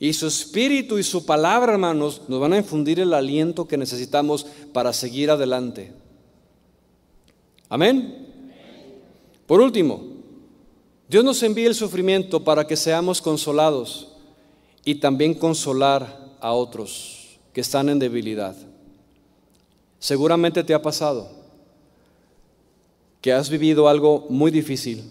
Y 0.00 0.12
su 0.12 0.28
espíritu 0.28 0.98
y 0.98 1.02
su 1.02 1.26
palabra, 1.26 1.72
hermanos, 1.72 2.22
nos 2.28 2.40
van 2.40 2.52
a 2.52 2.58
infundir 2.58 3.00
el 3.00 3.12
aliento 3.12 3.66
que 3.66 3.76
necesitamos 3.76 4.46
para 4.72 4.92
seguir 4.92 5.30
adelante. 5.30 5.92
Amén. 7.68 8.26
Por 9.46 9.60
último, 9.60 10.02
Dios 11.08 11.24
nos 11.24 11.42
envía 11.42 11.68
el 11.68 11.74
sufrimiento 11.74 12.44
para 12.44 12.66
que 12.66 12.76
seamos 12.76 13.22
consolados 13.22 14.08
y 14.84 14.96
también 14.96 15.34
consolar 15.34 16.36
a 16.40 16.52
otros 16.52 17.38
que 17.52 17.60
están 17.60 17.88
en 17.88 17.98
debilidad. 17.98 18.54
Seguramente 19.98 20.62
te 20.62 20.74
ha 20.74 20.82
pasado 20.82 21.30
que 23.20 23.32
has 23.32 23.50
vivido 23.50 23.88
algo 23.88 24.26
muy 24.28 24.50
difícil, 24.50 25.02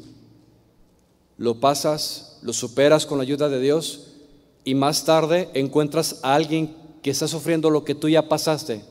lo 1.38 1.60
pasas, 1.60 2.40
lo 2.42 2.54
superas 2.54 3.06
con 3.06 3.18
la 3.18 3.24
ayuda 3.24 3.50
de 3.50 3.60
Dios 3.60 4.14
y 4.64 4.76
más 4.76 5.04
tarde 5.04 5.50
encuentras 5.54 6.20
a 6.24 6.36
alguien 6.36 6.76
que 7.02 7.12
está 7.12 7.28
sufriendo 7.28 7.70
lo 7.70 7.84
que 7.84 7.96
tú 7.96 8.08
ya 8.10 8.30
pasaste. 8.30 8.84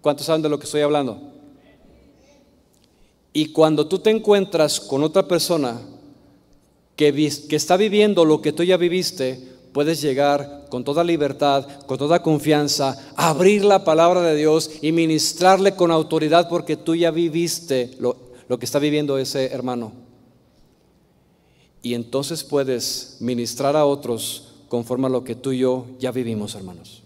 ¿Cuántos 0.00 0.26
saben 0.26 0.42
de 0.42 0.48
lo 0.48 0.58
que 0.58 0.64
estoy 0.64 0.80
hablando? 0.80 1.35
Y 3.36 3.48
cuando 3.48 3.86
tú 3.86 3.98
te 3.98 4.08
encuentras 4.08 4.80
con 4.80 5.02
otra 5.02 5.28
persona 5.28 5.78
que, 6.96 7.08
está 7.50 7.76
viviendo 7.76 8.24
lo 8.24 8.40
que 8.40 8.54
tú 8.54 8.62
ya 8.62 8.78
viviste, 8.78 9.38
puedes 9.74 10.00
llegar 10.00 10.64
con 10.70 10.84
toda 10.84 11.04
libertad, 11.04 11.66
con 11.84 11.98
toda 11.98 12.22
confianza, 12.22 13.12
abrir 13.14 13.62
la 13.62 13.84
palabra 13.84 14.22
de 14.22 14.36
Dios 14.36 14.70
y 14.80 14.90
ministrarle 14.90 15.74
con 15.74 15.90
autoridad 15.90 16.48
porque 16.48 16.78
tú 16.78 16.94
ya 16.94 17.10
viviste 17.10 17.90
lo, 18.00 18.16
lo 18.48 18.58
que 18.58 18.64
está 18.64 18.78
viviendo 18.78 19.18
ese 19.18 19.52
hermano. 19.52 19.92
Y 21.82 21.92
entonces 21.92 22.42
puedes 22.42 23.18
ministrar 23.20 23.76
a 23.76 23.84
otros 23.84 24.54
conforme 24.68 25.08
a 25.08 25.10
lo 25.10 25.24
que 25.24 25.34
tú 25.34 25.52
y 25.52 25.58
yo 25.58 25.84
ya 25.98 26.10
vivimos, 26.10 26.54
hermanos. 26.54 27.02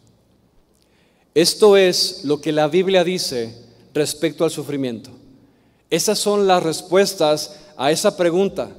Esto 1.34 1.76
es 1.76 2.24
lo 2.24 2.40
que 2.40 2.52
la 2.52 2.68
Biblia 2.68 3.02
dice 3.02 3.52
respecto 3.92 4.44
al 4.44 4.52
sufrimiento. 4.52 5.10
Esas 5.90 6.20
son 6.20 6.46
las 6.46 6.62
respuestas 6.62 7.56
a 7.76 7.90
esa 7.90 8.16
pregunta. 8.16 8.70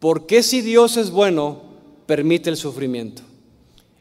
¿Por 0.00 0.26
qué 0.26 0.42
si 0.42 0.60
Dios 0.60 0.96
es 0.96 1.10
bueno, 1.10 1.62
permite 2.06 2.50
el 2.50 2.56
sufrimiento? 2.56 3.22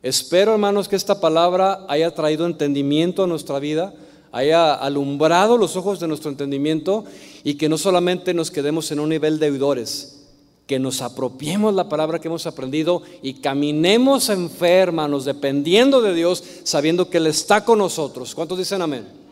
Espero, 0.01 0.53
hermanos, 0.53 0.87
que 0.87 0.95
esta 0.95 1.19
palabra 1.19 1.85
haya 1.87 2.13
traído 2.13 2.45
entendimiento 2.45 3.23
a 3.23 3.27
nuestra 3.27 3.59
vida, 3.59 3.93
haya 4.31 4.73
alumbrado 4.73 5.57
los 5.57 5.75
ojos 5.75 5.99
de 5.99 6.07
nuestro 6.07 6.29
entendimiento 6.29 7.03
y 7.43 7.55
que 7.55 7.69
no 7.69 7.77
solamente 7.77 8.33
nos 8.33 8.51
quedemos 8.51 8.91
en 8.91 8.99
un 8.99 9.09
nivel 9.09 9.39
de 9.39 9.51
oidores, 9.51 10.25
que 10.65 10.79
nos 10.79 11.01
apropiemos 11.01 11.73
la 11.73 11.89
palabra 11.89 12.19
que 12.19 12.27
hemos 12.27 12.45
aprendido 12.45 13.01
y 13.21 13.35
caminemos 13.35 14.29
en 14.29 14.49
fe, 14.49 14.73
hermanos, 14.73 15.25
dependiendo 15.25 16.01
de 16.01 16.13
Dios, 16.13 16.43
sabiendo 16.63 17.09
que 17.09 17.17
Él 17.17 17.27
está 17.27 17.63
con 17.63 17.79
nosotros. 17.79 18.35
¿Cuántos 18.35 18.57
dicen 18.57 18.81
amén? 18.81 19.26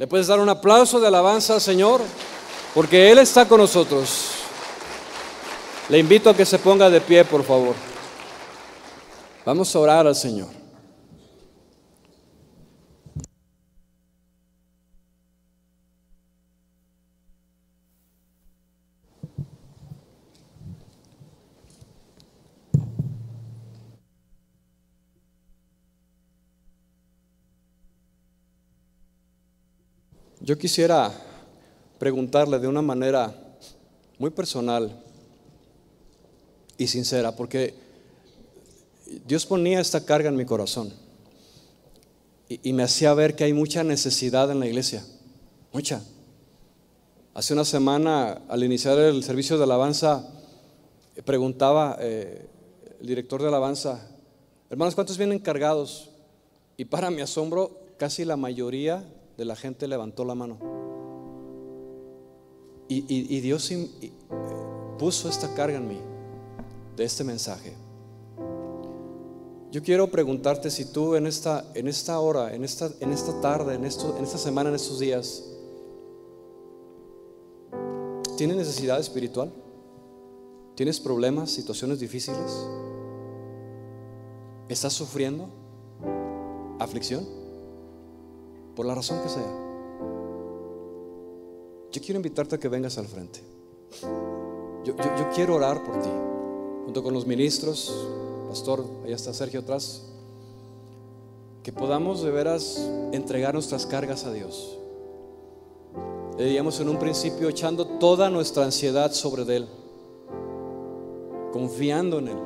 ¿Le 0.00 0.06
puedes 0.06 0.28
dar 0.28 0.40
un 0.40 0.48
aplauso 0.48 0.98
de 0.98 1.08
alabanza 1.08 1.52
al 1.52 1.60
Señor? 1.60 2.00
Porque 2.72 3.10
Él 3.10 3.18
está 3.18 3.46
con 3.46 3.60
nosotros. 3.60 4.30
Le 5.90 5.98
invito 5.98 6.30
a 6.30 6.34
que 6.34 6.46
se 6.46 6.58
ponga 6.58 6.88
de 6.88 7.02
pie, 7.02 7.22
por 7.22 7.44
favor. 7.44 7.74
Vamos 9.44 9.76
a 9.76 9.78
orar 9.78 10.06
al 10.06 10.16
Señor. 10.16 10.59
Yo 30.50 30.58
quisiera 30.58 31.12
preguntarle 31.96 32.58
de 32.58 32.66
una 32.66 32.82
manera 32.82 33.32
muy 34.18 34.30
personal 34.30 35.00
y 36.76 36.88
sincera, 36.88 37.36
porque 37.36 37.72
Dios 39.28 39.46
ponía 39.46 39.78
esta 39.78 40.04
carga 40.04 40.28
en 40.28 40.34
mi 40.34 40.44
corazón 40.44 40.92
y, 42.48 42.72
me 42.72 42.82
hacía 42.82 43.14
ver 43.14 43.36
que 43.36 43.44
hay 43.44 43.52
mucha 43.52 43.84
necesidad 43.84 44.50
en 44.50 44.58
la 44.58 44.66
iglesia, 44.66 45.06
mucha. 45.72 46.02
Hace 47.32 47.52
una 47.52 47.64
semana, 47.64 48.42
al 48.48 48.64
iniciar 48.64 48.98
el 48.98 49.22
servicio 49.22 49.56
de 49.56 49.62
alabanza, 49.62 50.28
preguntaba 51.24 51.96
eh, 52.00 52.48
el 53.00 53.06
director 53.06 53.40
de 53.40 53.46
alabanza, 53.46 54.04
hermanos, 54.68 54.96
¿cuántos 54.96 55.16
vienen 55.16 55.38
cargados? 55.38 56.10
Y 56.76 56.86
para 56.86 57.08
mi 57.08 57.20
asombro, 57.20 57.70
casi 57.98 58.24
la 58.24 58.36
mayoría 58.36 59.04
de 59.40 59.46
la 59.46 59.56
gente 59.56 59.88
levantó 59.88 60.22
la 60.26 60.34
mano. 60.34 60.58
Y, 62.88 63.40
Dios 63.40 63.72
puso 64.98 65.30
esta 65.30 65.54
carga 65.54 65.78
en 65.78 65.88
mí, 65.88 65.98
de 66.94 67.04
este 67.04 67.24
mensaje. 67.24 67.72
Yo 69.70 69.82
quiero 69.82 70.10
preguntarte 70.10 70.70
si 70.70 70.92
tú 70.92 71.14
en 71.14 71.26
esta, 71.26 71.64
en 71.74 71.88
esta 71.88 72.20
hora, 72.20 72.54
en 72.54 72.64
esta, 72.64 72.90
en 73.00 73.14
esta 73.14 73.40
tarde, 73.40 73.76
en, 73.76 73.84
en 73.84 74.24
esta 74.24 74.36
semana, 74.36 74.68
en 74.68 74.74
estos 74.74 74.98
días, 74.98 75.42
¿tienes 78.36 78.58
necesidad 78.58 79.00
espiritual? 79.00 79.50
¿Tienes 80.74 81.00
problemas, 81.00 81.50
situaciones 81.50 81.98
difíciles? 81.98 82.66
¿Estás 84.68 84.92
sufriendo? 84.92 85.48
¿Aflicción? 86.78 87.39
Por 88.74 88.86
la 88.86 88.94
razón 88.94 89.22
que 89.22 89.28
sea. 89.28 89.70
Yo 91.92 92.00
quiero 92.00 92.18
invitarte 92.18 92.56
a 92.56 92.58
que 92.58 92.68
vengas 92.68 92.98
al 92.98 93.06
frente. 93.06 93.40
Yo, 94.84 94.94
quiero 95.34 95.56
orar 95.56 95.82
por 95.82 96.00
ti, 96.00 96.08
junto 96.84 97.02
con 97.02 97.12
los 97.12 97.26
ministros, 97.26 97.92
pastor, 98.48 98.84
allá 99.04 99.16
está 99.16 99.34
Sergio 99.34 99.60
atrás, 99.60 100.06
que 101.62 101.72
podamos 101.72 102.22
de 102.22 102.30
veras 102.30 102.88
entregar 103.12 103.52
nuestras 103.52 103.84
cargas 103.86 104.24
a 104.24 104.32
Dios. 104.32 104.78
Le 106.38 106.44
diríamos 106.44 106.80
en 106.80 106.88
un 106.88 106.98
principio 106.98 107.48
echando 107.48 107.86
toda 107.86 108.30
nuestra 108.30 108.64
ansiedad 108.64 109.12
sobre 109.12 109.42
Él, 109.54 109.68
confiando 111.52 112.18
en 112.20 112.28
Él. 112.28 112.38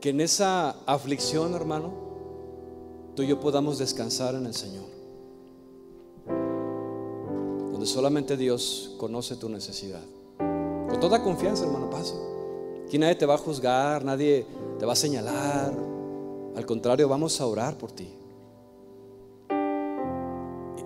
Que 0.00 0.10
en 0.10 0.20
esa 0.20 0.70
aflicción, 0.86 1.54
hermano, 1.54 1.92
tú 3.14 3.22
y 3.22 3.28
yo 3.28 3.40
podamos 3.40 3.78
descansar 3.78 4.34
en 4.34 4.46
el 4.46 4.54
Señor. 4.54 4.84
Donde 6.26 7.86
solamente 7.86 8.36
Dios 8.36 8.94
conoce 8.98 9.36
tu 9.36 9.48
necesidad. 9.48 10.02
Con 10.38 11.00
toda 11.00 11.22
confianza, 11.22 11.64
hermano, 11.64 11.90
pasa. 11.90 12.14
Aquí 12.86 12.98
nadie 12.98 13.14
te 13.14 13.26
va 13.26 13.34
a 13.34 13.38
juzgar, 13.38 14.04
nadie 14.04 14.46
te 14.78 14.86
va 14.86 14.92
a 14.92 14.96
señalar. 14.96 15.72
Al 16.56 16.66
contrario, 16.66 17.08
vamos 17.08 17.40
a 17.40 17.46
orar 17.46 17.76
por 17.78 17.92
ti. 17.92 18.08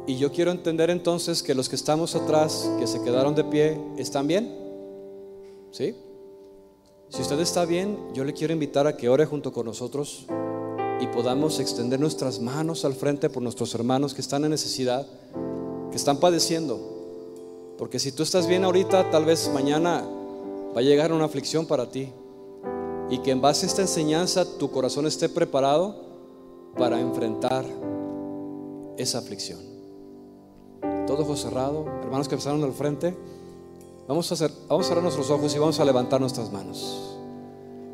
Y 0.06 0.16
yo 0.16 0.32
quiero 0.32 0.50
entender 0.50 0.88
entonces 0.88 1.42
que 1.42 1.54
los 1.54 1.68
que 1.68 1.76
estamos 1.76 2.14
atrás, 2.14 2.70
que 2.78 2.86
se 2.86 3.02
quedaron 3.02 3.34
de 3.34 3.44
pie, 3.44 3.78
¿están 3.98 4.26
bien? 4.26 4.56
¿Sí? 5.70 5.94
Si 7.10 7.20
usted 7.20 7.38
está 7.40 7.66
bien, 7.66 7.98
yo 8.14 8.24
le 8.24 8.32
quiero 8.32 8.54
invitar 8.54 8.86
a 8.86 8.96
que 8.96 9.08
ore 9.08 9.26
junto 9.26 9.52
con 9.52 9.66
nosotros 9.66 10.26
y 11.00 11.06
podamos 11.06 11.60
extender 11.60 12.00
nuestras 12.00 12.40
manos 12.40 12.84
al 12.84 12.94
frente 12.94 13.30
por 13.30 13.42
nuestros 13.42 13.74
hermanos 13.74 14.14
que 14.14 14.20
están 14.20 14.44
en 14.44 14.50
necesidad, 14.50 15.06
que 15.90 15.96
están 15.96 16.18
padeciendo. 16.18 16.96
Porque 17.78 17.98
si 17.98 18.10
tú 18.10 18.24
estás 18.24 18.46
bien 18.46 18.64
ahorita, 18.64 19.10
tal 19.10 19.24
vez 19.24 19.48
mañana 19.54 20.04
va 20.76 20.80
a 20.80 20.82
llegar 20.82 21.12
una 21.12 21.24
aflicción 21.24 21.66
para 21.66 21.88
ti. 21.88 22.12
Y 23.10 23.18
que 23.18 23.30
en 23.30 23.40
base 23.40 23.64
a 23.64 23.68
esta 23.68 23.82
enseñanza 23.82 24.44
tu 24.58 24.70
corazón 24.70 25.06
esté 25.06 25.28
preparado 25.28 25.94
para 26.76 27.00
enfrentar 27.00 27.64
esa 28.98 29.18
aflicción. 29.18 29.60
Todo 31.06 31.22
ojo 31.22 31.36
cerrado, 31.36 31.86
hermanos 32.02 32.28
que 32.28 32.36
pasaron 32.36 32.62
al 32.64 32.72
frente, 32.72 33.16
vamos 34.06 34.30
a, 34.30 34.34
hacer, 34.34 34.52
vamos 34.68 34.84
a 34.84 34.88
cerrar 34.88 35.02
nuestros 35.02 35.30
ojos 35.30 35.54
y 35.54 35.58
vamos 35.58 35.80
a 35.80 35.84
levantar 35.84 36.20
nuestras 36.20 36.52
manos 36.52 37.16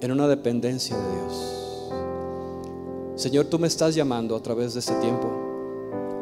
en 0.01 0.11
una 0.11 0.27
dependencia 0.27 0.97
de 0.97 1.13
Dios. 1.13 1.64
Señor, 3.17 3.47
tú 3.47 3.61
me 3.61 3.69
estás 3.69 3.95
llamando 3.95 4.35
a 4.35 4.43
través 4.43 4.75
de 4.75 4.81
este 4.81 4.95
tiempo. 4.95 5.29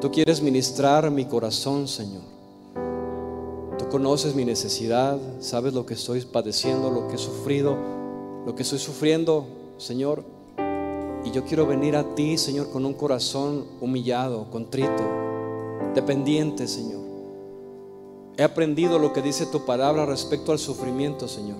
Tú 0.00 0.10
quieres 0.10 0.42
ministrar 0.42 1.10
mi 1.10 1.24
corazón, 1.24 1.88
Señor. 1.88 2.20
Tú 3.78 3.88
conoces 3.88 4.34
mi 4.34 4.44
necesidad, 4.44 5.18
sabes 5.40 5.72
lo 5.72 5.86
que 5.86 5.94
estoy 5.94 6.20
padeciendo, 6.20 6.90
lo 6.90 7.08
que 7.08 7.14
he 7.14 7.18
sufrido, 7.18 7.76
lo 8.44 8.54
que 8.54 8.62
estoy 8.62 8.78
sufriendo, 8.78 9.46
Señor. 9.78 10.22
Y 11.24 11.30
yo 11.30 11.44
quiero 11.46 11.66
venir 11.66 11.96
a 11.96 12.14
ti, 12.14 12.36
Señor, 12.36 12.68
con 12.68 12.84
un 12.84 12.92
corazón 12.92 13.64
humillado, 13.80 14.50
contrito, 14.50 15.02
dependiente, 15.94 16.68
Señor. 16.68 17.00
He 18.36 18.42
aprendido 18.42 18.98
lo 18.98 19.14
que 19.14 19.22
dice 19.22 19.46
tu 19.46 19.64
palabra 19.64 20.04
respecto 20.04 20.52
al 20.52 20.58
sufrimiento, 20.58 21.26
Señor. 21.26 21.58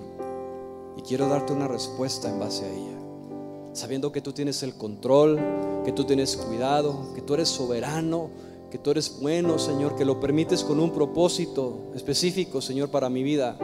Y 0.95 1.01
quiero 1.01 1.27
darte 1.27 1.53
una 1.53 1.67
respuesta 1.67 2.29
en 2.29 2.39
base 2.39 2.65
a 2.65 2.69
ella. 2.69 2.92
Sabiendo 3.73 4.11
que 4.11 4.21
tú 4.21 4.33
tienes 4.33 4.61
el 4.61 4.75
control, 4.75 5.39
que 5.83 5.91
tú 5.91 6.03
tienes 6.03 6.37
cuidado, 6.37 7.11
que 7.15 7.21
tú 7.21 7.33
eres 7.33 7.49
soberano, 7.49 8.29
que 8.69 8.77
tú 8.77 8.91
eres 8.91 9.19
bueno, 9.19 9.57
Señor, 9.57 9.95
que 9.95 10.05
lo 10.05 10.19
permites 10.19 10.63
con 10.63 10.79
un 10.79 10.91
propósito 10.91 11.91
específico, 11.95 12.61
Señor, 12.61 12.89
para 12.89 13.09
mi 13.09 13.23
vida. 13.23 13.57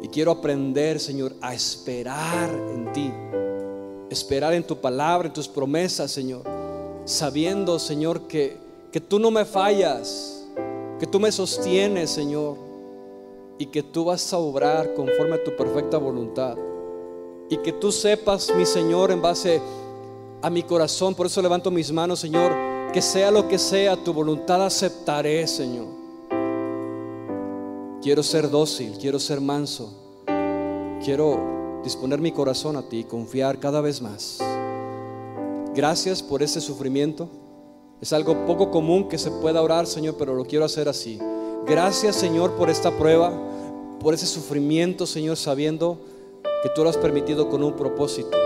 Y 0.00 0.08
quiero 0.08 0.32
aprender, 0.32 0.98
Señor, 0.98 1.34
a 1.42 1.54
esperar 1.54 2.50
en 2.50 2.92
ti. 2.92 3.12
Esperar 4.10 4.54
en 4.54 4.64
tu 4.64 4.76
palabra, 4.76 5.28
en 5.28 5.34
tus 5.34 5.48
promesas, 5.48 6.10
Señor. 6.10 6.42
Sabiendo, 7.04 7.78
Señor, 7.78 8.28
que, 8.28 8.56
que 8.90 9.00
tú 9.00 9.18
no 9.18 9.30
me 9.30 9.44
fallas, 9.44 10.46
que 10.98 11.06
tú 11.06 11.20
me 11.20 11.30
sostienes, 11.30 12.10
Señor. 12.10 12.56
Y 13.58 13.66
que 13.66 13.82
tú 13.82 14.06
vas 14.06 14.32
a 14.32 14.38
obrar 14.38 14.94
conforme 14.94 15.36
a 15.36 15.44
tu 15.44 15.54
perfecta 15.54 15.98
voluntad. 15.98 16.56
Y 17.52 17.58
que 17.58 17.70
tú 17.74 17.92
sepas, 17.92 18.50
mi 18.56 18.64
Señor, 18.64 19.10
en 19.10 19.20
base 19.20 19.60
a 20.40 20.48
mi 20.48 20.62
corazón. 20.62 21.14
Por 21.14 21.26
eso 21.26 21.42
levanto 21.42 21.70
mis 21.70 21.92
manos, 21.92 22.18
Señor. 22.18 22.50
Que 22.94 23.02
sea 23.02 23.30
lo 23.30 23.46
que 23.46 23.58
sea, 23.58 23.94
tu 23.94 24.14
voluntad 24.14 24.64
aceptaré, 24.64 25.46
Señor. 25.46 25.84
Quiero 28.00 28.22
ser 28.22 28.48
dócil, 28.48 28.96
quiero 28.98 29.18
ser 29.18 29.42
manso. 29.42 29.92
Quiero 31.04 31.80
disponer 31.84 32.22
mi 32.22 32.32
corazón 32.32 32.76
a 32.76 32.88
ti 32.88 33.00
y 33.00 33.04
confiar 33.04 33.60
cada 33.60 33.82
vez 33.82 34.00
más. 34.00 34.38
Gracias 35.74 36.22
por 36.22 36.42
ese 36.42 36.58
sufrimiento. 36.58 37.28
Es 38.00 38.14
algo 38.14 38.46
poco 38.46 38.70
común 38.70 39.10
que 39.10 39.18
se 39.18 39.30
pueda 39.30 39.60
orar, 39.60 39.86
Señor, 39.86 40.14
pero 40.18 40.34
lo 40.34 40.46
quiero 40.46 40.64
hacer 40.64 40.88
así. 40.88 41.18
Gracias, 41.66 42.16
Señor, 42.16 42.52
por 42.52 42.70
esta 42.70 42.90
prueba, 42.96 43.30
por 44.00 44.14
ese 44.14 44.24
sufrimiento, 44.24 45.04
Señor, 45.06 45.36
sabiendo 45.36 46.11
que 46.62 46.68
tú 46.68 46.84
lo 46.84 46.90
has 46.90 46.96
permitido 46.96 47.48
con 47.48 47.64
un 47.64 47.74
propósito. 47.74 48.38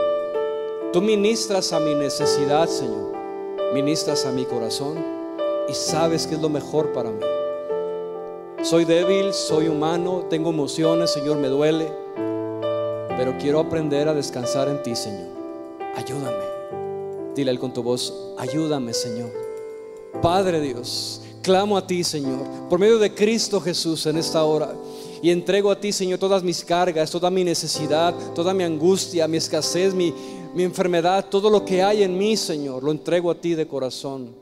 Tú 0.93 1.03
ministras 1.03 1.73
a 1.73 1.81
mi 1.81 1.95
necesidad, 1.95 2.67
Señor. 2.67 3.13
Ministras 3.75 4.25
a 4.25 4.33
mi 4.33 4.47
corazón 4.47 4.97
y 5.69 5.75
sabes 5.75 6.27
que 6.27 6.37
es 6.37 6.41
lo 6.41 6.49
mejor 6.49 6.93
para 6.93 7.11
mí. 7.11 7.25
Soy 8.63 8.87
débil, 8.87 9.35
soy 9.35 9.69
humano, 9.69 10.25
tengo 10.31 10.51
emociones, 10.51 11.11
Señor, 11.11 11.37
me 11.37 11.49
duele. 11.49 11.93
Pero 13.19 13.37
quiero 13.39 13.61
aprender 13.61 14.09
a 14.09 14.15
descansar 14.15 14.69
en 14.69 14.83
ti, 14.83 14.97
Señor. 14.97 15.29
Ayúdame. 15.95 16.45
Dile 17.35 17.51
él 17.51 17.59
con 17.59 17.75
tu 17.75 17.83
voz, 17.83 18.33
ayúdame, 18.39 18.95
Señor. 18.95 19.31
Padre 20.23 20.61
Dios, 20.63 21.21
clamo 21.43 21.77
a 21.77 21.87
ti, 21.87 22.03
Señor, 22.03 22.47
por 22.71 22.79
medio 22.79 22.99
de 22.99 23.15
Cristo 23.15 23.61
Jesús 23.61 24.07
en 24.07 24.17
esta 24.17 24.43
hora. 24.43 24.75
Y 25.27 25.31
entrego 25.33 25.73
a 25.73 25.81
ti, 25.81 25.91
Señor, 25.91 26.21
todas 26.21 26.45
mis 26.45 26.65
cargas, 26.65 27.11
toda 27.11 27.31
mi 27.31 27.43
necesidad, 27.43 28.15
toda 28.33 28.55
mi 28.55 28.63
angustia, 28.63 29.27
mi 29.27 29.39
escasez, 29.39 29.93
mi, 29.93 30.15
mi 30.55 30.63
enfermedad, 30.63 31.27
todo 31.29 31.51
lo 31.51 31.65
que 31.65 31.83
hay 31.83 32.05
en 32.05 32.17
mí, 32.17 32.37
Señor, 32.37 32.85
lo 32.85 32.93
entrego 32.93 33.33
a 33.33 33.35
ti 33.35 33.57
de 33.57 33.67
corazón, 33.67 34.37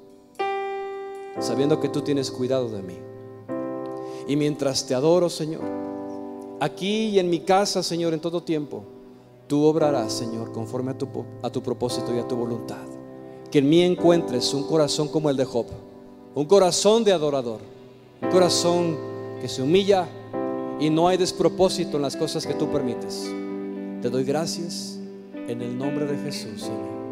sabiendo 1.41 1.81
que 1.81 1.89
tú 1.89 2.03
tienes 2.03 2.31
cuidado 2.31 2.69
de 2.69 2.83
mí. 2.83 2.99
Y 4.29 4.37
mientras 4.37 4.87
te 4.87 4.95
adoro, 4.95 5.31
Señor, 5.31 5.63
aquí 6.61 7.07
y 7.07 7.19
en 7.19 7.31
mi 7.31 7.41
casa, 7.41 7.83
Señor, 7.83 8.13
en 8.13 8.21
todo 8.21 8.43
tiempo, 8.43 8.85
tú 9.47 9.65
obrarás, 9.65 10.13
Señor, 10.13 10.53
conforme 10.53 10.91
a 10.91 10.99
tu, 10.99 11.09
a 11.41 11.49
tu 11.49 11.63
propósito 11.63 12.15
y 12.15 12.19
a 12.19 12.29
tu 12.29 12.37
voluntad. 12.37 12.85
Que 13.51 13.61
en 13.61 13.71
mí 13.71 13.81
encuentres 13.81 14.53
un 14.53 14.65
corazón 14.65 15.09
como 15.09 15.31
el 15.31 15.39
de 15.39 15.47
Job, 15.47 15.65
un 16.35 16.45
corazón 16.45 17.05
de 17.05 17.13
adorador, 17.13 17.61
un 18.21 18.29
corazón 18.29 18.99
que 19.41 19.49
se 19.49 19.63
humilla 19.63 20.07
y 20.81 20.91
no 20.91 21.09
hay 21.09 21.17
despropósito 21.17 21.97
en 21.97 22.03
las 22.03 22.17
cosas 22.17 22.47
que 22.47 22.55
tú 22.55 22.71
permites. 22.71 23.31
Te 24.03 24.11
doy 24.11 24.25
gracias 24.25 24.99
en 25.49 25.63
el 25.63 25.79
nombre 25.79 26.07
de 26.07 26.17
Jesús, 26.19 26.63
Señor. 26.63 27.04